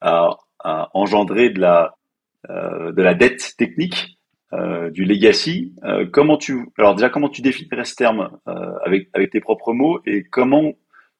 à, 0.00 0.36
à, 0.58 0.90
engendrer 0.94 1.50
de 1.50 1.60
la 1.60 1.94
de 2.48 3.02
la 3.02 3.14
dette 3.14 3.54
technique. 3.56 4.17
Euh, 4.54 4.88
du 4.88 5.04
legacy. 5.04 5.74
Euh, 5.84 6.06
comment 6.10 6.38
tu, 6.38 6.70
alors 6.78 6.94
déjà, 6.94 7.10
comment 7.10 7.28
tu 7.28 7.42
définirais 7.42 7.84
ce 7.84 7.94
terme 7.94 8.30
euh, 8.48 8.72
avec 8.82 9.10
avec 9.12 9.30
tes 9.30 9.40
propres 9.40 9.74
mots 9.74 10.00
et 10.06 10.22
comment 10.24 10.72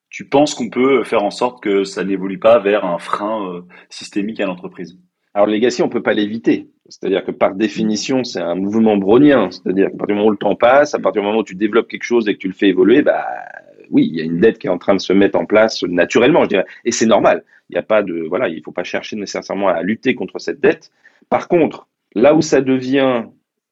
tu 0.08 0.26
penses 0.26 0.54
qu'on 0.54 0.70
peut 0.70 1.04
faire 1.04 1.22
en 1.22 1.30
sorte 1.30 1.62
que 1.62 1.84
ça 1.84 2.04
n'évolue 2.04 2.38
pas 2.38 2.58
vers 2.58 2.86
un 2.86 2.98
frein 2.98 3.66
systémique 3.90 4.40
à 4.40 4.46
l'entreprise? 4.46 4.98
Alors 5.34 5.46
le 5.46 5.52
legacy, 5.52 5.82
on 5.82 5.90
peut 5.90 6.02
pas 6.02 6.14
l'éviter. 6.14 6.70
C'est-à-dire 6.88 7.22
que 7.22 7.30
par 7.30 7.54
définition, 7.54 8.24
c'est 8.24 8.40
un 8.40 8.54
mouvement 8.54 8.96
brownien. 8.96 9.50
C'est-à-dire 9.50 9.90
qu'à 9.90 9.98
partir 9.98 10.06
du 10.06 10.14
moment 10.14 10.28
où 10.28 10.32
le 10.32 10.38
temps 10.38 10.56
passe, 10.56 10.94
à 10.94 10.98
partir 10.98 11.20
du 11.20 11.28
moment 11.28 11.40
où 11.40 11.44
tu 11.44 11.54
développes 11.54 11.88
quelque 11.88 12.04
chose 12.04 12.26
et 12.28 12.32
que 12.32 12.38
tu 12.38 12.48
le 12.48 12.54
fais 12.54 12.68
évoluer, 12.68 13.02
bah 13.02 13.26
oui, 13.90 14.08
il 14.10 14.16
y 14.16 14.22
a 14.22 14.24
une 14.24 14.40
dette 14.40 14.58
qui 14.58 14.68
est 14.68 14.70
en 14.70 14.78
train 14.78 14.94
de 14.94 15.00
se 15.00 15.12
mettre 15.12 15.38
en 15.38 15.44
place 15.44 15.82
naturellement, 15.82 16.44
je 16.44 16.48
dirais. 16.48 16.66
Et 16.86 16.92
c'est 16.92 17.04
normal. 17.04 17.44
Il 17.68 17.74
n'y 17.74 17.78
a 17.78 17.82
pas 17.82 18.02
de, 18.02 18.24
voilà, 18.26 18.48
il 18.48 18.62
faut 18.62 18.72
pas 18.72 18.84
chercher 18.84 19.16
nécessairement 19.16 19.68
à 19.68 19.82
lutter 19.82 20.14
contre 20.14 20.38
cette 20.38 20.60
dette. 20.60 20.90
Par 21.28 21.48
contre, 21.48 21.88
Là 22.14 22.34
où 22.34 22.42
ça 22.42 22.60
devient 22.60 23.24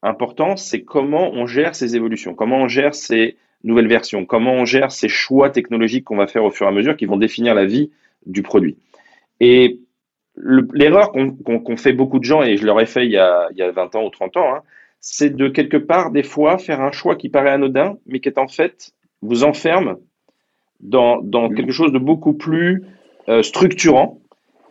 important, 0.02 0.56
c'est 0.56 0.82
comment 0.82 1.30
on 1.32 1.46
gère 1.46 1.74
ces 1.74 1.96
évolutions, 1.96 2.34
comment 2.34 2.58
on 2.58 2.68
gère 2.68 2.94
ces 2.94 3.36
nouvelles 3.64 3.88
versions, 3.88 4.24
comment 4.24 4.52
on 4.52 4.64
gère 4.64 4.92
ces 4.92 5.08
choix 5.08 5.50
technologiques 5.50 6.04
qu'on 6.04 6.16
va 6.16 6.26
faire 6.26 6.44
au 6.44 6.50
fur 6.50 6.66
et 6.66 6.68
à 6.68 6.72
mesure 6.72 6.96
qui 6.96 7.06
vont 7.06 7.16
définir 7.16 7.54
la 7.54 7.64
vie 7.64 7.90
du 8.26 8.42
produit. 8.42 8.76
Et 9.40 9.80
l'erreur 10.36 11.12
qu'ont 11.12 11.76
fait 11.76 11.92
beaucoup 11.92 12.18
de 12.18 12.24
gens, 12.24 12.42
et 12.42 12.56
je 12.56 12.66
l'aurais 12.66 12.86
fait 12.86 13.06
il 13.06 13.12
y, 13.12 13.18
a, 13.18 13.48
20 13.58 13.94
ans 13.96 14.04
ou 14.04 14.10
30 14.10 14.36
ans, 14.36 14.54
hein, 14.54 14.62
c'est 15.00 15.34
de 15.34 15.48
quelque 15.48 15.76
part, 15.76 16.10
des 16.10 16.22
fois, 16.22 16.58
faire 16.58 16.80
un 16.80 16.92
choix 16.92 17.16
qui 17.16 17.28
paraît 17.28 17.50
anodin, 17.50 17.96
mais 18.06 18.20
qui 18.20 18.28
est 18.28 18.38
en 18.38 18.48
fait, 18.48 18.92
vous 19.22 19.44
enferme 19.44 19.96
dans, 20.80 21.22
mmh. 21.22 21.54
quelque 21.54 21.72
chose 21.72 21.92
de 21.92 21.98
beaucoup 21.98 22.34
plus 22.34 22.84
euh, 23.28 23.42
structurant, 23.42 24.20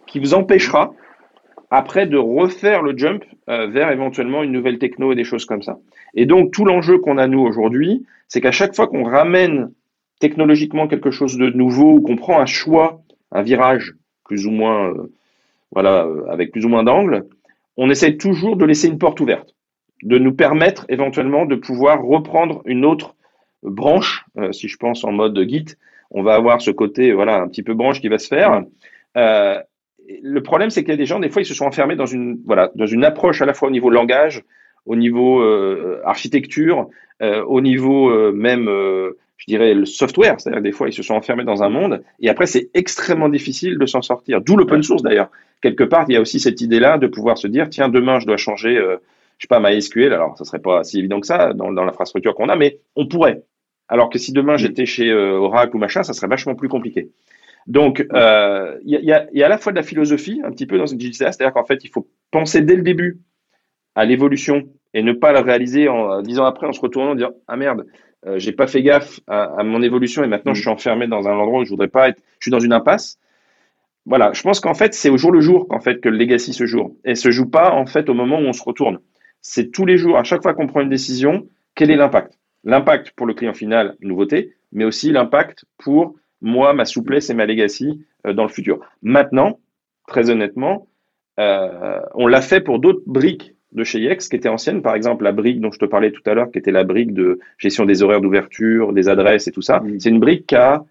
qui 0.07 0.19
vous 0.19 0.33
empêchera 0.33 0.93
après 1.75 2.07
de 2.07 2.17
refaire 2.17 2.81
le 2.81 2.97
jump 2.97 3.25
euh, 3.49 3.67
vers 3.67 3.91
éventuellement 3.91 4.43
une 4.43 4.53
nouvelle 4.53 4.79
techno 4.79 5.11
et 5.11 5.15
des 5.15 5.25
choses 5.25 5.43
comme 5.43 5.61
ça. 5.61 5.77
Et 6.13 6.25
donc 6.25 6.51
tout 6.51 6.63
l'enjeu 6.63 6.99
qu'on 6.99 7.17
a 7.17 7.27
nous 7.27 7.41
aujourd'hui, 7.41 8.05
c'est 8.29 8.39
qu'à 8.39 8.53
chaque 8.53 8.73
fois 8.73 8.87
qu'on 8.87 9.03
ramène 9.03 9.71
technologiquement 10.21 10.87
quelque 10.87 11.11
chose 11.11 11.37
de 11.37 11.49
nouveau 11.49 11.95
ou 11.95 12.01
qu'on 12.01 12.15
prend 12.15 12.39
un 12.39 12.45
choix, 12.45 13.01
un 13.33 13.41
virage 13.41 13.93
plus 14.23 14.47
ou 14.47 14.51
moins, 14.51 14.89
euh, 14.89 15.11
voilà, 15.71 16.05
euh, 16.05 16.25
avec 16.29 16.53
plus 16.53 16.65
ou 16.65 16.69
moins 16.69 16.83
d'angle, 16.83 17.25
on 17.75 17.89
essaie 17.89 18.15
toujours 18.15 18.55
de 18.55 18.63
laisser 18.63 18.87
une 18.87 18.97
porte 18.97 19.19
ouverte, 19.19 19.53
de 20.01 20.17
nous 20.17 20.33
permettre 20.33 20.85
éventuellement 20.87 21.45
de 21.45 21.55
pouvoir 21.55 22.01
reprendre 22.01 22.61
une 22.65 22.85
autre 22.85 23.15
branche. 23.63 24.23
Si 24.51 24.69
je 24.69 24.77
pense 24.77 25.03
en 25.03 25.11
mode 25.11 25.37
Git, 25.49 25.75
on 26.09 26.23
va 26.23 26.35
avoir 26.35 26.61
ce 26.61 26.71
côté, 26.71 27.11
voilà, 27.11 27.41
un 27.41 27.49
petit 27.49 27.63
peu 27.63 27.73
branche 27.73 27.99
qui 27.99 28.07
va 28.07 28.17
se 28.17 28.27
faire. 28.27 28.63
Le 30.21 30.43
problème, 30.43 30.69
c'est 30.69 30.83
qu'il 30.83 30.91
y 30.91 30.93
a 30.93 30.97
des 30.97 31.05
gens, 31.05 31.19
des 31.19 31.29
fois, 31.29 31.41
ils 31.41 31.45
se 31.45 31.53
sont 31.53 31.65
enfermés 31.65 31.95
dans 31.95 32.05
une, 32.05 32.39
voilà, 32.45 32.71
dans 32.75 32.85
une 32.85 33.03
approche 33.03 33.41
à 33.41 33.45
la 33.45 33.53
fois 33.53 33.69
au 33.69 33.71
niveau 33.71 33.89
langage, 33.89 34.43
au 34.85 34.95
niveau 34.95 35.41
architecture, 36.03 36.87
au 37.21 37.61
niveau 37.61 38.31
même 38.31 38.69
je 39.37 39.45
dirais, 39.47 39.73
le 39.73 39.85
software. 39.85 40.39
C'est-à-dire 40.39 40.61
des 40.61 40.71
fois, 40.71 40.87
ils 40.87 40.93
se 40.93 41.03
sont 41.03 41.15
enfermés 41.15 41.43
dans 41.43 41.63
un 41.63 41.69
monde 41.69 42.03
et 42.19 42.29
après, 42.29 42.45
c'est 42.45 42.69
extrêmement 42.73 43.29
difficile 43.29 43.77
de 43.77 43.85
s'en 43.85 44.01
sortir. 44.01 44.41
D'où 44.41 44.57
l'open 44.57 44.81
source 44.83 45.03
d'ailleurs. 45.03 45.29
Quelque 45.61 45.83
part, 45.83 46.05
il 46.09 46.13
y 46.13 46.17
a 46.17 46.21
aussi 46.21 46.39
cette 46.39 46.61
idée-là 46.61 46.97
de 46.97 47.07
pouvoir 47.07 47.37
se 47.37 47.47
dire, 47.47 47.69
tiens, 47.69 47.89
demain, 47.89 48.19
je 48.19 48.27
dois 48.27 48.37
changer, 48.37 48.77
euh, 48.77 48.97
je 49.37 49.43
sais 49.43 49.47
pas, 49.47 49.59
MySQL. 49.59 50.13
Alors, 50.13 50.37
ça 50.37 50.45
serait 50.45 50.59
pas 50.59 50.83
si 50.83 50.99
évident 50.99 51.19
que 51.19 51.27
ça 51.27 51.53
dans, 51.53 51.71
dans 51.71 51.83
l'infrastructure 51.83 52.35
qu'on 52.35 52.49
a, 52.49 52.55
mais 52.55 52.79
on 52.95 53.07
pourrait. 53.07 53.43
Alors 53.87 54.09
que 54.09 54.17
si 54.17 54.31
demain 54.31 54.57
j'étais 54.57 54.85
chez 54.85 55.09
euh, 55.11 55.37
Oracle 55.37 55.75
ou 55.75 55.79
machin, 55.79 56.03
ça 56.03 56.13
serait 56.13 56.27
vachement 56.27 56.55
plus 56.55 56.69
compliqué. 56.69 57.09
Donc, 57.67 58.05
euh, 58.13 58.77
il 58.83 58.91
y, 58.91 59.11
a, 59.11 59.27
y, 59.33 59.43
a, 59.43 59.45
à 59.45 59.49
la 59.49 59.57
fois 59.57 59.71
de 59.71 59.77
la 59.77 59.83
philosophie, 59.83 60.41
un 60.43 60.51
petit 60.51 60.67
peu 60.67 60.77
dans 60.77 60.85
une 60.85 60.99
DJCA, 60.99 61.31
c'est-à-dire 61.31 61.53
qu'en 61.53 61.65
fait, 61.65 61.83
il 61.83 61.89
faut 61.89 62.07
penser 62.31 62.61
dès 62.61 62.75
le 62.75 62.83
début 62.83 63.19
à 63.95 64.05
l'évolution 64.05 64.67
et 64.93 65.01
ne 65.01 65.13
pas 65.13 65.31
le 65.31 65.39
réaliser 65.39 65.87
en 65.87 66.21
dix 66.21 66.39
ans 66.39 66.45
après 66.45 66.67
en 66.67 66.73
se 66.73 66.79
retournant 66.79 67.11
en 67.11 67.15
disant 67.15 67.31
ah 67.47 67.57
merde 67.57 67.85
euh, 68.25 68.39
j'ai 68.39 68.53
pas 68.53 68.65
fait 68.65 68.81
gaffe 68.81 69.19
à, 69.27 69.63
mon 69.63 69.81
évolution 69.83 70.23
et 70.23 70.27
maintenant 70.27 70.53
je 70.53 70.61
suis 70.61 70.69
enfermé 70.69 71.07
dans 71.07 71.27
un 71.27 71.33
endroit 71.33 71.61
où 71.61 71.63
je 71.63 71.69
voudrais 71.69 71.89
pas 71.89 72.09
être, 72.09 72.21
je 72.39 72.45
suis 72.45 72.51
dans 72.51 72.59
une 72.59 72.73
impasse. 72.73 73.19
Voilà, 74.05 74.33
je 74.33 74.41
pense 74.41 74.59
qu'en 74.59 74.73
fait 74.73 74.93
c'est 74.93 75.09
au 75.09 75.17
jour 75.17 75.31
le 75.31 75.41
jour 75.41 75.67
qu'en 75.67 75.79
fait 75.79 75.99
que 75.99 76.09
le 76.09 76.17
legacy 76.17 76.53
se 76.53 76.65
joue 76.65 76.97
et 77.05 77.15
se 77.15 77.29
joue 77.29 77.49
pas 77.49 77.71
en 77.71 77.85
fait 77.85 78.09
au 78.09 78.13
moment 78.13 78.39
où 78.39 78.43
on 78.43 78.53
se 78.53 78.63
retourne. 78.63 78.99
C'est 79.41 79.71
tous 79.71 79.85
les 79.85 79.97
jours, 79.97 80.17
à 80.17 80.23
chaque 80.23 80.41
fois 80.41 80.55
qu'on 80.55 80.65
prend 80.65 80.81
une 80.81 80.89
décision, 80.89 81.47
quel 81.75 81.91
est 81.91 81.95
l'impact? 81.95 82.39
L'impact 82.63 83.11
pour 83.11 83.27
le 83.27 83.35
client 83.35 83.53
final, 83.53 83.95
nouveauté, 84.01 84.55
mais 84.71 84.85
aussi 84.85 85.11
l'impact 85.11 85.65
pour 85.77 86.15
moi, 86.45 86.73
ma 86.73 86.85
souplesse 86.85 87.29
et 87.29 87.33
ma 87.33 87.45
legacy 87.45 88.05
euh, 88.25 88.33
dans 88.33 88.43
le 88.43 88.49
futur. 88.49 88.79
Maintenant, 89.01 89.59
très 90.07 90.29
honnêtement, 90.29 90.87
euh, 91.39 91.99
on 92.13 92.27
l'a 92.27 92.41
fait 92.41 92.61
pour 92.61 92.79
d'autres 92.79 93.01
briques 93.07 93.55
de 93.71 93.83
chez 93.83 93.99
IEX 93.99 94.29
qui 94.29 94.35
était 94.37 94.47
ancienne, 94.47 94.81
par 94.81 94.95
exemple 94.95 95.25
la 95.25 95.33
brique 95.33 95.59
dont 95.59 95.71
je 95.71 95.79
te 95.79 95.85
parlais 95.85 96.11
tout 96.11 96.21
à 96.27 96.33
l'heure, 96.33 96.51
qui 96.51 96.59
était 96.59 96.71
la 96.71 96.85
brique 96.85 97.13
de 97.13 97.39
gestion 97.57 97.85
des 97.85 98.03
horaires 98.03 98.21
d'ouverture, 98.21 98.93
des 98.93 99.09
adresses 99.09 99.47
et 99.47 99.51
tout 99.51 99.63
ça, 99.63 99.83
c'est 99.99 100.09
une 100.09 100.19
brique 100.19 100.45
qui 100.47 100.55
a 100.55 100.85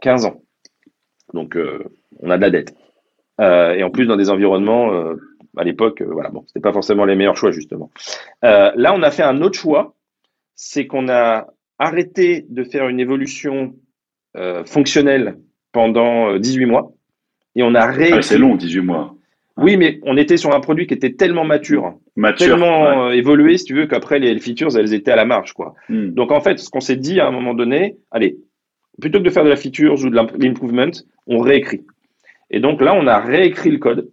15 0.00 0.26
ans. 0.26 0.40
Donc 1.34 1.56
euh, 1.56 1.84
on 2.20 2.30
a 2.30 2.36
de 2.36 2.42
la 2.42 2.50
dette. 2.50 2.74
Et 3.40 3.82
en 3.82 3.90
plus 3.90 4.06
dans 4.06 4.16
des 4.16 4.30
environnements, 4.30 4.92
à 5.56 5.64
l'époque, 5.64 6.00
voilà, 6.02 6.30
bon, 6.30 6.44
c'était 6.46 6.60
pas 6.60 6.72
forcément 6.72 7.04
les 7.04 7.16
meilleurs 7.16 7.36
choix 7.36 7.50
justement. 7.50 7.90
là, 8.42 8.94
on 8.94 9.02
a 9.02 9.10
fait 9.10 9.24
un 9.24 9.42
autre 9.42 9.58
choix, 9.58 9.96
c'est 10.54 10.86
qu'on 10.86 11.08
a 11.08 11.48
arrêté 11.80 12.46
de 12.48 12.62
faire 12.62 12.88
une 12.88 13.00
évolution 13.00 13.74
fonctionnelle 14.66 15.36
pendant 15.72 16.36
18 16.36 16.66
mois 16.66 16.92
et 17.56 17.62
on 17.62 17.74
a 17.74 17.86
réécrit. 17.86 18.18
Ah, 18.18 18.22
c'est 18.22 18.38
long, 18.38 18.56
18 18.56 18.80
mois. 18.80 19.14
Oui, 19.56 19.76
mais 19.76 20.00
on 20.02 20.16
était 20.16 20.36
sur 20.36 20.52
un 20.54 20.60
produit 20.60 20.86
qui 20.88 20.94
était 20.94 21.12
tellement 21.12 21.44
mature, 21.44 21.94
tellement 22.36 23.06
euh, 23.06 23.10
évolué, 23.10 23.56
si 23.56 23.64
tu 23.64 23.74
veux, 23.74 23.86
qu'après 23.86 24.18
les 24.18 24.36
features, 24.40 24.76
elles 24.76 24.94
étaient 24.94 25.12
à 25.12 25.16
la 25.16 25.24
marge, 25.24 25.52
quoi. 25.52 25.74
Hmm. 25.88 26.08
Donc 26.08 26.32
en 26.32 26.40
fait, 26.40 26.58
ce 26.58 26.68
qu'on 26.70 26.80
s'est 26.80 26.96
dit 26.96 27.20
à 27.20 27.28
un 27.28 27.30
moment 27.30 27.54
donné, 27.54 27.96
allez, 28.10 28.36
plutôt 29.00 29.18
que 29.18 29.24
de 29.24 29.30
faire 29.30 29.44
de 29.44 29.48
la 29.48 29.56
features 29.56 30.04
ou 30.04 30.10
de 30.10 30.16
l'improvement, 30.16 30.90
on 31.28 31.38
réécrit. 31.38 31.82
Et 32.50 32.58
donc 32.58 32.80
là, 32.80 32.94
on 32.94 33.06
a 33.06 33.20
réécrit 33.20 33.70
le 33.70 33.78
code 33.78 34.10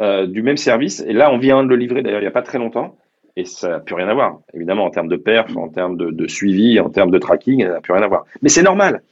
euh, 0.00 0.26
du 0.26 0.42
même 0.42 0.56
service, 0.56 1.00
et 1.00 1.12
là, 1.12 1.32
on 1.32 1.38
vient 1.38 1.64
de 1.64 1.68
le 1.68 1.76
livrer 1.76 2.02
d'ailleurs 2.02 2.20
il 2.20 2.24
n'y 2.24 2.28
a 2.28 2.32
pas 2.32 2.42
très 2.42 2.58
longtemps, 2.58 2.96
et 3.34 3.44
ça 3.44 3.68
n'a 3.68 3.80
plus 3.80 3.96
rien 3.96 4.08
à 4.08 4.14
voir. 4.14 4.38
Évidemment, 4.54 4.84
en 4.84 4.90
termes 4.90 5.08
de 5.08 5.16
perf, 5.16 5.56
en 5.56 5.70
termes 5.70 5.96
de, 5.96 6.26
suivi, 6.28 6.78
en 6.78 6.88
termes 6.88 7.10
de 7.10 7.18
tracking, 7.18 7.62
ça 7.62 7.68
n'a 7.70 7.80
plus 7.80 7.94
rien 7.94 8.02
à 8.02 8.08
voir. 8.08 8.26
Mais 8.42 8.48
c'est 8.48 8.62
normal. 8.62 9.02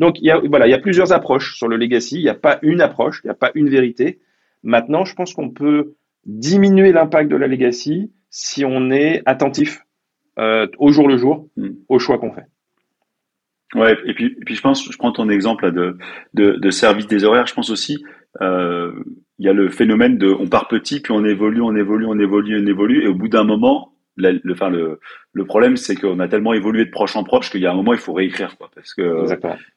Donc 0.00 0.18
il 0.18 0.24
y 0.24 0.30
a, 0.30 0.40
voilà, 0.40 0.66
il 0.66 0.70
y 0.70 0.74
a 0.74 0.78
plusieurs 0.78 1.12
approches 1.12 1.56
sur 1.56 1.68
le 1.68 1.76
legacy. 1.76 2.16
Il 2.16 2.22
n'y 2.22 2.28
a 2.30 2.34
pas 2.34 2.58
une 2.62 2.80
approche, 2.80 3.20
il 3.22 3.28
n'y 3.28 3.30
a 3.30 3.34
pas 3.34 3.52
une 3.54 3.68
vérité. 3.68 4.18
Maintenant, 4.62 5.04
je 5.04 5.14
pense 5.14 5.34
qu'on 5.34 5.50
peut 5.50 5.94
diminuer 6.24 6.90
l'impact 6.90 7.30
de 7.30 7.36
la 7.36 7.46
legacy 7.46 8.10
si 8.30 8.64
on 8.64 8.90
est 8.90 9.22
attentif 9.26 9.82
euh, 10.38 10.66
au 10.78 10.90
jour 10.90 11.06
le 11.06 11.18
jour 11.18 11.48
mm. 11.56 11.68
au 11.88 11.98
choix 11.98 12.18
qu'on 12.18 12.32
fait. 12.32 12.46
Ouais, 13.74 13.96
et 14.04 14.14
puis, 14.14 14.26
et 14.26 14.44
puis 14.44 14.56
je 14.56 14.62
pense, 14.62 14.90
je 14.90 14.96
prends 14.96 15.12
ton 15.12 15.28
exemple 15.28 15.70
de, 15.70 15.96
de, 16.34 16.52
de 16.52 16.70
service 16.70 17.06
des 17.06 17.22
horaires, 17.22 17.46
je 17.46 17.54
pense 17.54 17.70
aussi, 17.70 18.02
euh, 18.40 18.92
il 19.38 19.46
y 19.46 19.48
a 19.48 19.52
le 19.52 19.68
phénomène 19.68 20.18
de, 20.18 20.28
on 20.28 20.48
part 20.48 20.66
petit, 20.66 21.00
puis 21.00 21.12
on 21.12 21.24
évolue, 21.24 21.60
on 21.60 21.76
évolue, 21.76 22.06
on 22.06 22.18
évolue, 22.18 22.60
on 22.60 22.66
évolue, 22.66 23.04
et 23.04 23.06
au 23.06 23.14
bout 23.14 23.28
d'un 23.28 23.44
moment, 23.44 23.92
le, 24.16 24.40
enfin, 24.52 24.70
le, 24.70 25.00
le 25.32 25.44
problème, 25.44 25.76
c'est 25.76 25.96
qu'on 25.96 26.20
a 26.20 26.28
tellement 26.28 26.52
évolué 26.52 26.84
de 26.84 26.90
proche 26.90 27.16
en 27.16 27.24
proche 27.24 27.50
qu'il 27.50 27.60
y 27.60 27.66
a 27.66 27.72
un 27.72 27.74
moment, 27.74 27.92
il 27.92 27.98
faut 27.98 28.12
réécrire, 28.12 28.56
quoi, 28.58 28.70
parce 28.74 28.94
que, 28.94 29.24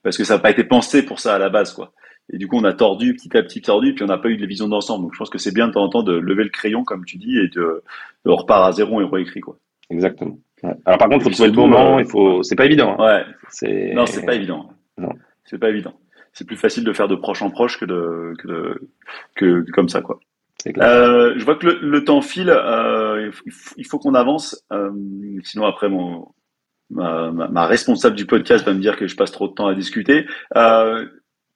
parce 0.03 0.17
que 0.17 0.23
ça 0.23 0.35
n'a 0.35 0.39
pas 0.39 0.51
été 0.51 0.63
pensé 0.63 1.05
pour 1.05 1.19
ça 1.19 1.35
à 1.35 1.39
la 1.39 1.49
base, 1.49 1.73
quoi. 1.73 1.93
Et 2.31 2.37
du 2.37 2.47
coup, 2.47 2.57
on 2.57 2.63
a 2.63 2.73
tordu 2.73 3.13
petit 3.15 3.35
à 3.37 3.43
petit, 3.43 3.61
tordu, 3.61 3.93
puis 3.93 4.03
on 4.03 4.07
n'a 4.07 4.17
pas 4.17 4.29
eu 4.29 4.37
de 4.37 4.45
vision 4.45 4.67
d'ensemble. 4.69 5.03
Donc, 5.03 5.13
je 5.13 5.17
pense 5.17 5.29
que 5.29 5.37
c'est 5.37 5.53
bien 5.53 5.67
de 5.67 5.73
temps 5.73 5.83
en 5.83 5.89
temps 5.89 6.03
de 6.03 6.13
lever 6.13 6.43
le 6.43 6.49
crayon, 6.49 6.83
comme 6.83 7.03
tu 7.03 7.17
dis, 7.17 7.37
et 7.37 7.49
de, 7.49 7.83
de 8.25 8.31
repart 8.31 8.65
à 8.65 8.71
zéro 8.71 9.01
et 9.01 9.05
réécrit, 9.05 9.41
quoi. 9.41 9.57
Exactement. 9.89 10.37
Alors, 10.85 10.97
par 10.97 11.09
contre, 11.09 11.17
il 11.17 11.23
faut 11.23 11.29
trouver 11.31 11.49
le 11.49 11.55
bon 11.55 11.67
moment. 11.67 11.99
Il 11.99 12.05
faut. 12.05 12.41
C'est 12.43 12.55
pas 12.55 12.65
évident. 12.65 12.95
Hein. 12.97 13.05
Ouais. 13.17 13.25
C'est. 13.49 13.93
Non, 13.93 14.05
c'est 14.05 14.25
pas 14.25 14.35
évident. 14.35 14.69
Non. 14.97 15.09
C'est 15.43 15.57
pas 15.57 15.69
évident. 15.69 15.93
C'est 16.31 16.47
plus 16.47 16.55
facile 16.55 16.85
de 16.85 16.93
faire 16.93 17.09
de 17.09 17.15
proche 17.15 17.41
en 17.41 17.51
proche 17.51 17.77
que 17.77 17.85
de 17.85 18.33
que, 18.39 18.47
de, 18.47 18.89
que, 19.35 19.71
comme 19.71 19.89
ça, 19.89 20.01
quoi. 20.01 20.19
Euh, 20.77 21.33
je 21.37 21.43
vois 21.43 21.55
que 21.55 21.67
le, 21.67 21.79
le 21.81 22.03
temps 22.03 22.21
file. 22.21 22.49
Euh, 22.49 23.31
il 23.77 23.85
faut 23.85 23.99
qu'on 23.99 24.13
avance. 24.13 24.63
Euh, 24.71 24.91
sinon, 25.43 25.65
après, 25.65 25.89
mon 25.89 26.27
ma, 26.89 27.31
ma, 27.31 27.47
ma, 27.47 27.65
responsable 27.65 28.15
du 28.15 28.25
podcast 28.25 28.65
va 28.65 28.73
me 28.73 28.79
dire 28.79 28.97
que 28.97 29.07
je 29.07 29.15
passe 29.15 29.31
trop 29.31 29.47
de 29.47 29.53
temps 29.53 29.67
à 29.67 29.75
discuter. 29.75 30.25
Euh, 30.55 31.05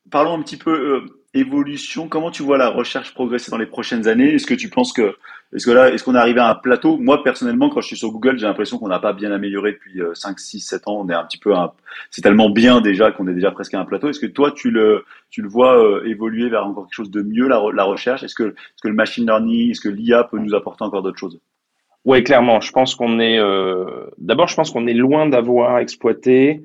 parlons 0.10 0.34
un 0.34 0.42
petit 0.42 0.58
peu 0.58 0.72
euh, 0.72 1.06
évolution. 1.34 2.08
Comment 2.08 2.32
tu 2.32 2.44
vois 2.44 2.58
la 2.58 2.70
recherche 2.70 3.14
progresser 3.14 3.52
dans 3.52 3.58
les 3.58 3.66
prochaines 3.66 4.08
années? 4.08 4.34
Est-ce 4.34 4.48
que 4.48 4.54
tu 4.54 4.70
penses 4.70 4.94
que, 4.94 5.16
est-ce 5.54 5.66
que 5.66 5.72
là, 5.72 5.90
est-ce 5.90 6.04
qu'on 6.04 6.16
est 6.16 6.20
arrivé 6.20 6.42
à 6.42 6.50
un 6.50 6.56
plateau? 6.56 6.98
Moi, 6.98 7.24
personnellement, 7.24 7.70
quand 7.70 7.80
je 7.80 7.88
suis 7.88 7.98
sur 7.98 8.12
Google, 8.12 8.38
j'ai 8.38 8.46
l'impression 8.46 8.78
qu'on 8.78 8.90
n'a 8.90 9.00
pas 9.00 9.14
bien 9.14 9.32
amélioré 9.32 9.72
depuis 9.72 10.02
5, 10.14 10.40
6, 10.40 10.60
7 10.60 10.88
ans. 10.88 11.00
On 11.00 11.10
est 11.10 11.14
un 11.14 11.24
petit 11.24 11.38
peu, 11.38 11.56
un... 11.56 11.72
c'est 12.12 12.22
tellement 12.22 12.50
bien 12.50 12.82
déjà 12.82 13.12
qu'on 13.12 13.28
est 13.30 13.34
déjà 13.34 13.52
presque 13.52 13.74
à 13.74 13.80
un 13.80 13.86
plateau. 13.86 14.10
Est-ce 14.10 14.20
que 14.20 14.26
toi, 14.26 14.52
tu 14.52 14.72
le, 14.72 15.06
tu 15.30 15.42
le 15.42 15.48
vois 15.48 15.82
euh, 15.82 16.06
évoluer 16.06 16.50
vers 16.50 16.66
encore 16.66 16.84
quelque 16.86 16.96
chose 16.96 17.12
de 17.12 17.22
mieux 17.22 17.48
la, 17.48 17.62
la 17.74 17.84
recherche? 17.86 18.24
Est-ce 18.24 18.36
que, 18.36 18.44
est-ce 18.44 18.82
que 18.84 18.90
le 18.90 18.94
machine 18.94 19.26
learning, 19.26 19.72
est-ce 19.72 19.80
que 19.80 19.90
l'IA 19.90 20.26
peut 20.26 20.38
nous 20.38 20.54
apporter 20.54 20.84
encore 20.84 21.02
d'autres 21.02 21.20
choses? 21.20 21.40
Oui, 22.04 22.24
clairement. 22.26 22.60
Je 22.60 22.74
pense 22.74 22.96
qu'on 22.96 23.20
est, 23.22 23.40
euh... 23.40 23.86
d'abord, 24.18 24.50
je 24.50 24.56
pense 24.56 24.72
qu'on 24.72 24.86
est 24.86 24.94
loin 24.94 25.30
d'avoir 25.30 25.80
exploité 25.80 26.62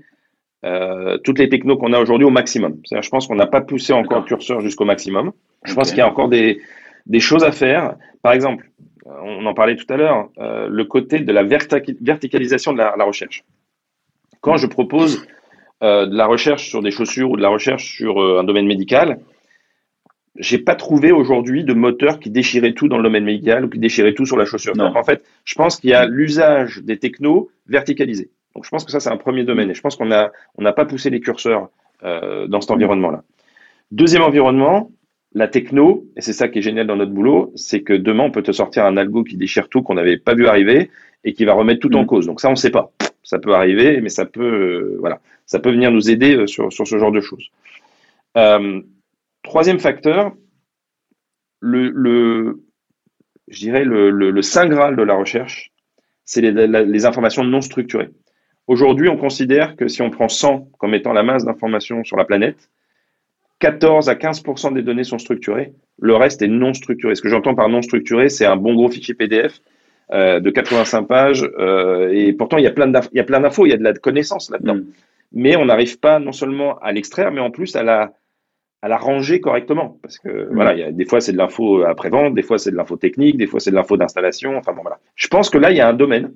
euh, 0.65 1.19
toutes 1.19 1.39
les 1.39 1.49
technos 1.49 1.77
qu'on 1.77 1.93
a 1.93 2.01
aujourd'hui 2.01 2.27
au 2.27 2.31
maximum. 2.31 2.81
C'est-à-dire, 2.85 3.05
je 3.05 3.11
pense 3.11 3.29
qu'on 3.29 3.37
n'a 3.37 3.47
pas 3.47 3.61
poussé 3.61 3.93
encore 3.93 4.19
le 4.19 4.25
curseur 4.25 4.61
jusqu'au 4.61 4.85
maximum. 4.85 5.33
Je 5.65 5.75
pense 5.75 5.91
qu'il 5.91 5.99
y 5.99 6.03
a 6.03 6.09
encore 6.09 6.29
des, 6.29 6.61
des 7.07 7.21
choses 7.21 7.45
à 7.45 7.53
faire. 7.53 7.97
Par 8.23 8.33
exemple, 8.33 8.71
on 9.05 9.45
en 9.47 9.55
parlait 9.55 9.77
tout 9.77 9.93
à 9.93 9.97
l'heure, 9.97 10.29
euh, 10.39 10.69
le 10.69 10.85
côté 10.85 11.19
de 11.21 11.33
la 11.33 11.43
verticalisation 11.43 12.73
de 12.73 12.79
la, 12.79 12.95
la 12.97 13.05
recherche. 13.05 13.45
Quand 14.41 14.57
je 14.57 14.67
propose 14.67 15.27
euh, 15.83 16.07
de 16.07 16.17
la 16.17 16.27
recherche 16.27 16.69
sur 16.69 16.83
des 16.83 16.91
chaussures 16.91 17.31
ou 17.31 17.37
de 17.37 17.43
la 17.43 17.49
recherche 17.49 17.97
sur 17.97 18.23
euh, 18.23 18.41
un 18.41 18.45
domaine 18.45 18.67
médical, 18.67 19.19
j'ai 20.37 20.59
pas 20.59 20.75
trouvé 20.75 21.13
aujourd'hui 21.13 21.65
de 21.65 21.75
moteur 21.75 22.21
qui 22.21 22.31
déchirait 22.31 22.73
tout 22.73 22.89
dans 22.89 22.97
le 22.97 23.03
domaine 23.03 23.25
médical 23.25 23.65
ou 23.65 23.69
qui 23.69 23.79
déchirait 23.79 24.15
tout 24.15 24.25
sur 24.25 24.37
la 24.37 24.45
chaussure. 24.45 24.77
Non. 24.77 24.97
En 24.97 25.05
fait, 25.05 25.25
je 25.45 25.55
pense 25.55 25.79
qu'il 25.79 25.91
y 25.91 25.95
a 25.95 26.07
l'usage 26.07 26.83
des 26.83 26.99
technos 26.99 27.51
verticalisés. 27.67 28.31
Donc 28.55 28.65
je 28.65 28.71
pense 28.71 28.85
que 28.85 28.91
ça, 28.91 29.01
c'est 29.01 29.11
un 29.11 29.17
premier 29.17 29.45
domaine. 29.45 29.71
Et 29.71 29.75
je 29.75 29.81
pense 29.81 29.97
qu'on 29.97 30.07
n'a 30.07 30.33
on 30.57 30.63
n'a 30.63 30.73
pas 30.73 30.85
poussé 30.85 31.11
les 31.11 31.21
curseurs 31.21 31.69
euh, 32.05 32.47
dans 32.47 32.61
cet 32.61 32.71
environnement-là. 32.71 33.23
Deuxième 33.91 34.23
environnement, 34.23 34.91
la 35.35 35.49
techno, 35.49 36.05
et 36.17 36.21
c'est 36.21 36.33
ça 36.33 36.49
qui 36.49 36.59
est 36.59 36.63
génial 36.63 36.87
dans 36.87 36.97
notre 36.97 37.13
boulot, 37.13 37.53
c'est 37.57 37.83
que 37.83 37.95
demain, 37.95 38.25
on 38.25 38.31
peut 38.31 38.43
te 38.43 38.53
sortir 38.53 38.85
un 38.85 38.97
algo 38.97 39.25
qui 39.25 39.37
déchire 39.37 39.69
tout, 39.69 39.83
qu'on 39.83 39.95
n'avait 39.95 40.19
pas 40.19 40.35
vu 40.35 40.47
arriver, 40.47 40.91
et 41.25 41.33
qui 41.33 41.45
va 41.45 41.55
remettre 41.55 41.81
tout 41.81 41.95
en 41.97 42.03
mm. 42.03 42.07
cause. 42.07 42.27
Donc 42.27 42.41
ça, 42.41 42.49
on 42.49 42.53
ne 42.53 42.57
sait 42.57 42.71
pas. 42.71 42.93
Ça 43.23 43.39
peut 43.39 43.55
arriver, 43.55 44.01
mais 44.01 44.09
ça 44.09 44.27
peut, 44.27 44.43
euh, 44.43 44.97
voilà, 45.01 45.21
ça 45.47 45.59
peut 45.59 45.71
venir 45.71 45.91
nous 45.91 46.11
aider 46.11 46.37
euh, 46.37 46.47
sur, 46.47 46.73
sur 46.73 46.87
ce 46.87 46.99
genre 46.99 47.13
de 47.13 47.21
choses. 47.21 47.51
Euh, 48.37 48.83
troisième 49.43 49.79
facteur, 49.79 50.33
le, 51.61 51.91
le 51.91 52.63
je 53.49 53.59
dirais 53.61 53.85
le, 53.85 54.11
le, 54.11 54.31
le, 54.31 54.43
saint 54.43 54.67
graal 54.67 54.97
de 54.97 55.03
la 55.03 55.15
recherche, 55.15 55.73
c'est 56.25 56.41
les, 56.41 56.67
les 56.67 57.07
informations 57.07 57.45
non 57.45 57.61
structurées. 57.61 58.11
Aujourd'hui, 58.67 59.09
on 59.09 59.17
considère 59.17 59.77
que 59.77 59.89
si 59.89 60.03
on 60.03 60.11
prend 60.11 60.29
100 60.29 60.71
comme 60.79 60.95
étant 60.95 61.13
la 61.13 61.23
masse 61.23 61.45
d'informations 61.45 62.05
sur 62.05 62.17
la 62.17 62.25
planète, 62.25 62.71
14 63.63 64.09
à 64.09 64.15
15% 64.15 64.75
des 64.75 64.83
données 64.83 65.05
sont 65.05 65.19
structurées. 65.19 65.73
Le 66.01 66.17
reste 66.17 66.43
est 66.43 66.49
non 66.49 66.75
structuré. 66.75 67.15
Ce 67.15 67.23
que 67.23 67.29
j'entends 67.29 67.55
par 67.55 67.69
non 67.69 67.81
structuré, 67.81 68.29
c'est 68.29 68.45
un 68.45 68.57
bon 68.57 68.75
gros 68.75 68.89
fichier 68.89 69.15
PDF 69.15 69.61
euh, 70.13 70.41
de 70.41 70.51
85 70.51 71.05
pages. 71.05 71.49
Euh, 71.61 72.11
et 72.13 72.33
pourtant, 72.33 72.59
il 72.59 72.65
y 72.65 72.67
a 72.67 72.73
plein 72.73 72.89
d'infos, 72.89 73.67
il 73.67 73.71
y 73.71 73.73
a 73.73 73.77
de 73.77 73.85
la 73.85 73.93
connaissance 73.95 74.51
là-dedans. 74.51 74.75
Mm. 74.75 74.87
mais 75.35 75.55
on 75.55 75.65
n'arrive 75.65 76.01
pas 76.01 76.19
non 76.19 76.33
seulement 76.33 76.77
à 76.81 76.91
l'extraire, 76.91 77.31
mais 77.31 77.41
en 77.41 77.53
plus 77.53 77.77
à 77.77 77.85
la, 77.85 78.13
à 78.83 78.89
la 78.89 78.97
ranger 78.97 79.41
correctement. 79.41 79.97
Parce 80.03 80.19
que 80.19 80.29
mm. 80.29 80.55
voilà, 80.55 80.75
y 80.75 80.83
a, 80.83 80.91
des 80.91 81.05
fois 81.05 81.21
c'est 81.21 81.33
de 81.33 81.39
l'info 81.39 81.85
après-vente, 81.85 82.35
des 82.35 82.43
fois 82.43 82.59
c'est 82.59 82.73
de 82.73 82.77
l'info 82.77 82.97
technique, 82.97 83.37
des 83.37 83.47
fois 83.47 83.61
c'est 83.61 83.71
de 83.71 83.77
l'info 83.77 83.97
d'installation. 83.97 84.57
Enfin 84.57 84.73
bon, 84.73 84.83
voilà. 84.83 84.99
Je 85.15 85.29
pense 85.29 85.51
que 85.51 85.59
là, 85.59 85.71
il 85.71 85.77
y 85.77 85.81
a 85.81 85.89
un 85.89 85.95
domaine 85.95 86.33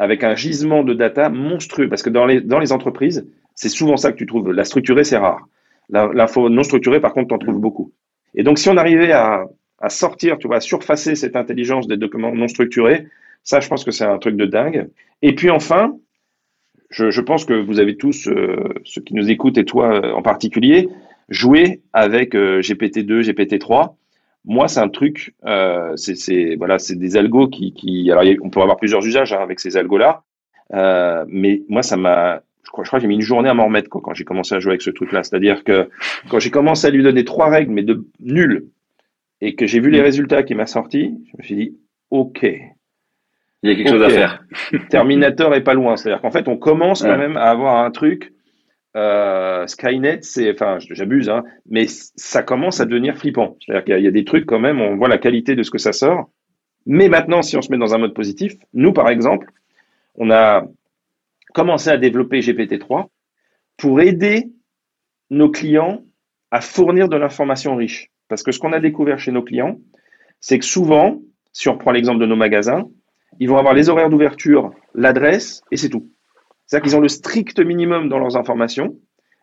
avec 0.00 0.24
un 0.24 0.34
gisement 0.34 0.82
de 0.82 0.94
data 0.94 1.28
monstrueux. 1.28 1.88
Parce 1.88 2.02
que 2.02 2.10
dans 2.10 2.26
les, 2.26 2.40
dans 2.40 2.58
les 2.58 2.72
entreprises, 2.72 3.24
c'est 3.54 3.68
souvent 3.68 3.96
ça 3.96 4.10
que 4.10 4.16
tu 4.16 4.26
trouves. 4.26 4.50
La 4.50 4.64
structurée, 4.64 5.04
c'est 5.04 5.16
rare. 5.16 5.46
L'info 5.90 6.48
non 6.48 6.62
structurée, 6.62 7.00
par 7.00 7.12
contre, 7.12 7.28
tu 7.28 7.34
en 7.34 7.38
trouves 7.38 7.60
beaucoup. 7.60 7.92
Et 8.34 8.42
donc, 8.42 8.58
si 8.58 8.68
on 8.68 8.76
arrivait 8.76 9.12
à, 9.12 9.46
sortir, 9.88 10.38
tu 10.38 10.46
vois, 10.46 10.56
à 10.56 10.60
surfacer 10.60 11.14
cette 11.14 11.36
intelligence 11.36 11.86
des 11.86 11.96
documents 11.96 12.34
non 12.34 12.48
structurés, 12.48 13.06
ça, 13.42 13.60
je 13.60 13.68
pense 13.68 13.84
que 13.84 13.90
c'est 13.90 14.04
un 14.04 14.18
truc 14.18 14.36
de 14.36 14.46
dingue. 14.46 14.88
Et 15.20 15.34
puis 15.34 15.50
enfin, 15.50 15.96
je, 16.90 17.20
pense 17.20 17.44
que 17.44 17.52
vous 17.52 17.80
avez 17.80 17.96
tous, 17.96 18.28
euh, 18.28 18.56
ceux 18.84 19.02
qui 19.02 19.14
nous 19.14 19.30
écoutent 19.30 19.58
et 19.58 19.64
toi 19.64 19.94
euh, 19.94 20.12
en 20.12 20.22
particulier, 20.22 20.88
joué 21.28 21.82
avec 21.92 22.34
euh, 22.34 22.60
GPT-2, 22.60 23.30
GPT-3. 23.30 23.94
Moi, 24.46 24.68
c'est 24.68 24.80
un 24.80 24.88
truc, 24.88 25.34
c'est 25.96 26.56
voilà, 26.56 26.78
c'est 26.78 26.96
des 26.96 27.16
algos 27.16 27.48
qui, 27.48 28.10
alors 28.10 28.24
on 28.42 28.50
peut 28.50 28.60
avoir 28.60 28.76
plusieurs 28.76 29.04
usages 29.06 29.32
hein, 29.32 29.40
avec 29.40 29.58
ces 29.58 29.78
algos-là, 29.78 30.22
mais 31.28 31.62
moi, 31.70 31.82
ça 31.82 31.96
m'a, 31.96 32.42
je 32.64 32.70
crois, 32.70 32.84
je 32.84 32.88
crois 32.88 32.98
que 32.98 33.02
j'ai 33.02 33.08
mis 33.08 33.16
une 33.16 33.20
journée 33.20 33.48
à 33.48 33.54
m'en 33.54 33.66
remettre 33.66 33.88
quoi, 33.88 34.00
quand 34.02 34.14
j'ai 34.14 34.24
commencé 34.24 34.54
à 34.54 34.58
jouer 34.58 34.72
avec 34.72 34.82
ce 34.82 34.90
truc-là. 34.90 35.22
C'est-à-dire 35.22 35.64
que 35.64 35.88
quand 36.28 36.38
j'ai 36.38 36.50
commencé 36.50 36.86
à 36.86 36.90
lui 36.90 37.02
donner 37.02 37.24
trois 37.24 37.48
règles, 37.48 37.72
mais 37.72 37.82
de 37.82 38.06
nulles, 38.20 38.66
et 39.40 39.54
que 39.54 39.66
j'ai 39.66 39.80
vu 39.80 39.90
les 39.90 40.00
résultats 40.00 40.42
qui 40.42 40.54
m'a 40.54 40.66
sorti, 40.66 41.14
je 41.32 41.36
me 41.38 41.42
suis 41.42 41.56
dit, 41.56 41.78
OK. 42.10 42.42
Il 42.42 43.70
y 43.70 43.72
a 43.72 43.76
quelque 43.76 43.90
chose 43.90 44.02
à 44.02 44.10
faire. 44.10 44.44
Terminator 44.90 45.54
est 45.54 45.62
pas 45.62 45.74
loin. 45.74 45.96
C'est-à-dire 45.96 46.20
qu'en 46.20 46.30
fait, 46.30 46.48
on 46.48 46.56
commence 46.56 47.02
quand 47.02 47.16
même 47.18 47.36
à 47.36 47.50
avoir 47.50 47.84
un 47.84 47.90
truc. 47.90 48.32
Euh, 48.96 49.66
Skynet, 49.66 50.18
c'est, 50.22 50.52
enfin, 50.52 50.78
j'abuse, 50.78 51.28
hein, 51.28 51.42
mais 51.68 51.86
ça 51.88 52.42
commence 52.42 52.80
à 52.80 52.86
devenir 52.86 53.16
flippant. 53.16 53.56
C'est-à-dire 53.60 53.84
qu'il 53.84 54.04
y, 54.04 54.06
a 54.06 54.12
des 54.12 54.24
trucs 54.24 54.46
quand 54.46 54.60
même, 54.60 54.80
on 54.80 54.96
voit 54.96 55.08
la 55.08 55.18
qualité 55.18 55.56
de 55.56 55.62
ce 55.62 55.70
que 55.70 55.78
ça 55.78 55.92
sort. 55.92 56.30
Mais 56.86 57.08
maintenant, 57.08 57.42
si 57.42 57.56
on 57.56 57.62
se 57.62 57.72
met 57.72 57.78
dans 57.78 57.94
un 57.94 57.98
mode 57.98 58.14
positif, 58.14 58.54
nous, 58.72 58.92
par 58.92 59.08
exemple, 59.08 59.48
on 60.14 60.30
a 60.30 60.64
commencé 61.54 61.88
à 61.88 61.96
développer 61.96 62.40
GPT-3 62.40 63.06
pour 63.78 64.00
aider 64.02 64.50
nos 65.30 65.50
clients 65.50 66.02
à 66.50 66.60
fournir 66.60 67.08
de 67.08 67.16
l'information 67.16 67.74
riche. 67.76 68.10
Parce 68.28 68.42
que 68.42 68.52
ce 68.52 68.58
qu'on 68.58 68.72
a 68.72 68.80
découvert 68.80 69.18
chez 69.18 69.32
nos 69.32 69.42
clients, 69.42 69.78
c'est 70.40 70.58
que 70.58 70.64
souvent, 70.64 71.22
si 71.52 71.68
on 71.68 71.72
reprend 71.72 71.92
l'exemple 71.92 72.20
de 72.20 72.26
nos 72.26 72.36
magasins, 72.36 72.84
ils 73.40 73.48
vont 73.48 73.56
avoir 73.56 73.74
les 73.74 73.88
horaires 73.88 74.10
d'ouverture, 74.10 74.72
l'adresse, 74.94 75.62
et 75.70 75.76
c'est 75.76 75.88
tout. 75.88 76.10
C'est-à-dire 76.66 76.84
qu'ils 76.84 76.96
ont 76.96 77.00
le 77.00 77.08
strict 77.08 77.58
minimum 77.60 78.08
dans 78.08 78.18
leurs 78.18 78.36
informations, 78.36 78.96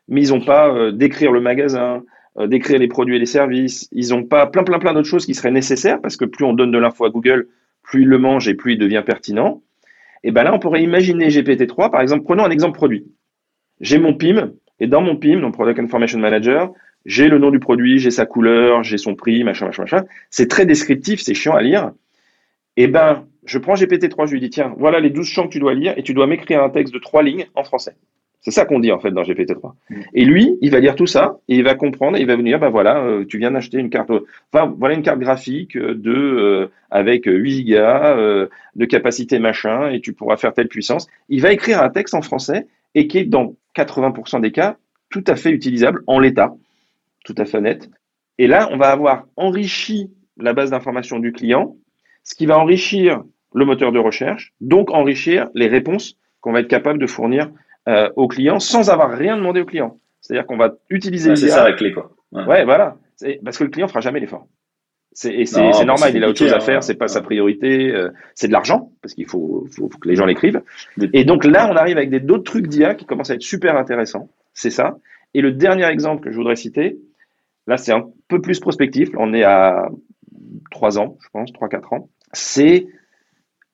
mais 0.07 0.21
ils 0.21 0.29
n'ont 0.29 0.45
pas 0.45 0.69
euh, 0.69 0.91
d'écrire 0.91 1.31
le 1.31 1.41
magasin, 1.41 2.03
euh, 2.37 2.47
d'écrire 2.47 2.79
les 2.79 2.87
produits 2.87 3.15
et 3.15 3.19
les 3.19 3.25
services. 3.25 3.87
Ils 3.91 4.09
n'ont 4.09 4.23
pas 4.23 4.47
plein, 4.47 4.63
plein, 4.63 4.79
plein 4.79 4.93
d'autres 4.93 5.07
choses 5.07 5.25
qui 5.25 5.33
seraient 5.33 5.51
nécessaires, 5.51 6.01
parce 6.01 6.17
que 6.17 6.25
plus 6.25 6.45
on 6.45 6.53
donne 6.53 6.71
de 6.71 6.77
l'info 6.77 7.05
à 7.05 7.09
Google, 7.09 7.47
plus 7.83 8.03
il 8.03 8.07
le 8.07 8.17
mange 8.17 8.47
et 8.47 8.53
plus 8.53 8.73
il 8.73 8.79
devient 8.79 9.03
pertinent. 9.05 9.61
Et 10.23 10.31
ben 10.31 10.43
là, 10.43 10.53
on 10.53 10.59
pourrait 10.59 10.83
imaginer 10.83 11.29
GPT-3, 11.29 11.89
par 11.89 12.01
exemple, 12.01 12.23
prenons 12.23 12.45
un 12.45 12.51
exemple 12.51 12.77
produit. 12.77 13.05
J'ai 13.79 13.97
mon 13.97 14.13
PIM, 14.13 14.53
et 14.79 14.87
dans 14.87 15.01
mon 15.01 15.15
PIM, 15.15 15.39
donc 15.39 15.53
Product 15.53 15.79
Information 15.79 16.19
Manager, 16.19 16.71
j'ai 17.05 17.27
le 17.27 17.39
nom 17.39 17.49
du 17.49 17.59
produit, 17.59 17.97
j'ai 17.97 18.11
sa 18.11 18.25
couleur, 18.25 18.83
j'ai 18.83 18.97
son 18.97 19.15
prix, 19.15 19.43
machin, 19.43 19.65
machin, 19.65 19.83
machin. 19.83 20.05
C'est 20.29 20.47
très 20.47 20.65
descriptif, 20.65 21.21
c'est 21.21 21.33
chiant 21.33 21.55
à 21.55 21.61
lire. 21.61 21.91
Eh 22.77 22.87
ben, 22.87 23.25
je 23.45 23.57
prends 23.57 23.73
GPT-3, 23.73 24.27
je 24.27 24.33
lui 24.33 24.39
dis, 24.39 24.49
tiens, 24.49 24.73
voilà 24.77 24.99
les 24.99 25.09
12 25.09 25.27
champs 25.27 25.47
que 25.47 25.53
tu 25.53 25.59
dois 25.59 25.73
lire 25.73 25.93
et 25.97 26.03
tu 26.03 26.13
dois 26.13 26.27
m'écrire 26.27 26.63
un 26.63 26.69
texte 26.69 26.93
de 26.93 26.99
trois 26.99 27.23
lignes 27.23 27.47
en 27.55 27.63
français. 27.63 27.95
C'est 28.41 28.51
ça 28.51 28.65
qu'on 28.65 28.79
dit 28.79 28.91
en 28.91 28.99
fait 28.99 29.11
dans 29.11 29.21
GPT-3. 29.21 29.73
Mm. 29.89 30.01
Et 30.13 30.25
lui, 30.25 30.57
il 30.61 30.71
va 30.71 30.79
lire 30.79 30.95
tout 30.95 31.07
ça 31.07 31.37
et 31.47 31.55
il 31.55 31.63
va 31.63 31.75
comprendre 31.75 32.17
et 32.17 32.21
il 32.21 32.27
va 32.27 32.35
venir, 32.35 32.59
ben 32.59 32.69
voilà, 32.69 33.03
euh, 33.03 33.25
tu 33.25 33.37
viens 33.37 33.51
d'acheter 33.51 33.77
une 33.77 33.89
carte, 33.89 34.11
enfin 34.51 34.73
voilà 34.77 34.95
une 34.95 35.03
carte 35.03 35.19
graphique 35.19 35.77
de 35.77 36.11
euh, 36.11 36.67
avec 36.89 37.25
8 37.25 37.51
gigas 37.51 38.17
euh, 38.17 38.47
de 38.75 38.85
capacité 38.85 39.39
machin 39.39 39.89
et 39.89 40.01
tu 40.01 40.13
pourras 40.13 40.37
faire 40.37 40.53
telle 40.53 40.67
puissance. 40.67 41.07
Il 41.29 41.41
va 41.41 41.51
écrire 41.51 41.81
un 41.81 41.89
texte 41.89 42.13
en 42.13 42.21
français 42.21 42.67
et 42.95 43.07
qui 43.07 43.19
est 43.19 43.25
dans 43.25 43.55
80% 43.75 44.41
des 44.41 44.51
cas 44.51 44.77
tout 45.09 45.23
à 45.27 45.35
fait 45.35 45.51
utilisable 45.51 46.01
en 46.07 46.19
l'état 46.19 46.53
tout 47.23 47.35
à 47.37 47.45
fait 47.45 47.61
net. 47.61 47.89
Et 48.37 48.47
là, 48.47 48.69
on 48.71 48.77
va 48.77 48.89
avoir 48.89 49.25
enrichi 49.35 50.11
la 50.37 50.53
base 50.53 50.71
d'information 50.71 51.19
du 51.19 51.31
client, 51.31 51.75
ce 52.23 52.35
qui 52.35 52.45
va 52.45 52.57
enrichir 52.57 53.23
le 53.53 53.65
moteur 53.65 53.91
de 53.91 53.99
recherche, 53.99 54.53
donc 54.61 54.91
enrichir 54.91 55.49
les 55.53 55.67
réponses 55.67 56.17
qu'on 56.39 56.51
va 56.51 56.61
être 56.61 56.67
capable 56.67 56.99
de 56.99 57.07
fournir 57.07 57.51
euh, 57.87 58.09
au 58.15 58.27
client 58.27 58.59
sans 58.59 58.89
avoir 58.89 59.11
rien 59.11 59.37
demandé 59.37 59.61
au 59.61 59.65
client. 59.65 59.99
C'est-à-dire 60.21 60.45
qu'on 60.45 60.57
va 60.57 60.75
utiliser. 60.89 61.35
c'est 61.35 61.49
ça 61.49 61.63
la 61.63 61.73
clé, 61.73 61.91
quoi. 61.91 62.11
Ouais, 62.31 62.63
voilà. 62.63 62.97
Parce 63.43 63.57
que 63.57 63.63
le 63.63 63.69
client 63.69 63.87
fera 63.87 64.01
jamais 64.01 64.19
l'effort. 64.19 64.47
C'est, 65.13 65.43
normal, 65.85 66.15
il 66.15 66.23
a 66.23 66.29
autre 66.29 66.39
chose 66.39 66.53
à 66.53 66.61
faire, 66.61 66.77
hein. 66.77 66.81
c'est 66.81 66.95
pas 66.95 67.09
sa 67.09 67.21
priorité, 67.21 67.91
euh, 67.91 68.11
c'est 68.33 68.47
de 68.47 68.53
l'argent, 68.53 68.93
parce 69.01 69.13
qu'il 69.13 69.25
faut, 69.25 69.67
faut, 69.75 69.89
que 69.89 70.07
les 70.07 70.15
gens 70.15 70.25
l'écrivent. 70.25 70.61
Et 71.11 71.25
donc 71.25 71.43
là, 71.43 71.69
on 71.69 71.75
arrive 71.75 71.97
avec 71.97 72.25
d'autres 72.25 72.45
trucs 72.45 72.67
d'IA 72.67 72.95
qui 72.95 73.05
commencent 73.05 73.29
à 73.29 73.33
être 73.33 73.41
super 73.41 73.75
intéressants, 73.75 74.29
c'est 74.53 74.69
ça. 74.69 74.97
Et 75.33 75.41
le 75.41 75.51
dernier 75.51 75.83
exemple 75.85 76.23
que 76.23 76.31
je 76.31 76.37
voudrais 76.37 76.55
citer, 76.55 76.97
Là, 77.67 77.77
c'est 77.77 77.93
un 77.93 78.09
peu 78.27 78.41
plus 78.41 78.59
prospectif. 78.59 79.09
On 79.17 79.33
est 79.33 79.43
à 79.43 79.89
3 80.71 80.99
ans, 80.99 81.17
je 81.21 81.29
pense, 81.31 81.51
3-4 81.51 81.95
ans. 81.95 82.09
C'est 82.33 82.87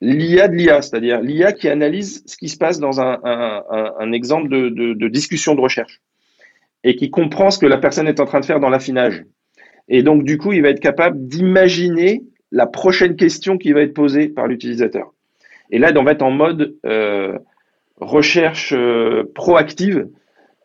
l'IA 0.01 0.47
de 0.47 0.55
l'IA, 0.55 0.81
c'est-à-dire 0.81 1.21
l'IA 1.21 1.51
qui 1.51 1.69
analyse 1.69 2.23
ce 2.25 2.37
qui 2.37 2.49
se 2.49 2.57
passe 2.57 2.79
dans 2.79 3.01
un, 3.01 4.11
exemple 4.11 4.49
de, 4.49 5.07
discussion 5.07 5.55
de 5.55 5.61
recherche 5.61 6.01
et 6.83 6.95
qui 6.95 7.09
comprend 7.09 7.51
ce 7.51 7.59
que 7.59 7.65
la 7.65 7.77
personne 7.77 8.07
est 8.07 8.19
en 8.19 8.25
train 8.25 8.39
de 8.39 8.45
faire 8.45 8.59
dans 8.59 8.69
l'affinage. 8.69 9.25
Et 9.87 10.03
donc, 10.03 10.23
du 10.23 10.37
coup, 10.37 10.53
il 10.53 10.61
va 10.61 10.69
être 10.69 10.79
capable 10.79 11.27
d'imaginer 11.27 12.23
la 12.51 12.67
prochaine 12.67 13.15
question 13.15 13.57
qui 13.57 13.71
va 13.71 13.81
être 13.81 13.93
posée 13.93 14.27
par 14.27 14.47
l'utilisateur. 14.47 15.13
Et 15.71 15.79
là, 15.79 15.91
on 15.95 16.03
va 16.03 16.11
être 16.11 16.21
en 16.21 16.31
mode 16.31 16.75
euh, 16.85 17.37
recherche 17.97 18.73
euh, 18.73 19.23
proactive 19.33 20.07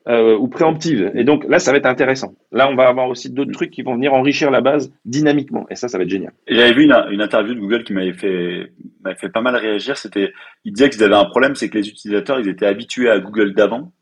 euh, 0.09 0.37
ou 0.37 0.49
préemptive. 0.49 1.13
Et 1.15 1.25
donc 1.25 1.45
là, 1.49 1.59
ça 1.59 1.71
va 1.71 1.79
être 1.79 1.87
intéressant. 1.87 2.35
Là, 2.51 2.69
on 2.69 2.75
va 2.75 2.89
avoir 2.89 3.09
aussi 3.09 3.31
d'autres 3.31 3.53
trucs 3.53 3.71
qui 3.71 3.83
vont 3.83 3.95
venir 3.95 4.13
enrichir 4.15 4.51
la 4.51 4.61
base 4.61 4.93
dynamiquement. 5.05 5.67
Et 5.71 5.77
ça, 5.77 5.89
ça 5.89 5.99
va 5.99 6.05
être 6.05 6.11
génial. 6.11 6.33
J'avais 6.49 6.73
vu 6.73 6.85
une, 6.85 6.95
une, 7.11 7.21
interview 7.21 7.55
de 7.55 7.61
Google 7.61 7.85
qui 7.85 7.93
m'avait 7.93 8.13
fait, 8.13 8.73
m'avait 9.05 9.17
fait 9.17 9.29
pas 9.29 9.43
mal 9.43 9.55
réagir. 9.55 9.97
C'était, 9.97 10.33
ils 10.65 10.73
disaient 10.73 10.91
qu'ils 10.91 11.05
avaient 11.05 11.15
un 11.15 11.27
problème, 11.27 11.55
c'est 11.55 11.69
que 11.69 11.79
les 11.79 11.89
utilisateurs, 11.89 12.41
ils 12.41 12.49
étaient 12.49 12.67
habitués 12.67 13.11
à 13.11 13.21
Google 13.21 13.55
d'avant. 13.55 13.93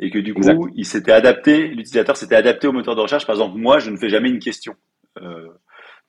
Et 0.00 0.10
que 0.10 0.18
du 0.18 0.34
coup, 0.34 0.42
ils 0.74 0.86
s'étaient 0.86 1.12
adaptés, 1.12 1.68
l'utilisateur 1.68 2.16
s'était 2.16 2.34
adapté 2.34 2.66
au 2.66 2.72
moteur 2.72 2.96
de 2.96 3.00
recherche. 3.00 3.26
Par 3.26 3.36
exemple, 3.36 3.56
moi, 3.56 3.78
je 3.78 3.90
ne 3.90 3.96
fais 3.96 4.08
jamais 4.08 4.28
une 4.28 4.40
question. 4.40 4.74
Euh, 5.22 5.46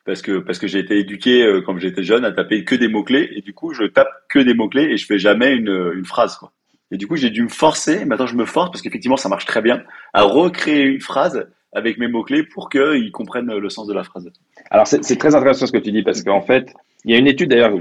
parce 0.06 0.22
que 0.22 0.40
parce 0.40 0.60
que 0.60 0.68
j'ai 0.68 0.80
été 0.80 0.98
éduqué 0.98 1.44
euh, 1.44 1.62
quand 1.62 1.78
j'étais 1.78 2.04
jeune 2.04 2.26
à 2.26 2.32
taper 2.32 2.64
que 2.64 2.76
des 2.76 2.88
mots 2.88 3.04
clés 3.04 3.30
et 3.36 3.42
du 3.42 3.54
coup 3.54 3.74
je 3.74 3.84
tape 3.84 4.10
que 4.30 4.40
des 4.40 4.54
mots 4.54 4.70
clés 4.70 4.86
et 4.92 4.98
je 4.98 5.06
fais 5.06 5.18
jamais 5.18 5.54
une, 5.54 5.92
une 5.96 6.06
phrase 6.06 6.38
quoi. 6.38 6.54
Et 6.92 6.98
du 6.98 7.08
coup, 7.08 7.16
j'ai 7.16 7.30
dû 7.30 7.44
me 7.44 7.50
forcer, 7.50 8.06
maintenant 8.06 8.28
je 8.28 8.36
me 8.36 8.46
force 8.46 8.72
parce 8.72 8.82
qu'effectivement 8.82 9.18
ça 9.18 9.30
marche 9.30 9.46
très 9.46 9.62
bien, 9.62 9.84
à 10.14 10.24
recréer 10.24 10.84
une 10.84 11.02
phrase 11.02 11.48
avec 11.74 11.98
mes 11.98 12.08
mots-clés 12.08 12.44
pour 12.44 12.70
qu'ils 12.70 13.12
comprennent 13.12 13.54
le 13.54 13.70
sens 13.70 13.88
de 13.88 13.94
la 13.94 14.04
phrase. 14.04 14.32
Alors 14.70 14.88
c'est 14.88 15.18
très 15.18 15.36
intéressant 15.36 15.66
ce 15.66 15.72
que 15.72 15.78
tu 15.78 15.92
dis 15.92 16.04
parce 16.04 16.24
qu'en 16.24 16.42
fait, 16.42 16.74
il 17.04 17.12
y 17.12 17.16
a 17.16 17.18
une 17.18 17.28
étude 17.28 17.50
d'ailleurs 17.50 17.74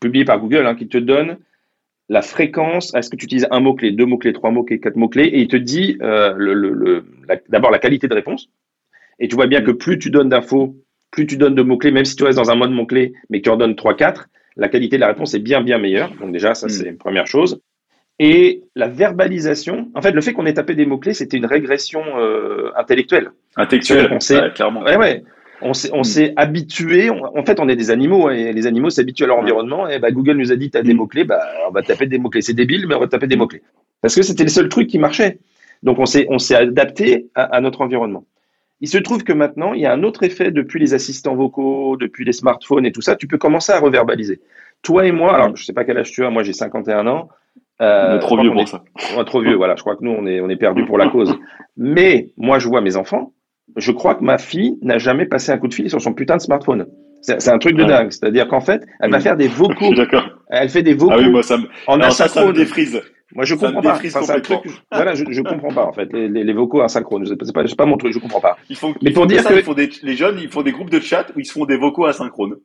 publiée 0.00 0.24
par 0.24 0.40
Google 0.40 0.66
hein, 0.66 0.74
qui 0.74 0.88
te 0.88 0.98
donne 0.98 1.38
la 2.08 2.22
fréquence, 2.22 2.94
est-ce 2.94 3.08
que 3.08 3.16
tu 3.16 3.24
utilises 3.24 3.46
un 3.50 3.60
mot-clé, 3.60 3.92
deux 3.92 4.04
mots-clés, 4.04 4.32
trois 4.32 4.50
mots-clés, 4.50 4.78
quatre 4.78 4.96
mots-clés, 4.96 5.24
et 5.24 5.40
il 5.40 5.48
te 5.48 5.56
dit 5.56 5.96
euh, 6.02 6.34
le, 6.36 6.52
le, 6.52 7.06
d'abord 7.48 7.70
la 7.70 7.78
qualité 7.78 8.08
de 8.08 8.14
réponse. 8.14 8.50
Et 9.18 9.28
tu 9.28 9.36
vois 9.36 9.46
bien 9.46 9.62
que 9.62 9.70
plus 9.70 9.98
tu 9.98 10.10
donnes 10.10 10.28
d'infos, 10.28 10.76
plus 11.10 11.26
tu 11.26 11.36
donnes 11.36 11.54
de 11.54 11.62
mots-clés, 11.62 11.92
même 11.92 12.04
si 12.04 12.16
tu 12.16 12.24
restes 12.24 12.38
dans 12.38 12.50
un 12.50 12.56
mode 12.56 12.72
mot-clé, 12.72 13.14
mais 13.30 13.38
que 13.38 13.44
tu 13.44 13.50
en 13.50 13.56
donnes 13.56 13.76
trois, 13.76 13.94
quatre, 13.94 14.28
la 14.56 14.68
qualité 14.68 14.96
de 14.96 15.00
la 15.00 15.08
réponse 15.08 15.34
est 15.34 15.38
bien, 15.38 15.62
bien 15.62 15.78
meilleure. 15.78 16.12
Donc 16.20 16.32
déjà, 16.32 16.54
ça, 16.54 16.66
hmm. 16.66 16.70
c'est 16.70 16.88
une 16.88 16.98
première 16.98 17.26
chose. 17.26 17.60
Et 18.20 18.62
la 18.76 18.86
verbalisation, 18.86 19.90
en 19.94 20.02
fait, 20.02 20.12
le 20.12 20.20
fait 20.20 20.32
qu'on 20.32 20.46
ait 20.46 20.54
tapé 20.54 20.74
des 20.74 20.86
mots-clés, 20.86 21.14
c'était 21.14 21.36
une 21.36 21.46
régression 21.46 22.02
euh, 22.18 22.70
intellectuelle. 22.76 23.32
Intellectuelle, 23.56 24.08
on 24.12 24.20
s'est, 24.20 24.50
clairement. 24.54 24.82
Ouais, 24.82 24.96
ouais. 24.96 25.24
On 25.62 25.72
s'est, 25.72 25.90
hmm. 25.90 26.32
habitué. 26.36 27.10
en 27.10 27.44
fait, 27.44 27.58
on 27.58 27.68
est 27.68 27.76
des 27.76 27.90
animaux 27.90 28.28
hein, 28.28 28.34
et 28.34 28.52
les 28.52 28.66
animaux 28.66 28.90
s'habituent 28.90 29.24
à 29.24 29.28
leur 29.28 29.38
environnement. 29.38 29.88
Et 29.88 29.98
bah, 29.98 30.12
Google 30.12 30.36
nous 30.36 30.52
a 30.52 30.56
dit, 30.56 30.70
t'as 30.70 30.82
des 30.82 30.94
hmm. 30.94 30.98
mots-clés, 30.98 31.24
bah, 31.24 31.40
on 31.68 31.72
va 31.72 31.82
taper 31.82 32.06
des 32.06 32.18
mots-clés. 32.18 32.42
C'est 32.42 32.54
débile, 32.54 32.86
mais 32.86 32.94
on 32.94 33.00
va 33.00 33.08
taper 33.08 33.26
des 33.26 33.36
mots-clés. 33.36 33.62
Parce 34.00 34.14
que 34.14 34.22
c'était 34.22 34.44
le 34.44 34.50
seul 34.50 34.68
truc 34.68 34.88
qui 34.88 34.98
marchait. 34.98 35.38
Donc, 35.82 35.98
on 35.98 36.06
s'est, 36.06 36.26
on 36.28 36.38
s'est 36.38 36.54
adapté 36.54 37.28
à, 37.34 37.44
à, 37.44 37.60
notre 37.60 37.80
environnement. 37.80 38.24
Il 38.80 38.88
se 38.88 38.98
trouve 38.98 39.24
que 39.24 39.32
maintenant, 39.32 39.72
il 39.72 39.80
y 39.80 39.86
a 39.86 39.92
un 39.92 40.02
autre 40.02 40.22
effet 40.22 40.50
depuis 40.50 40.78
les 40.78 40.94
assistants 40.94 41.34
vocaux, 41.34 41.96
depuis 41.96 42.24
les 42.24 42.32
smartphones 42.32 42.86
et 42.86 42.92
tout 42.92 43.00
ça. 43.00 43.16
Tu 43.16 43.26
peux 43.26 43.38
commencer 43.38 43.72
à 43.72 43.80
reverbaliser. 43.80 44.40
Toi 44.82 45.06
et 45.06 45.12
moi, 45.12 45.34
alors, 45.34 45.56
je 45.56 45.64
sais 45.64 45.72
pas 45.72 45.84
quel 45.84 45.98
âge 45.98 46.12
tu 46.12 46.24
as. 46.24 46.30
Moi, 46.30 46.42
j'ai 46.42 46.52
51 46.52 47.06
ans. 47.06 47.28
Euh, 47.82 48.18
trop 48.18 48.40
vieux 48.40 48.52
pour 48.52 48.68
ça. 48.68 48.82
Trop 49.24 49.40
vieux, 49.40 49.54
voilà. 49.56 49.74
Je 49.76 49.82
crois 49.82 49.96
que 49.96 50.04
nous, 50.04 50.12
on 50.12 50.26
est, 50.26 50.40
on 50.40 50.48
est 50.48 50.56
perdu 50.56 50.84
pour 50.84 50.96
la 50.98 51.08
cause. 51.08 51.34
Mais 51.76 52.30
moi, 52.36 52.58
je 52.58 52.68
vois 52.68 52.80
mes 52.80 52.96
enfants. 52.96 53.32
Je 53.76 53.90
crois 53.92 54.14
que 54.14 54.22
ma 54.22 54.38
fille 54.38 54.78
n'a 54.82 54.98
jamais 54.98 55.26
passé 55.26 55.50
un 55.50 55.58
coup 55.58 55.68
de 55.68 55.74
fil 55.74 55.88
sur 55.90 56.00
son 56.00 56.12
putain 56.12 56.36
de 56.36 56.42
smartphone. 56.42 56.86
C'est 57.22 57.48
un 57.48 57.58
truc 57.58 57.74
de 57.76 57.84
dingue. 57.84 58.10
C'est-à-dire 58.12 58.46
qu'en 58.48 58.60
fait, 58.60 58.84
elle 59.00 59.10
va 59.10 59.18
faire 59.18 59.36
des 59.36 59.48
vocaux. 59.48 59.94
D'accord. 59.94 60.24
Elle 60.50 60.68
fait 60.68 60.82
des 60.82 60.94
vocaux. 60.94 61.14
Ah 61.14 61.18
oui, 61.18 61.30
moi, 61.30 61.42
ça 61.42 61.56
me, 61.56 61.64
en 61.86 61.98
ça, 62.10 62.28
ça 62.28 62.44
me 62.46 62.52
défrise. 62.52 63.00
Moi, 63.34 63.44
je 63.46 63.56
Ça 63.56 63.66
comprends 63.66 63.80
pas. 63.82 63.92
défrise 63.94 64.14
Enfin, 64.16 64.26
c'est 64.26 64.32
un 64.32 64.34
complètement. 64.36 64.60
truc- 64.60 64.82
voilà, 64.92 65.14
je, 65.14 65.24
je 65.28 65.40
comprends 65.42 65.74
pas 65.74 65.86
en 65.86 65.92
fait 65.92 66.12
les, 66.12 66.28
les, 66.28 66.44
les 66.44 66.52
vocaux 66.52 66.82
asynchrones. 66.82 67.24
C'est 67.26 67.52
pas, 67.52 67.64
pas, 67.76 67.86
mon 67.86 67.96
truc, 67.96 68.12
je 68.12 68.18
comprends 68.20 68.40
pas. 68.42 68.56
Ils 68.68 68.76
font, 68.76 68.94
Mais 69.02 69.10
pour 69.10 69.26
dire 69.26 69.40
ça, 69.40 69.48
que- 69.48 69.54
ils 69.58 69.62
font 69.64 69.72
des, 69.74 69.90
les 70.02 70.14
jeunes, 70.14 70.38
ils 70.40 70.48
font 70.50 70.62
des 70.62 70.70
groupes 70.70 70.90
de 70.90 71.00
chat 71.00 71.26
où 71.34 71.40
ils 71.40 71.46
se 71.46 71.52
font 71.52 71.64
des 71.64 71.76
vocaux 71.78 72.04
asynchrones. 72.04 72.56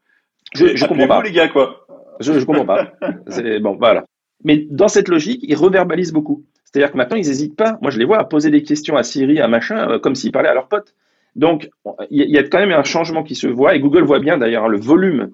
Je, 0.54 0.76
je 0.76 0.86
comprends 0.86 1.08
pas. 1.08 1.24
les 1.24 1.32
gars, 1.32 1.48
quoi. 1.48 1.88
Je, 2.20 2.34
je 2.34 2.46
comprends 2.46 2.66
pas. 2.66 2.92
C'est 3.30 3.60
bon, 3.60 3.78
voilà. 3.80 4.04
Mais 4.44 4.68
dans 4.70 4.88
cette 4.88 5.10
logique, 5.10 5.42
ils 5.44 5.56
reverbalisent 5.56 6.14
beaucoup. 6.14 6.44
C'est-à-dire 6.64 6.92
que 6.92 6.98
maintenant, 6.98 7.18
ils 7.18 7.28
n'hésitent 7.28 7.56
pas. 7.56 7.78
Moi, 7.82 7.92
je 7.92 7.98
les 7.98 8.06
vois 8.06 8.20
à 8.20 8.24
poser 8.24 8.52
des 8.52 8.64
questions 8.64 8.96
à 8.96 9.04
Siri, 9.04 9.40
à 9.40 9.48
machin, 9.48 9.90
euh, 9.90 10.00
comme 10.00 10.16
s'ils 10.16 10.32
parlaient 10.32 10.50
à 10.50 10.54
leurs 10.54 10.68
potes. 10.68 10.94
Donc, 11.36 11.70
il 12.10 12.30
y, 12.30 12.38
a- 12.38 12.44
quand 12.44 12.60
même 12.60 12.72
un 12.72 12.84
changement 12.84 13.24
qui 13.24 13.36
se 13.36 13.48
voit, 13.48 13.76
et 13.76 13.80
Google 13.80 14.04
voit 14.04 14.20
bien 14.20 14.38
d'ailleurs 14.38 14.66
hein, 14.66 14.70
le 14.70 14.80
volume 14.80 15.32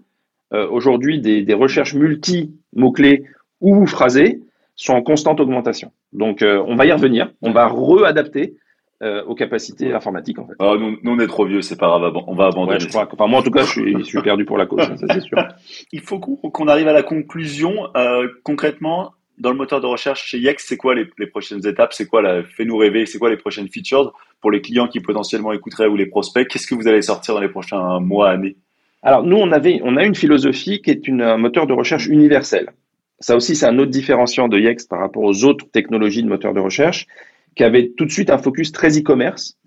euh, 0.53 0.67
aujourd'hui 0.69 1.19
des, 1.19 1.53
recherches 1.53 1.95
multi-mots-clés 1.95 3.23
ou 3.61 3.85
phrasées 3.85 4.41
sont 4.75 4.93
en 4.93 5.01
constante 5.01 5.39
augmentation. 5.39 5.91
Donc, 6.13 6.41
euh, 6.41 6.63
on 6.67 6.75
va 6.75 6.85
y 6.85 6.91
revenir, 6.91 7.31
on 7.41 7.51
va 7.51 7.67
readapter 7.67 8.55
euh, 9.03 9.23
aux 9.25 9.35
capacités 9.35 9.93
informatiques, 9.93 10.39
en 10.39 10.47
fait. 10.47 10.53
Oh, 10.59 10.77
nous, 10.79 10.97
nous, 11.03 11.11
on 11.11 11.19
est 11.19 11.27
trop 11.27 11.45
vieux, 11.45 11.61
c'est 11.61 11.77
pas 11.77 11.87
grave, 11.87 12.13
on 12.27 12.35
va 12.35 12.47
abandonner. 12.47 12.73
Ouais, 12.73 12.79
je 12.79 12.87
crois 12.87 13.05
que, 13.05 13.13
enfin, 13.13 13.27
moi, 13.27 13.39
en 13.39 13.43
tout 13.43 13.51
cas, 13.51 13.63
je 13.63 13.71
suis, 13.71 13.93
je 13.99 14.03
suis 14.03 14.21
perdu 14.21 14.45
pour 14.45 14.57
la 14.57 14.65
cause, 14.65 14.83
ça 14.83 14.95
c'est 14.95 15.21
sûr. 15.21 15.37
Il 15.91 16.01
faut 16.01 16.19
qu'on 16.19 16.67
arrive 16.67 16.87
à 16.87 16.93
la 16.93 17.03
conclusion. 17.03 17.89
Euh, 17.97 18.27
concrètement, 18.43 19.13
dans 19.37 19.49
le 19.49 19.57
moteur 19.57 19.81
de 19.81 19.87
recherche 19.87 20.25
chez 20.25 20.39
Yext, 20.39 20.67
c'est 20.69 20.77
quoi 20.77 20.95
les, 20.95 21.07
les 21.17 21.27
prochaines 21.27 21.65
étapes? 21.67 21.93
C'est 21.93 22.05
quoi 22.05 22.21
la 22.21 22.43
Fais-nous 22.43 22.77
rêver. 22.77 23.05
C'est 23.05 23.19
quoi 23.19 23.29
les 23.29 23.37
prochaines 23.37 23.67
features 23.67 24.13
pour 24.41 24.51
les 24.51 24.61
clients 24.61 24.87
qui 24.87 24.99
potentiellement 25.01 25.51
écouteraient 25.51 25.87
ou 25.87 25.95
les 25.95 26.05
prospects? 26.05 26.47
Qu'est-ce 26.47 26.67
que 26.67 26.75
vous 26.75 26.87
allez 26.87 27.01
sortir 27.01 27.33
dans 27.33 27.41
les 27.41 27.49
prochains 27.49 27.99
mois, 27.99 28.29
années? 28.29 28.55
Alors 29.03 29.23
nous, 29.23 29.37
on 29.37 29.51
avait, 29.51 29.81
on 29.83 29.97
a 29.97 30.05
une 30.05 30.15
philosophie 30.15 30.81
qui 30.81 30.89
est 30.89 31.07
une, 31.07 31.21
un 31.21 31.37
moteur 31.37 31.67
de 31.67 31.73
recherche 31.73 32.07
universel. 32.07 32.71
Ça 33.19 33.35
aussi, 33.35 33.55
c'est 33.55 33.65
un 33.65 33.77
autre 33.77 33.91
différenciant 33.91 34.47
de 34.47 34.57
Yext 34.57 34.89
par 34.89 34.99
rapport 34.99 35.23
aux 35.23 35.43
autres 35.45 35.65
technologies 35.71 36.23
de 36.23 36.27
moteur 36.27 36.53
de 36.53 36.59
recherche, 36.59 37.07
qui 37.55 37.63
avait 37.63 37.91
tout 37.97 38.05
de 38.05 38.11
suite 38.11 38.29
un 38.29 38.37
focus 38.37 38.71
très 38.71 38.97
e-commerce, 38.97 39.57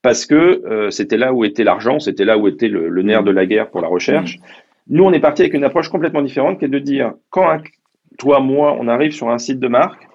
parce 0.00 0.26
que 0.26 0.34
euh, 0.66 0.90
c'était 0.90 1.16
là 1.16 1.32
où 1.32 1.44
était 1.44 1.64
l'argent, 1.64 1.98
c'était 2.00 2.24
là 2.24 2.38
où 2.38 2.48
était 2.48 2.68
le, 2.68 2.88
le 2.88 3.02
nerf 3.02 3.22
de 3.24 3.30
la 3.30 3.46
guerre 3.46 3.70
pour 3.70 3.80
la 3.80 3.88
recherche. 3.88 4.38
Nous, 4.88 5.04
on 5.04 5.12
est 5.12 5.20
parti 5.20 5.42
avec 5.42 5.54
une 5.54 5.64
approche 5.64 5.88
complètement 5.88 6.22
différente, 6.22 6.58
qui 6.58 6.64
est 6.64 6.68
de 6.68 6.78
dire, 6.78 7.14
quand 7.30 7.48
un- 7.48 7.62
toi, 8.18 8.40
moi, 8.40 8.76
on 8.80 8.88
arrive 8.88 9.12
sur 9.12 9.30
un 9.30 9.38
site 9.38 9.60
de 9.60 9.68
marque, 9.68 10.08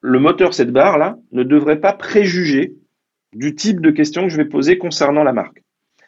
le 0.00 0.20
moteur, 0.20 0.54
cette 0.54 0.70
barre-là, 0.72 1.16
ne 1.32 1.42
devrait 1.42 1.80
pas 1.80 1.92
préjuger 1.92 2.74
du 3.34 3.54
type 3.54 3.80
de 3.80 3.90
questions 3.90 4.22
que 4.22 4.28
je 4.28 4.36
vais 4.36 4.44
poser 4.44 4.78
concernant 4.78 5.24
la 5.24 5.32
marque. 5.32 5.62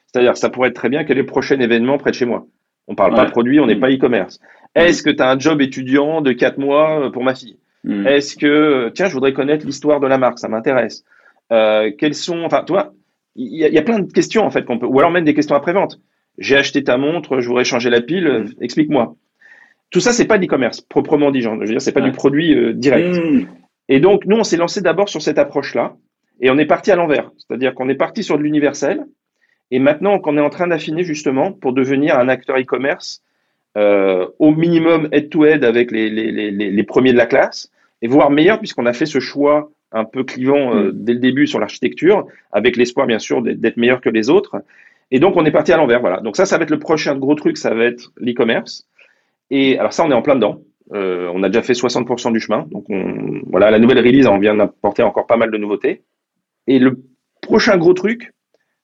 C'est-à-dire, 0.07 0.37
ça 0.37 0.49
pourrait 0.49 0.69
être 0.69 0.77
très 0.77 0.89
bien 0.89 1.05
quel 1.05 1.19
est 1.19 1.23
le 1.23 1.27
prochain 1.27 1.59
événement 1.59 1.99
près 1.99 2.11
de 2.11 2.17
chez 2.17 2.25
moi? 2.25 2.47
On 2.87 2.95
parle 2.95 3.15
pas 3.15 3.27
de 3.27 3.31
produit, 3.31 3.61
on 3.61 3.67
n'est 3.67 3.75
Mm. 3.75 3.81
pas 3.81 3.91
e-commerce. 3.91 4.41
Est-ce 4.75 5.03
que 5.03 5.11
tu 5.11 5.23
as 5.23 5.31
un 5.31 5.39
job 5.39 5.61
étudiant 5.61 6.21
de 6.21 6.33
quatre 6.33 6.59
mois 6.59 7.07
euh, 7.07 7.11
pour 7.11 7.25
ma 7.25 7.35
fille? 7.35 7.59
Hmm. 7.85 8.07
Est-ce 8.07 8.37
que, 8.37 8.91
tiens, 8.95 9.07
je 9.07 9.13
voudrais 9.15 9.33
connaître 9.33 9.65
l'histoire 9.65 10.01
de 10.01 10.07
la 10.07 10.19
marque, 10.19 10.39
ça 10.39 10.49
m'intéresse. 10.49 11.05
Euh, 11.53 11.91
quels 11.99 12.15
sont, 12.15 12.43
enfin, 12.45 12.63
tu 12.67 12.73
vois, 12.73 12.93
il 13.37 13.57
y, 13.57 13.65
a- 13.65 13.69
il 13.69 13.75
y 13.75 13.79
a 13.79 13.83
plein 13.83 13.99
de 14.01 14.13
questions 14.13 14.45
en 14.45 14.51
fait 14.51 14.65
qu'on 14.65 14.79
peut, 14.79 14.87
ou 14.87 14.99
alors 14.99 15.11
même 15.11 15.25
des 15.25 15.35
questions 15.35 15.55
après-vente. 15.57 15.99
J'ai 16.39 16.57
acheté 16.57 16.85
ta 16.85 16.97
montre, 16.99 17.41
je 17.41 17.49
voudrais 17.49 17.65
changer 17.65 17.91
la 17.91 18.01
pile, 18.01 18.27
euh, 18.27 18.45
explique-moi. 18.61 19.17
Tout 19.91 20.01
ça, 20.01 20.13
c'est 20.13 20.27
pas 20.27 20.37
de 20.39 20.43
l'e-commerce, 20.43 20.81
proprement 20.83 21.31
dit, 21.31 21.41
genre, 21.41 21.55
je 21.55 21.61
veux 21.61 21.67
dire, 21.67 21.81
c'est 21.83 21.93
pas 21.93 22.01
Ouais. 22.01 22.11
du 22.11 22.13
produit 22.13 22.55
euh, 22.55 22.73
direct. 22.73 23.17
Hmm. 23.17 23.47
Et 23.89 23.99
donc, 23.99 24.25
nous, 24.27 24.37
on 24.37 24.45
s'est 24.45 24.57
lancé 24.57 24.81
d'abord 24.81 25.09
sur 25.09 25.21
cette 25.23 25.39
approche-là, 25.39 25.97
et 26.41 26.51
on 26.51 26.59
est 26.59 26.67
parti 26.67 26.93
à 26.93 26.97
l'envers. 26.97 27.31
C'est-à-dire 27.39 27.75
qu'on 27.75 27.89
est 27.89 27.97
parti 27.97 28.23
sur 28.23 28.39
de 28.39 28.43
l'universel, 28.43 29.05
et 29.73 29.79
maintenant 29.79 30.19
qu'on 30.19 30.37
est 30.37 30.41
en 30.41 30.51
train 30.51 30.69
d'affiner 30.69 31.03
justement 31.03 31.53
pour 31.53 31.73
devenir 31.73 32.19
un 32.19 32.29
acteur 32.29 32.57
e-commerce 32.59 33.23
euh, 33.77 34.27
au 34.39 34.53
minimum 34.53 35.09
head-to-head 35.13 35.65
avec 35.65 35.91
les, 35.91 36.11
les, 36.11 36.33
les, 36.33 36.51
les 36.51 36.83
premiers 36.83 37.13
de 37.13 37.19
la 37.19 37.27
classe, 37.27 37.71
et 38.03 38.09
voire 38.09 38.31
meilleur 38.31 38.59
puisqu'on 38.59 38.87
a 38.87 38.93
fait 38.93 39.07
ce 39.07 39.21
choix 39.21 39.71
un 39.93 40.05
peu 40.05 40.25
clivant 40.25 40.75
euh, 40.75 40.91
dès 40.93 41.15
le 41.15 41.19
début 41.19 41.47
sur 41.47 41.59
l'architecture, 41.59 42.27
avec 42.53 42.77
l'espoir 42.77 43.07
bien 43.07 43.19
sûr 43.19 43.43
d'être 43.43 43.61
d'être 43.61 43.77
meilleur 43.77 44.01
que 44.01 44.09
les 44.09 44.31
autres. 44.31 44.63
Et 45.11 45.19
donc 45.19 45.37
on 45.37 45.45
est 45.45 45.51
parti 45.51 45.73
à 45.73 45.77
l'envers, 45.77 46.01
voilà. 46.01 46.21
Donc 46.21 46.37
ça, 46.37 46.47
ça 46.47 46.57
va 46.57 46.65
être 46.65 46.71
le 46.71 46.79
prochain 46.79 47.17
gros 47.17 47.35
truc, 47.35 47.57
ça 47.57 47.75
va 47.75 47.85
être 47.85 48.13
l'e-commerce. 48.17 48.87
Et 49.51 49.79
alors 49.79 49.93
ça, 49.93 50.05
on 50.05 50.11
est 50.11 50.15
en 50.15 50.23
plein 50.23 50.37
dedans. 50.37 50.63
Euh, 50.93 51.31
on 51.35 51.43
a 51.43 51.49
déjà 51.49 51.63
fait 51.63 51.73
60% 51.73 52.33
du 52.33 52.41
chemin. 52.41 52.67
Donc 52.71 52.87
on, 52.89 53.41
voilà, 53.47 53.71
la 53.71 53.79
nouvelle 53.79 53.99
release, 53.99 54.27
on 54.27 54.39
vient 54.39 54.55
d'apporter 54.55 55.03
encore 55.03 55.27
pas 55.27 55.37
mal 55.37 55.51
de 55.51 55.59
nouveautés. 55.59 56.03
Et 56.67 56.79
le 56.79 57.03
prochain 57.43 57.77
gros 57.77 57.95
truc, 57.95 58.33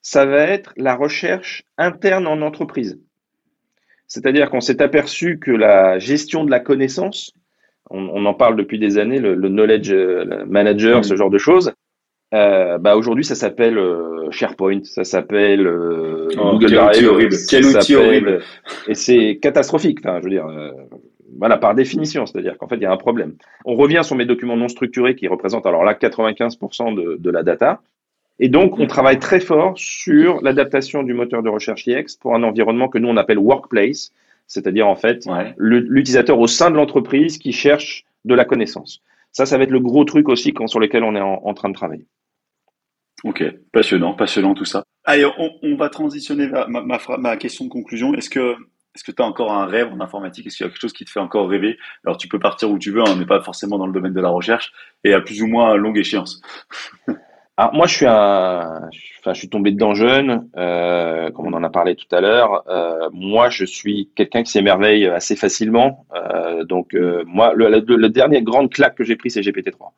ça 0.01 0.25
va 0.25 0.41
être 0.41 0.73
la 0.77 0.95
recherche 0.95 1.63
interne 1.77 2.27
en 2.27 2.41
entreprise. 2.41 2.99
C'est-à-dire 4.07 4.49
qu'on 4.49 4.61
s'est 4.61 4.81
aperçu 4.81 5.37
que 5.39 5.51
la 5.51 5.99
gestion 5.99 6.45
de 6.45 6.51
la 6.51 6.59
connaissance, 6.59 7.31
on, 7.89 7.99
on 7.99 8.25
en 8.25 8.33
parle 8.33 8.55
depuis 8.55 8.79
des 8.79 8.97
années, 8.97 9.19
le, 9.19 9.35
le 9.35 9.49
knowledge 9.49 9.91
euh, 9.91 10.45
manager, 10.45 11.03
ce 11.05 11.15
genre 11.15 11.29
de 11.29 11.37
choses, 11.37 11.73
euh, 12.33 12.77
bah 12.77 12.97
aujourd'hui 12.97 13.23
ça 13.23 13.35
s'appelle 13.35 13.77
euh, 13.77 14.29
SharePoint, 14.31 14.83
ça 14.83 15.05
s'appelle 15.05 15.65
euh, 15.65 16.27
Oh, 16.37 16.51
Google 16.53 16.73
Drive, 16.73 17.07
horrible, 17.07 17.35
quel 17.49 17.65
outil 17.65 17.95
horrible. 17.95 18.41
Et 18.87 18.95
c'est 18.95 19.39
catastrophique. 19.41 19.99
Enfin, 20.03 20.19
je 20.19 20.25
veux 20.25 20.29
dire, 20.29 20.45
euh, 20.45 20.71
voilà, 21.37 21.57
par 21.57 21.73
définition, 21.73 22.25
c'est-à-dire 22.25 22.57
qu'en 22.57 22.67
fait 22.67 22.75
il 22.75 22.81
y 22.81 22.85
a 22.85 22.91
un 22.91 22.97
problème. 22.97 23.35
On 23.63 23.75
revient 23.75 24.01
sur 24.03 24.17
mes 24.17 24.25
documents 24.25 24.57
non 24.57 24.67
structurés 24.67 25.15
qui 25.15 25.27
représentent 25.27 25.65
alors 25.65 25.85
là 25.85 25.93
95% 25.93 26.95
de, 26.95 27.15
de 27.17 27.29
la 27.29 27.43
data. 27.43 27.81
Et 28.39 28.49
donc, 28.49 28.77
on 28.77 28.85
travaille 28.87 29.19
très 29.19 29.39
fort 29.39 29.73
sur 29.77 30.41
l'adaptation 30.41 31.01
du 31.03 31.13
moteur 31.13 31.41
de 31.43 31.49
recherche 31.49 31.87
IX 31.87 32.15
pour 32.17 32.35
un 32.35 32.43
environnement 32.43 32.87
que 32.87 32.97
nous, 32.99 33.09
on 33.09 33.17
appelle 33.17 33.39
workplace, 33.39 34.11
c'est-à-dire 34.45 34.87
en 34.87 34.95
fait 34.95 35.25
Ouais. 35.25 35.53
l'utilisateur 35.57 36.37
au 36.39 36.47
sein 36.47 36.69
de 36.69 36.75
l'entreprise 36.75 37.37
qui 37.39 37.51
cherche 37.51 38.05
de 38.25 38.35
la 38.35 38.45
connaissance. 38.45 39.01
Ça, 39.31 39.45
ça 39.45 39.57
va 39.57 39.63
être 39.63 39.71
le 39.71 39.79
gros 39.79 40.03
truc 40.05 40.29
aussi 40.29 40.53
quand- 40.53 40.67
sur 40.67 40.79
lequel 40.79 41.03
on 41.03 41.15
est 41.15 41.21
en, 41.21 41.41
en 41.43 41.53
train 41.53 41.69
de 41.69 41.73
travailler. 41.73 42.05
Ok, 43.23 43.43
passionnant, 43.71 44.13
passionnant 44.13 44.53
tout 44.53 44.65
ça. 44.65 44.83
Allez, 45.03 45.25
on, 45.25 45.51
on 45.63 45.75
va 45.75 45.89
transitionner 45.89 46.47
vers 46.47 46.69
ma, 46.69 46.81
ma, 46.81 46.99
fra- 46.99 47.17
ma 47.17 47.35
question 47.37 47.65
de 47.65 47.69
conclusion. 47.69 48.13
Est-ce 48.13 48.29
que 48.29 48.55
est-ce 48.95 49.03
que 49.03 49.11
tu 49.11 49.21
as 49.21 49.25
encore 49.25 49.51
un 49.51 49.65
rêve 49.67 49.91
en 49.93 49.99
informatique? 49.99 50.47
Est-ce 50.47 50.57
qu'il 50.57 50.65
y 50.65 50.67
a 50.67 50.71
quelque 50.71 50.81
chose 50.81 50.93
qui 50.93 51.05
te 51.05 51.11
fait 51.11 51.19
encore 51.19 51.47
rêver? 51.49 51.77
Alors 52.03 52.17
tu 52.17 52.27
peux 52.27 52.39
partir 52.39 52.69
où 52.71 52.79
tu 52.79 52.91
veux, 52.91 53.01
hein, 53.01 53.15
mais 53.17 53.25
pas 53.25 53.41
forcément 53.41 53.77
dans 53.77 53.85
le 53.87 53.93
domaine 53.93 54.13
de 54.13 54.21
la 54.21 54.29
recherche, 54.29 54.71
et 55.03 55.13
à 55.13 55.21
plus 55.21 55.41
ou 55.43 55.47
moins 55.47 55.75
longue 55.75 55.97
échéance. 55.97 56.41
Alors 57.59 57.73
moi, 57.73 57.87
je 57.87 57.95
suis 57.95 58.05
un, 58.05 58.87
enfin, 59.19 59.33
je 59.33 59.39
suis 59.39 59.49
tombé 59.49 59.71
dedans 59.71 59.95
jeune, 59.95 60.47
euh, 60.57 61.31
comme 61.31 61.47
on 61.47 61.53
en 61.53 61.63
a 61.63 61.69
parlé 61.71 61.95
tout 61.95 62.05
à 62.15 62.21
l'heure. 62.21 62.63
Euh, 62.69 63.09
moi, 63.11 63.49
je 63.49 63.65
suis 63.65 64.11
quelqu'un 64.15 64.43
qui 64.43 64.51
s'émerveille 64.51 65.07
assez 65.07 65.35
facilement. 65.35 66.05
Euh, 66.15 66.63
donc 66.65 66.93
euh, 66.93 67.23
moi, 67.25 67.53
le, 67.55 67.69
le, 67.69 67.95
le 67.95 68.09
dernier 68.09 68.43
grande 68.43 68.69
claque 68.71 68.95
que 68.95 69.03
j'ai 69.03 69.15
pris, 69.15 69.31
c'est 69.31 69.41
GPT-3. 69.41 69.93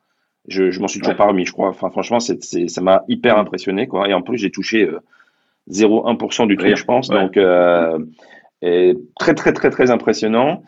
Je, 0.48 0.70
je 0.70 0.80
m'en 0.80 0.88
suis 0.88 1.00
toujours 1.00 1.12
Ouais. 1.12 1.16
pas 1.16 1.26
remis, 1.26 1.44
je 1.44 1.52
crois. 1.52 1.68
Enfin, 1.68 1.90
franchement, 1.90 2.18
c'est, 2.18 2.42
c'est, 2.42 2.66
ça 2.68 2.80
m'a 2.80 3.04
hyper 3.08 3.36
impressionné, 3.36 3.86
quoi. 3.86 4.08
Et 4.08 4.14
en 4.14 4.22
plus, 4.22 4.38
j'ai 4.38 4.50
touché 4.50 4.84
euh, 4.86 5.00
0,1% 5.68 6.46
du 6.46 6.56
truc, 6.56 6.76
je 6.76 6.84
pense. 6.84 7.10
Ouais. 7.10 7.16
Donc 7.16 7.36
euh, 7.36 7.98
et 8.62 8.94
très, 9.18 9.34
très, 9.34 9.52
très, 9.52 9.70
très 9.70 9.90
impressionnant. 9.90 10.62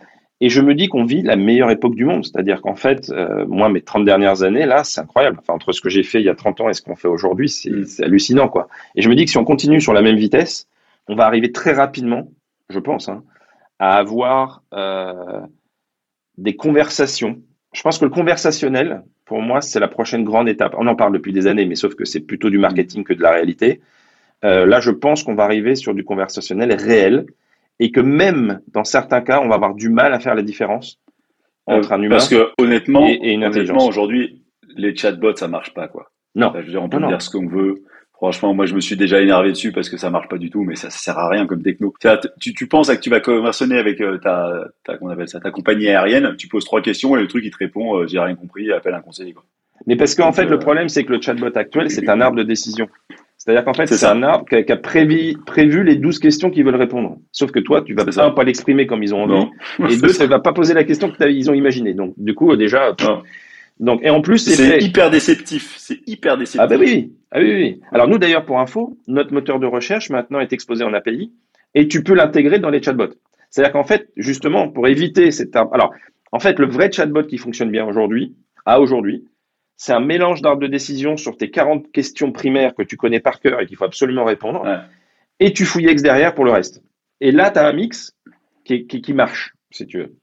Et 0.45 0.49
je 0.49 0.61
me 0.61 0.75
dis 0.75 0.89
qu'on 0.89 1.05
vit 1.05 1.23
la 1.23 1.37
meilleure 1.37 1.71
époque 1.71 1.95
du 1.95 2.05
monde. 2.05 2.25
C'est-à-dire 2.25 2.63
qu'en 2.63 2.75
fait, 2.75 3.11
euh, 3.11 3.47
moi, 3.47 3.69
mes 3.69 3.81
30 3.81 4.05
dernières 4.05 4.43
années, 4.43 4.67
là, 4.67 4.83
c'est 4.83 5.01
incroyable. 5.01 5.39
Enfin, 5.39 5.55
entre 5.55 5.71
ce 5.71 5.81
que 5.81 5.89
j'ai 5.89 6.03
fait 6.03 6.19
il 6.19 6.25
y 6.25 6.29
a 6.29 6.35
30 6.35 6.63
ans 6.63 6.69
et 6.69 6.75
ce 6.75 6.83
qu'on 6.83 6.97
fait 6.97 7.07
aujourd'hui, 7.07 7.49
c'est 7.49 7.71
Mm. 7.71 7.85
c'est 7.85 8.05
hallucinant, 8.05 8.49
quoi. 8.49 8.67
Et 8.97 9.03
je 9.03 9.09
me 9.09 9.15
dis 9.15 9.25
que 9.25 9.31
si 9.31 9.39
on 9.39 9.45
continue 9.45 9.81
sur 9.81 9.93
la 9.93 10.03
même 10.03 10.17
vitesse, 10.17 10.67
on 11.07 11.15
va 11.15 11.27
arriver 11.27 11.53
très 11.53 11.73
rapidement, 11.73 12.29
je 12.71 12.81
pense, 12.81 13.09
hein, 13.09 13.23
à 13.79 13.97
avoir 13.99 14.65
euh, 14.75 15.41
des 16.39 16.57
conversations. 16.57 17.41
Je 17.73 17.83
pense 17.83 17.99
que 17.99 18.05
le 18.05 18.11
conversationnel, 18.11 19.05
pour 19.25 19.41
moi, 19.43 19.61
c'est 19.61 19.79
la 19.79 19.89
prochaine 19.89 20.25
grande 20.25 20.49
étape. 20.49 20.75
On 20.77 20.89
en 20.89 20.97
parle 20.97 21.13
depuis 21.13 21.33
des 21.33 21.47
années, 21.47 21.67
mais 21.67 21.77
sauf 21.77 21.95
que 21.95 22.05
c'est 22.05 22.21
plutôt 22.21 22.51
du 22.51 22.59
marketing 22.59 23.05
que 23.05 23.15
de 23.15 23.23
la 23.23 23.31
réalité. 23.31 23.81
Euh, 24.45 24.67
là, 24.67 24.81
je 24.81 24.91
pense 24.91 25.23
qu'on 25.23 25.37
va 25.37 25.45
arriver 25.45 25.77
sur 25.77 25.95
du 25.95 26.03
conversationnel 26.03 26.73
réel 26.75 27.27
et 27.81 27.91
que 27.91 28.01
même 28.01 28.61
dans 28.69 28.85
certains 28.85 29.21
cas, 29.21 29.41
on 29.41 29.49
va 29.49 29.55
avoir 29.57 29.75
du 29.75 29.89
mal 29.89 30.13
à 30.15 30.21
faire 30.21 30.35
la 30.35 30.43
différence 30.43 30.99
entre 31.67 31.93
Euh, 31.93 31.97
un 31.97 32.03
humain 32.03 32.17
Parce 32.17 32.29
que 32.29 32.51
honnêtement, 32.59 33.07
et- 33.07 33.19
et 33.23 33.33
une 33.33 33.45
honnêtement 33.45 33.87
aujourd'hui, 33.87 34.43
les 34.77 34.95
chatbots, 34.97 35.37
ça 35.37 35.49
marche 35.49 35.75
pas, 35.75 35.89
quoi. 35.89 36.11
Non. 36.35 36.49
Enfin, 36.49 36.61
je 36.61 36.67
veux 36.67 36.71
dire, 36.73 36.83
on 36.83 36.89
peut 36.89 36.97
Non, 36.97 37.03
non. 37.03 37.09
dire 37.09 37.23
ce 37.23 37.31
qu'on 37.31 37.47
veut. 37.47 37.83
Franchement, 38.15 38.55
moi, 38.55 38.67
je 38.67 38.75
me 38.77 38.81
suis 38.81 38.97
déjà 38.97 39.21
énervé 39.21 39.51
dessus 39.51 39.73
parce 39.73 39.89
que 39.91 39.97
ça 39.97 40.09
marche 40.09 40.29
pas 40.29 40.39
du 40.39 40.49
tout, 40.49 40.63
mais 40.63 40.77
ça, 40.77 40.91
ça 40.91 40.99
sert 40.99 41.19
à 41.19 41.29
rien 41.29 41.45
comme 41.47 41.61
techno. 41.63 41.93
Tu, 42.41 42.69
penses 42.69 42.89
que 42.89 43.01
tu 43.01 43.11
vas 43.11 43.19
conversionner 43.21 43.77
avec 43.79 44.01
euh, 44.01 44.19
ta, 44.19 44.65
ta, 44.85 44.97
qu'on 44.97 45.09
appelle 45.09 45.29
ça, 45.29 45.41
ta 45.41 45.51
compagnie 45.51 45.89
aérienne, 45.89 46.37
tu 46.37 46.47
poses 46.47 46.65
trois 46.65 46.81
questions 46.83 47.17
et 47.17 47.21
le 47.21 47.27
truc, 47.27 47.45
il 47.45 47.51
te 47.51 47.57
répond, 47.59 47.97
euh, 47.97 48.07
j'ai 48.07 48.21
rien 48.21 48.37
compris, 48.37 48.71
appelle 48.73 48.95
un 48.95 49.01
conseiller, 49.01 49.33
quoi. 49.33 49.43
Mais 49.87 49.97
parce 49.97 50.15
qu'en 50.15 50.31
fait, 50.31 50.47
euh, 50.47 50.51
le 50.51 50.59
problème, 50.61 50.89
c'est 50.89 51.03
que 51.05 51.13
le 51.13 51.21
chatbot 51.21 51.51
actuel, 51.57 51.91
c'est 51.91 52.09
un 52.09 52.21
arbre 52.21 52.37
de 52.37 52.45
décision. 52.45 52.89
C'est-à-dire 53.45 53.65
qu'en 53.65 53.75
fait, 53.75 53.87
C'est 53.87 53.97
ça. 53.97 54.13
un 54.13 54.23
arbre 54.23 54.47
qui 54.49 54.55
a, 54.55 54.63
qui 54.63 54.71
a 54.71 54.77
prévu, 54.77 55.35
prévu 55.45 55.83
les 55.83 55.97
12 55.97 56.21
questions 56.21 56.49
qu'ils 56.51 56.65
veulent 56.65 56.77
répondre. 56.77 57.17
Sauf 57.33 57.51
que 57.51 57.59
toi, 57.59 57.83
tu 57.83 57.93
vas 57.93 58.11
ça. 58.13 58.27
un, 58.27 58.31
pas 58.31 58.45
l'exprimer 58.45 58.87
comme 58.87 59.03
ils 59.03 59.13
ont 59.17 59.23
envie, 59.25 59.33
Non. 59.33 59.89
et 59.89 59.97
deux, 60.01 60.13
tu 60.13 60.27
vas 60.27 60.39
pas 60.39 60.53
poser 60.53 60.75
la 60.75 60.85
question 60.85 61.11
que 61.11 61.17
t'as- 61.17 61.29
ils 61.29 61.51
ont 61.51 61.55
imaginée. 61.55 61.93
Donc, 61.93 62.15
du 62.17 62.35
coup, 62.35 62.55
déjà, 62.57 62.95
donc, 63.81 64.01
et 64.05 64.11
en 64.11 64.21
plus, 64.21 64.39
c'est 64.39 64.79
hyper 64.81 65.11
déceptif. 65.11 65.75
C'est 65.77 65.99
hyper 66.07 66.37
déceptif. 66.39 66.61
Ah 66.61 66.67
bah 66.69 66.77
oui, 66.79 67.13
ah 67.33 67.41
oui, 67.41 67.53
oui. 67.55 67.81
Alors 67.91 68.07
nous 68.07 68.19
d'ailleurs 68.19 68.45
pour 68.45 68.61
info, 68.61 68.97
notre 69.09 69.33
moteur 69.33 69.59
de 69.59 69.67
recherche 69.67 70.09
maintenant 70.11 70.39
est 70.39 70.53
exposé 70.53 70.85
en 70.85 70.93
API 70.95 71.33
et 71.75 71.89
tu 71.89 72.05
peux 72.05 72.15
l'intégrer 72.15 72.61
dans 72.61 72.71
les 72.71 72.81
chatbots. 72.81 73.15
C'est-à-dire 73.51 73.73
qu'en 73.73 73.83
fait, 73.83 74.09
justement, 74.17 74.69
pour 74.69 74.87
éviter 74.87 75.31
cette... 75.33 75.57
Alors, 75.57 75.93
En 76.31 76.39
fait, 76.39 76.59
le 76.59 76.67
vrai 76.67 76.91
chatbot 76.93 77.25
qui 77.25 77.39
fonctionne 77.39 77.71
bien 77.71 77.85
aujourd'hui, 77.85 78.35
à 78.65 78.81
aujourd'hui, 78.81 79.25
c'est 79.77 79.93
un 79.93 80.01
mélange 80.01 80.43
d'arbres 80.43 80.63
de 80.63 80.67
décision 80.69 81.17
sur 81.17 81.37
tes 81.37 81.51
40 81.51 81.91
questions 81.91 82.33
primaires 82.33 82.75
que 82.75 82.83
tu 82.83 82.97
connais 82.97 83.21
par 83.21 83.41
cœur 83.41 83.61
et 83.61 83.67
qu'il 83.67 83.77
faut 83.77 83.85
absolument 83.85 84.25
répondre. 84.25 84.65
Et 85.41 85.53
tu 85.53 85.65
fouilles 85.65 85.91
X 85.91 86.03
derrière 86.03 86.35
pour 86.35 86.45
le 86.45 86.53
reste. 86.53 86.83
Et 87.21 87.33
là, 87.33 87.51
tu 87.51 87.59
as 87.59 87.67
un 87.67 87.73
mix 87.73 88.17
qui, 88.65 88.87
qui, 88.87 89.13
marche, 89.13 89.55
si 89.71 89.87
tu 89.87 89.99
veux. 89.99 90.15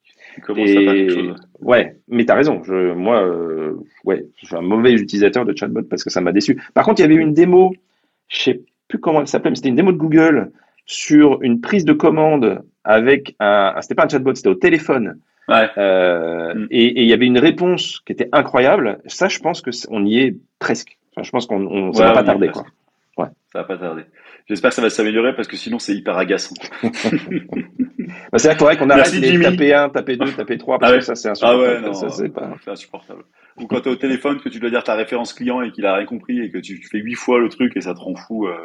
Et... 0.55 1.31
Ouais, 1.59 1.97
mais 2.07 2.25
tu 2.25 2.31
as 2.31 2.35
raison. 2.35 2.63
Je, 2.63 2.93
moi, 2.93 3.21
euh, 3.21 3.75
ouais, 4.05 4.25
je 4.37 4.45
suis 4.45 4.55
un 4.55 4.61
mauvais 4.61 4.93
utilisateur 4.93 5.45
de 5.45 5.55
chatbot 5.55 5.83
parce 5.83 6.03
que 6.03 6.09
ça 6.09 6.21
m'a 6.21 6.31
déçu. 6.31 6.61
Par 6.73 6.85
contre, 6.85 7.01
il 7.01 7.03
y 7.03 7.05
avait 7.05 7.21
une 7.21 7.33
démo, 7.33 7.73
je 8.27 8.39
sais 8.39 8.61
plus 8.87 8.99
comment 8.99 9.21
elle 9.21 9.27
s'appelait, 9.27 9.51
mais 9.51 9.55
c'était 9.55 9.69
une 9.69 9.75
démo 9.75 9.91
de 9.91 9.97
Google 9.97 10.51
sur 10.85 11.41
une 11.41 11.61
prise 11.61 11.85
de 11.85 11.93
commande 11.93 12.63
avec 12.83 13.35
un. 13.39 13.75
C'était 13.81 13.95
pas 13.95 14.05
un 14.05 14.09
chatbot, 14.09 14.35
c'était 14.35 14.49
au 14.49 14.55
téléphone 14.55 15.19
euh, 15.49 16.53
mm. 16.53 16.67
et 16.71 17.01
il 17.01 17.07
y 17.07 17.13
avait 17.13 17.25
une 17.25 17.39
réponse 17.39 17.99
qui 18.05 18.13
était 18.13 18.29
incroyable. 18.31 18.99
Ça, 19.05 19.27
je 19.27 19.39
pense 19.39 19.61
que 19.61 19.71
on 19.89 20.05
y 20.05 20.19
est 20.19 20.35
presque. 20.59 20.97
Enfin, 21.11 21.23
je 21.23 21.31
pense 21.31 21.45
qu'on 21.45 21.65
on, 21.65 21.93
ça 21.93 22.05
va 22.05 22.13
pas 22.13 22.23
tarder, 22.23 22.49
quoi. 22.49 22.65
Ouais. 23.17 23.27
Ça 23.51 23.59
va 23.59 23.63
pas 23.65 23.77
tarder. 23.77 24.03
J'espère 24.49 24.69
que 24.71 24.75
ça 24.75 24.81
va 24.81 24.89
s'améliorer 24.89 25.35
parce 25.35 25.47
que 25.47 25.55
sinon 25.55 25.77
c'est 25.77 25.93
hyper 25.93 26.17
agaçant. 26.17 26.55
bah, 26.81 28.39
c'est 28.39 28.55
vrai 28.55 28.77
qu'on 28.77 28.89
arrête 28.89 29.13
de 29.13 29.43
taper 29.43 29.75
1, 29.75 29.89
taper 29.89 30.17
2, 30.17 30.31
taper 30.31 30.57
3 30.57 30.79
parce 30.79 30.91
ah 30.91 30.97
que 30.97 31.03
ça 31.03 31.15
c'est 31.15 31.29
insupportable. 31.29 31.63
Ah 31.67 31.81
ouais, 31.81 31.81
non, 31.81 31.93
ça, 31.93 32.09
c'est 32.09 32.29
pas... 32.29 32.49
insupportable. 32.65 33.23
Ou 33.57 33.67
quand 33.67 33.81
tu 33.81 33.89
es 33.89 33.91
au 33.91 33.95
téléphone 33.95 34.39
que 34.39 34.49
tu 34.49 34.59
dois 34.59 34.71
dire 34.71 34.83
ta 34.83 34.95
référence 34.95 35.33
client 35.33 35.61
et 35.61 35.71
qu'il 35.71 35.85
a 35.85 35.93
rien 35.93 36.05
compris 36.05 36.39
et 36.39 36.49
que 36.49 36.57
tu 36.57 36.81
fais 36.81 36.97
8 36.97 37.13
fois 37.13 37.39
le 37.39 37.49
truc 37.49 37.77
et 37.77 37.81
ça 37.81 37.93
te 37.93 37.99
rend 37.99 38.15
fou. 38.15 38.47
Euh... 38.47 38.55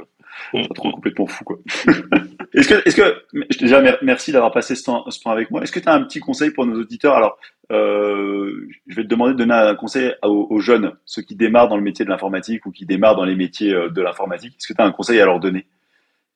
Ça 0.52 0.74
te 0.74 0.80
rend 0.80 0.92
complètement 0.92 1.26
fou 1.26 1.44
quoi. 1.44 1.58
est-ce 2.54 2.68
que, 2.68 2.88
est-ce 2.88 2.96
que, 2.96 3.58
déjà 3.58 3.82
merci 4.02 4.32
d'avoir 4.32 4.52
passé 4.52 4.74
ce 4.74 4.84
temps, 4.84 5.08
ce 5.10 5.20
temps 5.20 5.30
avec 5.30 5.50
moi. 5.50 5.62
Est-ce 5.62 5.72
que 5.72 5.80
tu 5.80 5.88
as 5.88 5.94
un 5.94 6.02
petit 6.02 6.20
conseil 6.20 6.50
pour 6.50 6.66
nos 6.66 6.80
auditeurs? 6.80 7.14
Alors, 7.14 7.38
euh, 7.72 8.68
je 8.86 8.96
vais 8.96 9.02
te 9.02 9.08
demander 9.08 9.32
de 9.32 9.38
donner 9.38 9.54
un 9.54 9.74
conseil 9.74 10.12
aux, 10.22 10.60
jeunes, 10.60 10.92
ceux 11.04 11.22
qui 11.22 11.34
démarrent 11.34 11.68
dans 11.68 11.76
le 11.76 11.82
métier 11.82 12.04
de 12.04 12.10
l'informatique 12.10 12.66
ou 12.66 12.70
qui 12.70 12.86
démarrent 12.86 13.16
dans 13.16 13.24
les 13.24 13.34
métiers 13.34 13.72
euh, 13.72 13.88
de 13.88 14.02
l'informatique. 14.02 14.54
Est-ce 14.58 14.68
que 14.68 14.74
tu 14.74 14.82
as 14.82 14.84
un 14.84 14.92
conseil 14.92 15.20
à 15.20 15.24
leur 15.24 15.40
donner? 15.40 15.66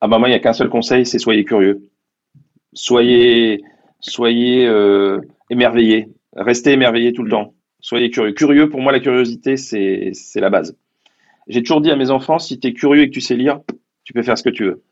Ah 0.01 0.09
bah 0.09 0.19
moi, 0.19 0.29
il 0.29 0.33
n'y 0.33 0.37
a 0.37 0.41
qu'un 0.41 0.53
seul 0.53 0.69
conseil, 0.69 1.05
c'est 1.07 1.19
soyez 1.19 1.45
curieux. 1.45 1.89
Soyez, 2.73 3.63
soyez 4.01 4.67
euh, 4.67 5.21
émerveillés. 5.51 6.09
Restez 6.37 6.73
émerveillés 6.73 7.13
tout 7.13 7.25
le 7.25 7.31
temps. 7.31 7.55
Soyez 7.81 8.11
curieux. 8.11 8.33
Curieux, 8.33 8.69
pour 8.69 8.81
moi, 8.81 8.93
la 8.93 9.01
curiosité, 9.01 9.57
c'est, 9.57 10.11
c'est 10.13 10.41
la 10.41 10.51
base. 10.51 10.77
J'ai 11.49 11.63
toujours 11.63 11.81
dit 11.81 11.91
à 11.91 11.97
mes 11.97 12.11
enfants, 12.11 12.39
si 12.39 12.61
tu 12.61 12.69
es 12.69 12.73
curieux 12.73 13.03
et 13.03 13.09
que 13.09 13.15
tu 13.15 13.21
sais 13.21 13.37
lire, 13.37 13.61
tu 14.09 14.15
peux 14.15 14.23
faire 14.23 14.39
ce 14.39 14.43
que 14.43 14.49
tu 14.49 14.65
veux. 14.65 14.83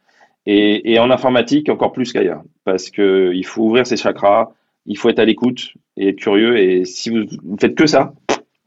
Et, 0.45 0.93
et 0.93 0.99
en 0.99 1.11
informatique, 1.11 1.71
encore 1.71 1.93
plus 1.93 2.13
qu'ailleurs. 2.13 2.43
Parce 2.65 2.91
qu'il 2.91 3.47
faut 3.47 3.63
ouvrir 3.63 3.87
ses 3.87 3.97
chakras, 3.97 4.51
il 4.85 4.99
faut 4.99 5.09
être 5.09 5.21
à 5.21 5.25
l'écoute 5.25 5.73
et 5.97 6.09
être 6.09 6.17
curieux. 6.17 6.59
Et 6.59 6.85
si 6.85 7.09
vous 7.09 7.21
ne 7.21 7.57
faites 7.59 7.75
que 7.75 7.87
ça, 7.87 8.13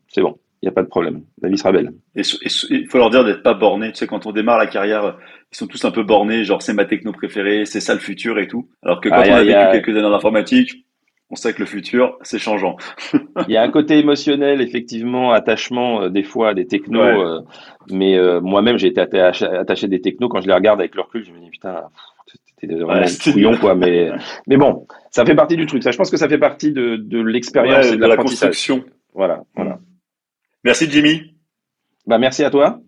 c'est 0.08 0.22
bon, 0.22 0.40
il 0.64 0.66
n'y 0.66 0.70
a 0.70 0.72
pas 0.72 0.82
de 0.82 0.88
problème. 0.88 1.22
La 1.44 1.50
vie 1.50 1.58
sera 1.60 1.72
belle. 1.72 1.92
Et 2.16 2.24
il 2.72 2.88
faut 2.88 2.98
leur 2.98 3.12
dire 3.12 3.24
d'être 3.24 3.44
pas 3.44 3.54
borné. 3.54 3.92
Tu 3.92 4.00
sais, 4.00 4.08
quand 4.08 4.26
on 4.26 4.32
démarre 4.32 4.58
la 4.58 4.66
carrière, 4.66 5.20
ils 5.54 5.56
sont 5.56 5.68
tous 5.68 5.86
un 5.86 5.92
peu 5.92 6.02
bornés, 6.02 6.44
genre 6.44 6.64
c'est 6.64 6.74
ma 6.74 6.86
techno 6.86 7.12
préférée, 7.12 7.66
c'est 7.66 7.80
ça 7.80 7.94
le 7.94 8.00
futur 8.00 8.40
et 8.40 8.48
tout. 8.48 8.68
Alors 8.82 9.02
que 9.02 9.10
quand 9.10 9.22
on 9.22 9.32
a, 9.32 9.44
vécu 9.44 9.84
quelques 9.84 9.96
années 9.96 10.08
en 10.08 10.14
informatique, 10.14 10.84
on 11.32 11.36
sait 11.36 11.54
que 11.54 11.60
le 11.60 11.66
futur, 11.66 12.18
c'est 12.24 12.40
changeant. 12.40 12.76
il 13.48 13.54
y 13.54 13.58
a 13.58 13.62
un 13.62 13.70
côté 13.70 14.00
émotionnel, 14.00 14.62
effectivement, 14.62 15.32
attachement 15.32 16.04
euh, 16.04 16.10
des 16.10 16.24
fois 16.24 16.50
à 16.50 16.54
des 16.54 16.66
technos. 16.66 17.02
Euh, 17.02 17.42
mais 17.92 18.18
euh, 18.18 18.42
moi-même, 18.42 18.78
j'ai 18.78 18.88
été 18.88 19.02
attaché, 19.02 19.46
attaché, 19.46 19.88
des 19.88 20.02
technos. 20.02 20.30
Quand 20.30 20.42
je 20.42 20.48
les 20.48 20.54
regarde 20.54 20.80
avec 20.80 20.96
le 20.96 21.02
recul, 21.02 21.24
je 21.24 21.32
me 21.32 21.40
dis 21.40 21.50
putain, 21.50 21.84
c'était 22.60 22.74
vraiment 22.74 23.06
couillon, 23.24 23.58
quoi. 23.58 23.76
Mais, 23.76 24.10
mais 24.48 24.58
bon, 24.58 24.88
ça 25.12 25.24
fait 25.24 25.36
partie 25.36 25.56
du 25.56 25.68
truc. 25.68 25.84
Ça, 25.84 25.92
je 25.92 25.98
pense 25.98 26.10
que 26.10 26.18
ça 26.18 26.28
fait 26.28 26.40
partie 26.40 26.72
de, 26.72 26.96
de 26.96 27.22
l'expérience 27.22 27.92
et 27.92 27.98
de, 27.98 28.06
la 28.06 28.18
construction. 28.18 28.84
Voilà, 29.14 29.44
voilà. 29.56 29.80
Merci, 30.64 30.90
Jimmy. 30.90 31.36
Bah, 32.08 32.18
merci 32.18 32.44
à 32.44 32.50
toi. 32.50 32.80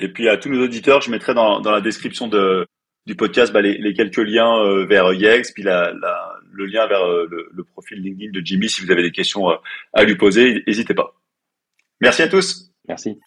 Et 0.00 0.08
puis 0.08 0.28
à 0.28 0.36
tous 0.36 0.48
nos 0.48 0.62
auditeurs, 0.64 1.00
je 1.00 1.10
mettrai 1.10 1.34
dans, 1.34 1.60
dans 1.60 1.72
la 1.72 1.80
description 1.80 2.28
de, 2.28 2.66
du 3.06 3.16
podcast 3.16 3.52
bah, 3.52 3.60
les, 3.62 3.78
les, 3.78 3.94
quelques 3.94 4.18
liens 4.18 4.84
vers 4.84 5.12
Yex, 5.12 5.52
puis 5.52 5.64
la, 5.64 5.92
la, 5.92 6.27
le 6.58 6.66
lien 6.66 6.86
vers 6.86 7.06
euh, 7.06 7.28
le, 7.30 7.64
profil 7.64 8.02
LinkedIn 8.02 8.32
de 8.32 8.44
Jimmy 8.44 8.68
si 8.68 8.84
vous 8.84 8.90
avez 8.90 9.02
des 9.02 9.12
questions 9.12 9.48
euh, 9.50 9.56
à 9.92 10.04
lui 10.04 10.16
poser. 10.16 10.64
N'hésitez 10.66 10.94
pas. 10.94 11.14
Merci 12.00 12.22
à 12.22 12.28
tous. 12.28 12.72
Merci. 12.86 13.18